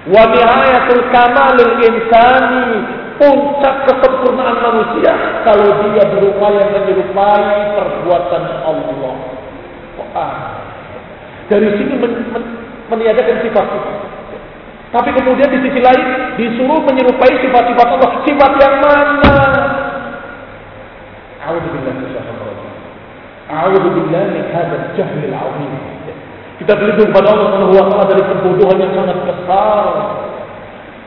Wa 0.07 0.23
nihayatul 0.31 1.05
kamalil 1.11 1.75
insani 1.83 2.67
puncak 3.19 3.87
kesempurnaan 3.91 4.59
manusia 4.59 5.13
kalau 5.43 5.83
dia 5.87 6.03
berupaya 6.15 6.63
menyerupai 6.79 7.75
perbuatan 7.75 8.45
Allah. 8.63 9.15
Wah. 9.99 10.35
Dari 11.51 11.69
sini 11.77 11.95
men, 11.99 12.13
men, 12.31 12.45
meniadakan 12.95 13.43
sifat-sifat. 13.43 13.97
Tapi 14.95 15.11
kemudian 15.11 15.51
di 15.51 15.59
sisi 15.59 15.81
lain 15.83 16.07
disuruh 16.39 16.87
menyerupai 16.87 17.35
sifat-sifat 17.43 17.87
Allah. 17.99 18.11
Sifat 18.23 18.53
yang 18.63 18.77
mana? 18.79 19.35
A'udzubillah 23.49 24.25
A'udzubillah 24.25 24.25
min 24.33 24.45
hadzal 24.53 24.87
jahlil 24.97 25.35
'azim. 25.35 25.73
Kita 26.63 26.73
berlindung 26.79 27.11
pada 27.11 27.35
Allah 27.35 27.47
Subhanahu 27.51 27.77
wa 27.77 27.87
taala 27.91 28.07
dari 28.15 28.23
kebodohan 28.25 28.79
yang 28.79 28.93
sangat 28.95 29.19
besar. 29.27 29.85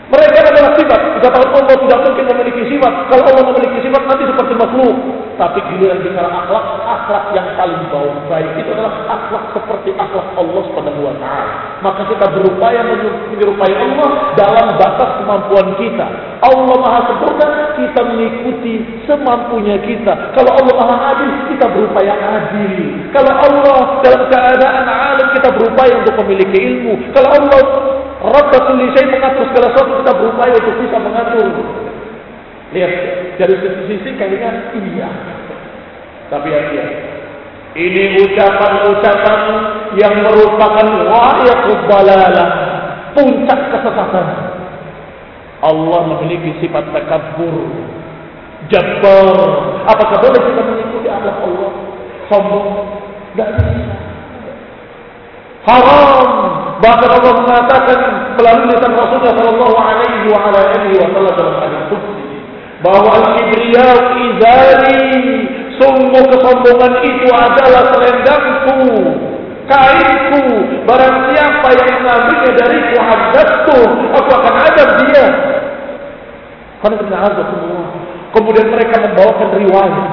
Mereka 0.08 0.40
adalah 0.40 0.72
sifat. 0.80 1.00
Dikatakan 1.20 1.52
Allah 1.52 1.76
tidak 1.84 2.00
mungkin 2.08 2.26
memiliki 2.32 2.62
sifat. 2.72 2.94
Kalau 3.12 3.24
Allah 3.28 3.44
memiliki 3.52 3.78
sifat 3.84 4.02
nanti 4.08 4.24
seperti 4.24 4.54
makhluk. 4.56 4.96
Tapi 5.38 5.62
giliran 5.70 6.02
bicara 6.02 6.34
akhlak, 6.34 6.66
akhlak 6.82 7.24
yang 7.38 7.46
paling 7.54 7.78
bawah 7.94 8.18
baik 8.26 8.58
itu 8.58 8.74
adalah 8.74 9.06
akhlak 9.06 9.44
seperti 9.54 9.94
akhlak 9.94 10.28
Allah 10.34 10.62
Subhanahu 10.66 11.02
wa 11.06 11.14
taala. 11.22 11.54
Maka 11.86 12.02
kita 12.10 12.26
berupaya 12.34 12.82
menyerupai 12.82 13.74
Allah 13.78 14.10
dalam 14.34 14.68
batas 14.82 15.10
kemampuan 15.22 15.68
kita. 15.78 16.08
Allah 16.42 16.76
Maha 16.82 17.00
sempurna, 17.06 17.50
kita 17.78 18.02
mengikuti 18.02 18.74
semampunya 19.06 19.78
kita. 19.78 20.34
Kalau 20.34 20.52
Allah 20.58 20.74
Maha 20.74 20.96
adil, 21.14 21.30
kita 21.54 21.66
berupaya 21.70 22.14
adil. 22.18 22.74
Kalau 23.14 23.34
Allah 23.38 23.80
dalam 24.02 24.22
keadaan 24.34 24.86
alim, 24.90 25.28
kita 25.38 25.50
berupaya 25.54 25.94
untuk 26.02 26.16
memiliki 26.26 26.58
ilmu. 26.58 26.94
Kalau 27.14 27.30
Allah 27.30 27.62
Rabbul 28.28 28.62
kulli 28.68 28.88
mengatur 28.92 29.44
segala 29.52 29.68
sesuatu 29.72 29.94
kita 30.04 30.12
berupaya 30.20 30.54
untuk 30.60 30.76
bisa 30.84 30.98
mengatur. 31.00 31.48
Lihat 32.76 32.92
dari 33.40 33.56
sisi 33.64 33.82
sisi 33.88 34.10
kayaknya 34.20 34.52
iya. 34.76 35.10
Tapi 36.28 36.50
iya. 36.52 36.86
Ini 37.78 38.04
ucapan-ucapan 38.26 39.40
yang 40.02 40.26
merupakan 40.26 40.88
wa'yaqub 41.08 41.80
balalah, 41.86 42.50
puncak 43.14 43.60
kesesatan. 43.70 44.28
Allah 45.62 46.02
memiliki 46.10 46.58
sifat 46.58 46.90
takabur, 46.90 47.70
jabbar. 48.74 49.38
Apakah 49.94 50.18
boleh 50.26 50.42
kita 50.42 50.62
mengikuti 50.66 51.08
akhlak 51.08 51.38
Allah? 51.38 51.72
Sombong? 52.28 52.70
Bisa. 53.38 53.62
Haram 55.68 56.47
Bahkan 56.78 57.10
Allah 57.10 57.34
mengatakan 57.42 58.00
melalui 58.38 58.70
lisan 58.70 58.94
Rasulullah 58.94 59.34
Shallallahu 59.34 59.78
Alaihi 59.82 60.30
Wasallam 60.30 61.34
dalam 61.34 61.56
hadis 61.58 61.82
qudsi 61.90 62.26
bahwa 62.86 63.10
al-kibriya 63.18 63.90
izari 64.14 65.02
sungguh 65.82 66.24
kesombongan 66.30 66.94
itu 67.02 67.28
adalah 67.34 67.82
selendangku 67.90 68.78
kainku 69.66 70.44
barang 70.86 71.18
siapa 71.34 71.68
yang 71.82 71.90
mengambilnya 71.98 72.52
dariku 72.62 72.96
haddatku 73.02 73.80
aku 74.14 74.30
akan 74.38 74.56
adab 74.70 74.90
dia. 75.02 75.26
Karena 76.78 77.26
semua 77.26 77.84
kemudian 78.38 78.70
mereka 78.70 79.02
membawakan 79.02 79.50
riwayat. 79.58 80.10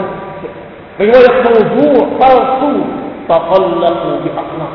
Riwayat 0.96 1.34
mawdu' 1.44 2.08
palsu. 2.16 2.72
Taqallahu 3.24 4.20
bi 4.20 4.28
akhlaqillah 4.36 4.73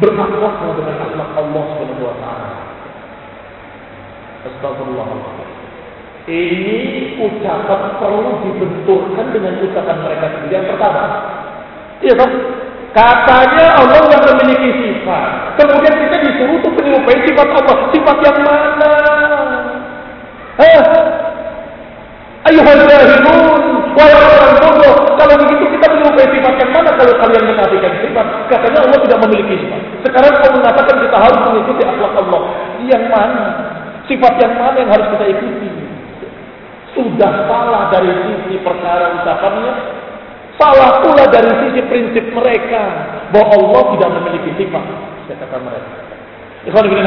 berakhlaklah 0.00 0.72
dengan 0.80 0.96
akhlak 1.04 1.30
Allah 1.36 1.64
Subhanahu 1.76 2.08
wa 2.08 2.16
taala. 2.18 2.50
Astagfirullah. 4.48 5.08
Ini 6.30 6.76
ucapan 7.20 7.82
perlu 8.00 8.32
dibenturkan 8.44 9.26
dengan 9.32 9.54
ucapan 9.60 9.96
mereka 10.04 10.26
sendiri 10.36 10.54
yang 10.56 10.66
pertama. 10.68 11.04
Iya 12.00 12.12
toh? 12.16 12.30
Katanya 12.90 13.66
Allah 13.78 14.02
yang 14.10 14.24
memiliki 14.34 14.70
sifat. 14.82 15.54
Kemudian 15.60 15.94
kita 15.94 16.16
disuruh 16.26 16.58
untuk 16.58 16.72
menyerupai 16.74 17.18
sifat 17.22 17.48
Allah. 17.54 17.76
Sifat 17.94 18.16
yang 18.24 18.38
mana? 18.42 18.94
Hah? 20.58 20.82
Ayuhal 22.50 22.82
jahilun. 22.88 23.62
Wahai 23.94 25.09
orang 26.10 26.26
bodoh. 26.26 26.40
Kalau 26.40 26.40
begitu 26.40 26.40
kita 26.40 26.50
menyerupai 26.50 26.50
sifat 26.50 26.54
yang 26.58 26.70
mana 26.74 26.90
kalau 26.96 27.14
kalian 27.22 27.44
menafikan 27.46 27.94
sifat? 28.02 28.26
Katanya 28.50 28.78
Allah 28.86 28.98
tidak 29.04 29.18
memiliki 29.26 29.54
sifat. 29.62 29.80
Sekarang 30.06 30.32
kau 30.40 30.52
mengatakan 30.56 30.96
kita 30.98 31.16
harus 31.18 31.40
mengikuti 31.46 31.82
akhlak 31.86 32.12
Allah. 32.18 32.42
Yang 32.86 33.04
mana? 33.10 33.44
Sifat 34.08 34.34
yang 34.42 34.54
mana 34.58 34.76
yang 34.80 34.90
harus 34.90 35.06
kita 35.14 35.24
ikuti? 35.30 35.68
Sudah 36.90 37.32
salah 37.46 37.82
dari 37.94 38.10
sisi 38.26 38.54
perkara 38.66 39.04
ucapannya. 39.22 39.74
Salah 40.58 40.90
pula 41.00 41.24
dari 41.30 41.52
sisi 41.66 41.80
prinsip 41.86 42.24
mereka. 42.34 42.82
Bahwa 43.30 43.54
Allah 43.54 43.82
tidak 43.94 44.10
memiliki 44.20 44.50
sifat. 44.58 44.84
Kata 45.30 45.58
mereka. 45.62 45.90
Ikhwan 46.66 46.90
bin 46.90 47.06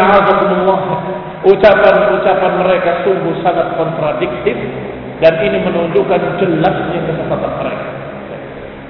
Ucapan-ucapan 1.44 2.54
mereka 2.64 2.92
sungguh 3.04 3.36
sangat 3.44 3.76
kontradiktif. 3.76 4.56
Dan 5.20 5.34
ini 5.44 5.60
menunjukkan 5.62 6.40
jelasnya 6.40 7.00
kesesatan 7.04 7.54
mereka 7.62 7.83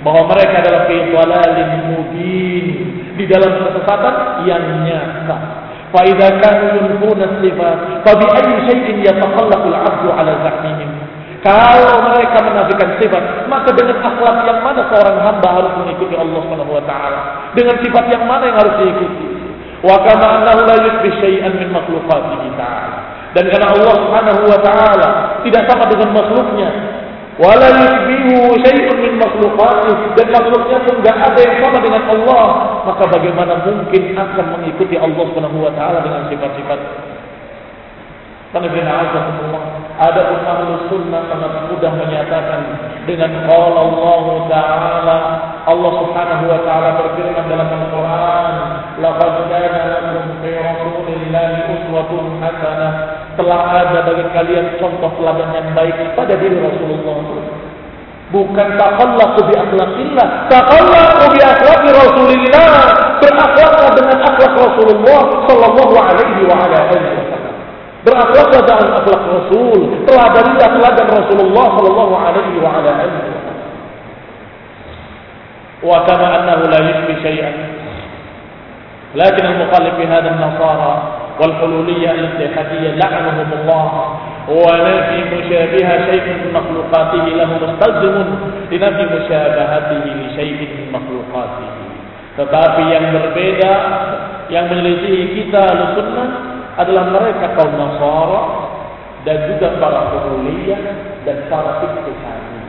bahwa 0.03 0.27
mereka 0.35 0.59
adalah 0.59 0.83
fi 0.85 0.95
mubin 1.87 2.65
di 3.15 3.25
dalam 3.27 3.51
kesesatan 3.63 4.15
yang 4.45 4.63
nyata. 4.83 5.37
Fa 5.93 6.01
idza 6.03 6.51
yunfuna 6.73 7.39
sifat, 7.39 7.77
fa 8.01 8.11
bi 8.17 8.25
ayyi 8.25 8.55
shay'in 8.65 8.97
yataqallaqu 9.05 9.67
al-'abdu 9.69 10.09
'ala 10.09 10.31
zahmihim? 10.41 10.89
Kalau 11.43 11.99
mereka 12.07 12.39
menafikan 12.39 12.89
sifat, 12.97 13.23
maka 13.51 13.69
dengan 13.75 13.99
akhlak 13.99 14.47
yang 14.47 14.59
mana 14.63 14.81
seorang 14.87 15.17
hamba 15.21 15.49
harus 15.59 15.73
mengikuti 15.75 16.15
Allah 16.15 16.39
Subhanahu 16.39 16.71
wa 16.71 16.83
taala? 16.87 17.21
Dengan 17.51 17.75
sifat 17.83 18.05
yang 18.09 18.23
mana 18.25 18.43
yang 18.47 18.57
harus 18.63 18.75
diikuti? 18.79 19.27
Wa 19.83 19.99
kama 20.07 20.39
annahu 20.39 20.63
la 20.63 20.75
yushbih 20.87 21.13
syai'an 21.19 21.53
min 21.59 21.69
makhluqatihi 21.75 22.47
ta'ala. 22.55 22.97
Dan 23.35 23.51
karena 23.51 23.67
Allah 23.75 23.95
Subhanahu 24.01 24.41
wa 24.47 24.59
taala 24.63 25.09
tidak 25.43 25.67
sama 25.67 25.83
dengan 25.91 26.09
makhluknya, 26.15 26.69
wala 27.41 27.67
yushbihu 27.69 28.57
syai'un 28.61 28.97
min 29.01 29.13
makhluqatih 29.17 29.95
dan 30.19 30.27
makhluknya 30.29 30.77
pun 30.86 30.95
enggak 31.01 31.17
ada 31.17 31.39
yang 31.41 31.57
sama 31.61 31.77
dengan 31.81 32.03
Allah. 32.09 32.45
Maka 32.86 33.03
bagaimana 33.09 33.53
mungkin 33.65 34.03
akan 34.13 34.45
mengikuti 34.59 34.95
Allah 34.99 35.23
Subhanahu 35.34 35.57
wa 35.65 35.71
taala 35.73 35.97
dengan 36.05 36.29
sifat-sifat? 36.29 36.79
Ada 39.93 40.21
pun 40.29 40.41
ahlu 40.45 40.73
sunnah 40.89 41.25
sangat 41.25 41.73
mudah 41.73 41.91
menyatakan 41.97 42.61
dengan 43.09 43.49
qala 43.49 43.81
Allah 43.81 44.25
Ta'ala 44.45 45.17
Allah 45.63 45.91
Subhanahu 46.05 46.43
wa 46.49 46.59
taala 46.61 46.89
berfirman 47.01 47.45
dalam 47.49 47.69
Al-Qur'an 47.69 48.55
laqad 49.01 49.36
kana 49.49 49.81
lakum 49.89 50.38
fi 50.45 50.53
rasulillahi 50.53 51.57
uswatun 51.77 52.41
hasanah 52.41 52.93
telah 53.34 53.61
ada 53.81 53.99
bagi 54.05 54.25
kalian 54.34 54.77
contoh 54.77 55.09
teladan 55.17 55.49
yang 55.57 55.67
baik 55.73 55.97
pada 56.13 56.34
diri 56.38 56.57
Rasulullah 56.61 57.17
bukan 58.34 58.67
takallaqu 58.77 59.39
bi 59.45 59.53
akhlaqillah 59.53 60.27
takallaqu 60.49 61.25
bi 61.34 61.39
akhlaqi 61.41 61.89
Rasulillah 61.93 62.71
berakhlaklah 63.21 63.91
dengan 63.93 64.17
akhlak 64.25 64.53
Rasulullah 64.57 65.21
sallallahu 65.49 65.95
alaihi 65.97 66.41
wa 66.49 66.55
ala 66.61 66.77
alihi 66.93 67.21
berakhlaklah 68.05 68.61
dengan 68.65 68.89
akhlak 69.01 69.21
Rasul 69.29 69.79
teladanilah 70.09 70.69
teladan 70.77 71.07
Rasulullah 71.13 71.65
sallallahu 71.77 72.13
alaihi 72.17 72.57
wa 72.57 72.69
ala 72.73 72.91
alihi 73.05 73.31
wasallam 75.84 76.31
annahu 76.31 76.63
la 76.73 76.79
yushbi 76.79 77.13
syai'an 77.21 77.55
lakin 79.13 79.43
al-mukhallif 79.45 79.93
fi 79.99 80.05
hadha 80.09 80.29
an-nasara 80.31 81.22
والحلولية 81.40 82.11
الاتحادية 82.11 82.90
لعنهم 82.90 83.48
الله 83.61 83.90
ونفي 84.48 85.18
مشابهة 85.34 85.94
شيء 86.12 86.24
من 86.40 86.50
مخلوقاته 86.54 87.24
له 87.24 87.48
مستلزم 87.62 88.26
لنفي 88.72 89.04
مشابهته 89.16 90.04
لشيء 90.04 90.59
من 90.76 90.84
مخلوقاته 90.92 91.78
tetapi 92.38 92.82
yang 92.94 93.11
berbeda 93.11 93.72
yang 94.46 94.70
menyelisihi 94.70 95.42
kita 95.42 95.74
sunnah 95.98 96.28
adalah 96.78 97.11
mereka 97.11 97.59
kaum 97.59 97.74
Nasara 97.74 98.42
dan 99.26 99.50
juga 99.50 99.74
para 99.82 100.14
Hululiyah 100.14 100.80
dan 101.26 101.50
para 101.50 101.82
Ittihadi. 101.82 102.62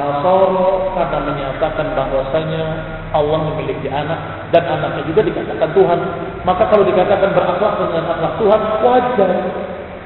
Nasara 0.00 0.68
karena 0.96 1.18
menyatakan 1.20 1.86
bahwasanya 1.92 2.64
Allah 3.12 3.38
memiliki 3.52 3.92
anak 3.92 4.48
dan 4.56 4.64
anaknya 4.72 5.04
juga 5.04 5.20
dikatakan 5.28 5.68
Tuhan. 5.76 6.00
Maka 6.47 6.63
kalau 6.71 6.87
dikatakan 6.87 7.35
berakhlak 7.35 7.73
dengan 7.83 8.03
akhlak 8.15 8.33
Tuhan 8.39 8.61
wajar. 8.83 9.31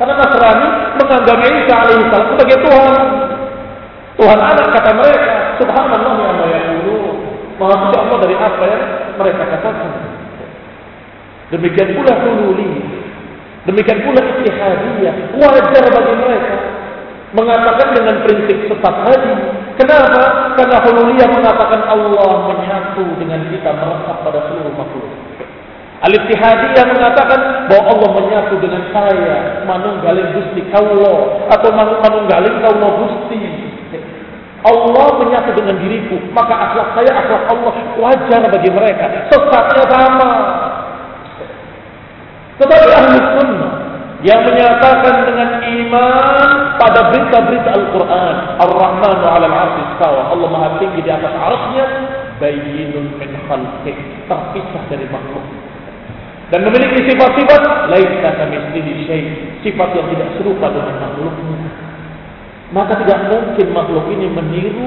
Karena 0.01 0.13
Nasrani 0.17 0.67
menganggap 0.97 1.37
Isa 1.45 1.73
alaihissalam 1.77 2.27
sebagai 2.33 2.57
Tuhan. 2.65 3.07
Tuhan 4.17 4.39
anak 4.41 4.67
kata 4.73 4.91
mereka. 4.97 5.33
Subhanallah 5.61 6.13
ya 6.17 6.27
Allah 6.33 6.47
ya 6.49 6.61
Maha 7.61 7.75
suci 7.85 7.97
Allah 8.01 8.17
dari 8.25 8.35
apa 8.35 8.63
yang 8.65 8.83
mereka 9.21 9.43
katakan. 9.45 9.91
Demikian 11.53 11.89
pula 11.93 12.13
hululi. 12.25 12.81
Demikian 13.69 14.01
pula 14.01 14.19
ittihadiyah. 14.19 15.37
Wajar 15.37 15.85
bagi 15.85 16.13
mereka 16.17 16.55
mengatakan 17.33 17.87
dengan 17.97 18.15
prinsip 18.25 18.57
sesat 18.69 18.95
tadi. 19.09 19.33
Kenapa? 19.73 20.53
Karena 20.53 20.77
hululiyah 20.85 21.29
mengatakan 21.33 21.81
Allah 21.89 22.31
menyatu 22.53 23.05
dengan 23.17 23.41
kita 23.49 23.73
meresap 23.73 24.17
pada 24.21 24.39
seluruh 24.49 24.73
makhluk. 24.77 25.02
Al-Ittihadiyah 26.03 26.85
mengatakan 26.91 27.39
bahwa 27.71 27.83
Allah 27.95 28.09
menyatu 28.19 28.59
dengan 28.59 28.83
saya, 28.91 29.63
manunggaling 29.63 30.35
Gusti 30.35 30.59
Kaulo 30.67 31.47
atau 31.47 31.69
manunggaling 31.71 32.59
Kaulo 32.59 33.07
Gusti. 33.07 33.39
Allah 34.63 35.07
menyatu 35.19 35.51
dengan 35.55 35.79
diriku, 35.79 36.19
maka 36.35 36.55
akhlak 36.55 36.87
saya 36.99 37.11
akhlak 37.23 37.43
Allah 37.51 37.73
wajar 37.99 38.41
bagi 38.51 38.71
mereka. 38.71 39.31
Sesatnya 39.31 39.83
sama. 39.87 40.31
Tetapi 42.59 42.87
ahli 42.91 43.17
sunnah 43.39 43.71
yang 44.23 44.39
menyatakan 44.47 45.27
dengan 45.27 45.49
iman 45.67 46.47
pada 46.79 47.11
berita-berita 47.11 47.75
Al-Quran 47.75 48.35
Ar-Rahman 48.55 49.19
ala 49.19 49.47
al-arsi 49.51 49.81
istawa 49.83 50.31
Allah 50.31 50.47
maha 50.47 50.69
tinggi 50.79 51.03
di 51.03 51.11
atas 51.11 51.33
arasnya 51.35 51.85
bayinun 52.39 53.19
min 53.19 53.31
khalqih 53.51 53.95
terpisah 54.31 54.83
dari 54.87 55.11
makhluk 55.11 55.43
dan 56.53 56.59
memiliki 56.69 57.09
sifat-sifat 57.09 57.89
laisa 57.89 58.29
kamitslihi 58.37 58.91
syai 59.09 59.25
sifat 59.65 59.89
yang 59.97 60.05
tidak 60.13 60.29
serupa 60.37 60.69
dengan 60.69 60.95
makhluknya 61.01 61.57
maka 62.69 62.93
tidak 63.01 63.19
mungkin 63.33 63.67
makhluk 63.73 64.05
ini 64.13 64.29
meniru 64.29 64.85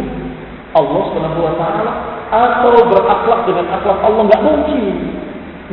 Allah 0.78 1.02
Subhanahu 1.10 1.42
wa 1.42 1.54
taala 1.58 1.92
atau 2.30 2.78
berakhlak 2.86 3.40
dengan 3.50 3.66
akhlak 3.74 3.98
Allah 3.98 4.22
enggak 4.30 4.42
mungkin 4.46 4.94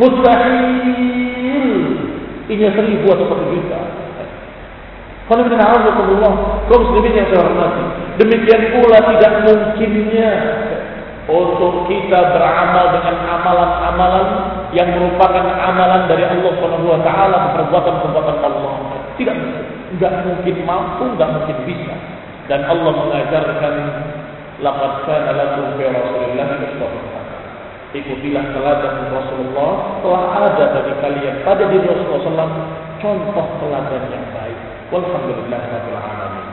mustahil 0.02 1.14
ini 2.52 2.68
seribu 2.76 3.08
atau 3.08 3.26
satu 3.32 3.46
juta. 3.56 3.82
Kalau 5.24 5.48
kita 5.48 5.56
Allah, 5.64 5.96
kaum 6.68 6.82
muslimin 6.84 7.16
yang 7.16 7.28
saya 7.32 7.48
hormati. 7.48 7.84
Demikian 8.20 8.62
pula 8.76 9.00
tidak 9.16 9.34
mungkinnya 9.48 10.32
untuk 11.34 11.90
kita 11.90 12.20
beramal 12.30 12.94
dengan 12.94 13.16
amalan-amalan 13.26 14.28
yang 14.70 14.86
merupakan 14.94 15.42
amalan 15.42 16.06
dari 16.06 16.30
Allah 16.30 16.52
Subhanahu 16.62 16.94
wa 16.94 17.02
taala, 17.02 17.58
perbuatan-perbuatan 17.58 18.38
Allah. 18.46 18.74
Tidak 19.18 19.38
enggak 19.98 20.14
mungkin 20.30 20.56
mampu, 20.62 21.10
enggak 21.18 21.30
mungkin 21.34 21.58
bisa. 21.66 21.96
Dan 22.46 22.70
Allah 22.70 22.94
mengajarkan 22.94 23.74
laqad 24.62 24.94
kana 25.10 25.32
lakum 25.34 25.74
fi 25.80 25.90
Rasulillah 25.90 26.48
Ikutilah 27.94 28.46
teladan 28.58 29.14
Rasulullah 29.14 30.02
telah 30.02 30.24
ada 30.34 30.66
bagi 30.74 30.94
kalian 30.98 31.46
pada 31.46 31.62
diri 31.70 31.86
Rasulullah 31.86 32.50
SAW 32.50 32.54
contoh 32.98 33.48
teladan 33.62 34.02
yang 34.10 34.26
baik. 34.34 34.58
Walhamdulillah 34.90 35.62
rabbil 35.62 35.98
alamin. 36.02 36.46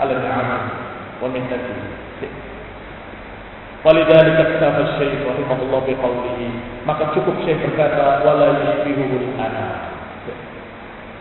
Ala 0.00 0.12
ni'amah 0.16 0.60
wa. 1.20 2.05
Walidhalika 3.86 4.58
katafa 4.58 4.98
Syekh 4.98 5.22
rahimahullah 5.22 5.86
biqaulihi 5.86 6.50
maka 6.82 7.06
cukup 7.14 7.38
Syekh 7.46 7.62
berkata 7.62 8.26
wala 8.26 8.58
yushbihu 8.58 9.14
ana. 9.38 9.94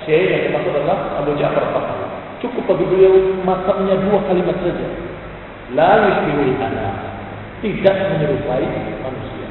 Syekh 0.01 0.33
yang 0.33 0.41
dimaksud 0.49 0.73
adalah 0.73 1.21
Abu 1.21 1.37
Ja'far 1.37 1.61
Tahawi. 1.61 2.09
Cukup 2.41 2.65
bagi 2.65 2.85
beliau 2.89 3.37
matanya 3.45 4.01
dua 4.01 4.17
kalimat 4.25 4.57
saja. 4.65 4.87
La 5.77 6.09
yushbihu 6.09 6.57
ana. 6.57 6.89
Tidak 7.61 7.95
menyerupai 8.17 8.65
manusia. 9.05 9.45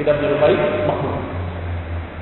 Tidak 0.00 0.14
menyerupai 0.16 0.56
makhluk. 0.88 1.20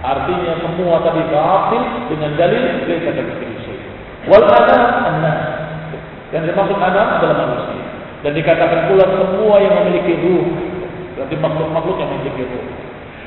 Artinya 0.02 0.52
semua 0.66 0.98
tadi 1.06 1.22
batil 1.30 1.82
dengan 2.10 2.30
dalil 2.34 2.62
dari 2.90 3.06
kata 3.06 3.22
syai. 3.38 3.78
Wal 4.26 4.46
adam 4.50 4.82
anas. 5.06 5.38
Yang 6.34 6.50
dimaksud 6.50 6.74
adam 6.74 7.06
adalah 7.22 7.36
manusia. 7.38 7.81
Dan 8.22 8.32
dikatakan 8.38 8.86
pula 8.86 9.04
semua 9.18 9.58
yang 9.58 9.74
memiliki 9.82 10.14
ruh. 10.22 10.46
Berarti 11.18 11.34
makhluk-makhluk 11.42 11.96
yang 11.98 12.10
memiliki 12.14 12.42
ruh. 12.46 12.66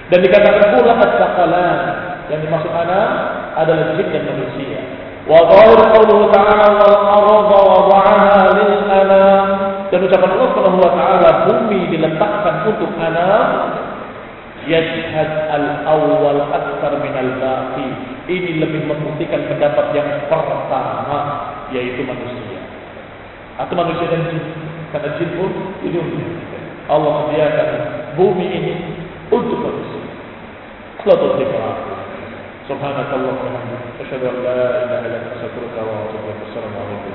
Dan 0.08 0.20
dikatakan 0.24 0.66
pula 0.72 0.94
as-saqalan. 1.04 1.80
Yang 2.26 2.40
dimaksud 2.50 2.72
adam 2.74 3.10
adalah 3.54 3.86
jin 3.94 4.08
dan 4.10 4.24
manusia. 4.26 4.82
Wa 5.30 5.46
dhahir 5.46 5.80
qawluhu 5.94 6.34
ta'ala 6.34 6.68
wal 6.74 6.98
arda 7.12 7.60
wada'aha 7.60 8.42
lil 8.58 8.74
anam. 8.90 9.46
Dan 9.94 10.00
ucapan 10.06 10.30
Allah 10.34 10.50
Subhanahu 10.54 10.82
wa 10.82 10.94
taala 10.98 11.30
bumi 11.46 11.80
diletakkan 11.94 12.56
untuk 12.66 12.90
anak 12.98 13.46
yashhad 14.66 15.30
al-awwal 15.54 16.42
akthar 16.50 16.98
min 16.98 17.14
al-baqi. 17.14 17.90
Ini 18.26 18.58
lebih 18.58 18.90
membuktikan 18.90 19.46
pendapat 19.46 19.94
yang 19.94 20.10
pertama 20.26 21.20
yaitu 21.70 22.02
manusia. 22.02 22.58
Atau 23.62 23.78
manusia 23.78 24.10
dan 24.10 24.26
jin. 24.34 24.65
Karena 24.96 25.12
jin 25.20 25.28
pun 25.36 25.52
ini 25.84 26.00
Allah 26.88 27.28
sediakan 27.28 27.70
bumi 28.16 28.48
ini 28.48 28.74
untuk 29.28 29.60
manusia. 29.60 30.08
Selalu 31.04 31.36
terima 31.36 31.76
Subhanakallah 32.72 33.36
wa 33.36 33.44
bihamdika 33.44 34.08
asyhadu 34.08 34.26
an 34.32 34.38
la 34.40 34.56
ilaha 34.56 35.04
illa 35.04 35.20
anta 35.20 35.36
astaghfiruka 35.36 35.84
wa 35.84 36.08
atubu 36.08 36.32
ilaik. 36.32 36.48
Assalamualaikum 36.48 37.12
warahmatullahi 37.12 37.12
wabarakatuh. 37.12 37.15